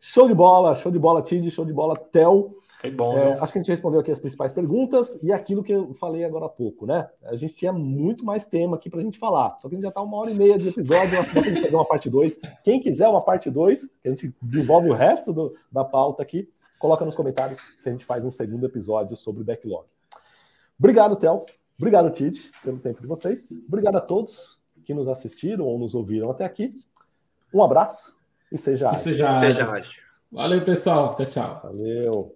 [0.00, 2.54] Show de bola, show de bola, Tid, show de bola, Tel.
[2.94, 3.18] Bom.
[3.18, 6.22] É, acho que a gente respondeu aqui as principais perguntas e aquilo que eu falei
[6.24, 7.08] agora há pouco, né?
[7.24, 9.58] A gente tinha muito mais tema aqui para a gente falar.
[9.60, 11.62] Só que a gente já está uma hora e meia de episódio, acho que gente
[11.62, 12.38] fazer uma parte 2.
[12.62, 16.48] Quem quiser uma parte 2, que a gente desenvolve o resto do, da pauta aqui,
[16.78, 19.86] coloca nos comentários que a gente faz um segundo episódio sobre o backlog.
[20.78, 21.44] Obrigado, Tel.
[21.78, 23.48] Obrigado, Tid, pelo tempo de vocês.
[23.66, 26.78] Obrigado a todos que nos assistiram ou nos ouviram até aqui.
[27.52, 28.16] Um abraço
[28.50, 29.02] e seja ágil.
[29.02, 29.28] Seja
[29.70, 30.02] ágil.
[30.30, 31.14] Valeu, pessoal.
[31.14, 31.60] Tchau, tchau.
[31.62, 32.26] Valeu.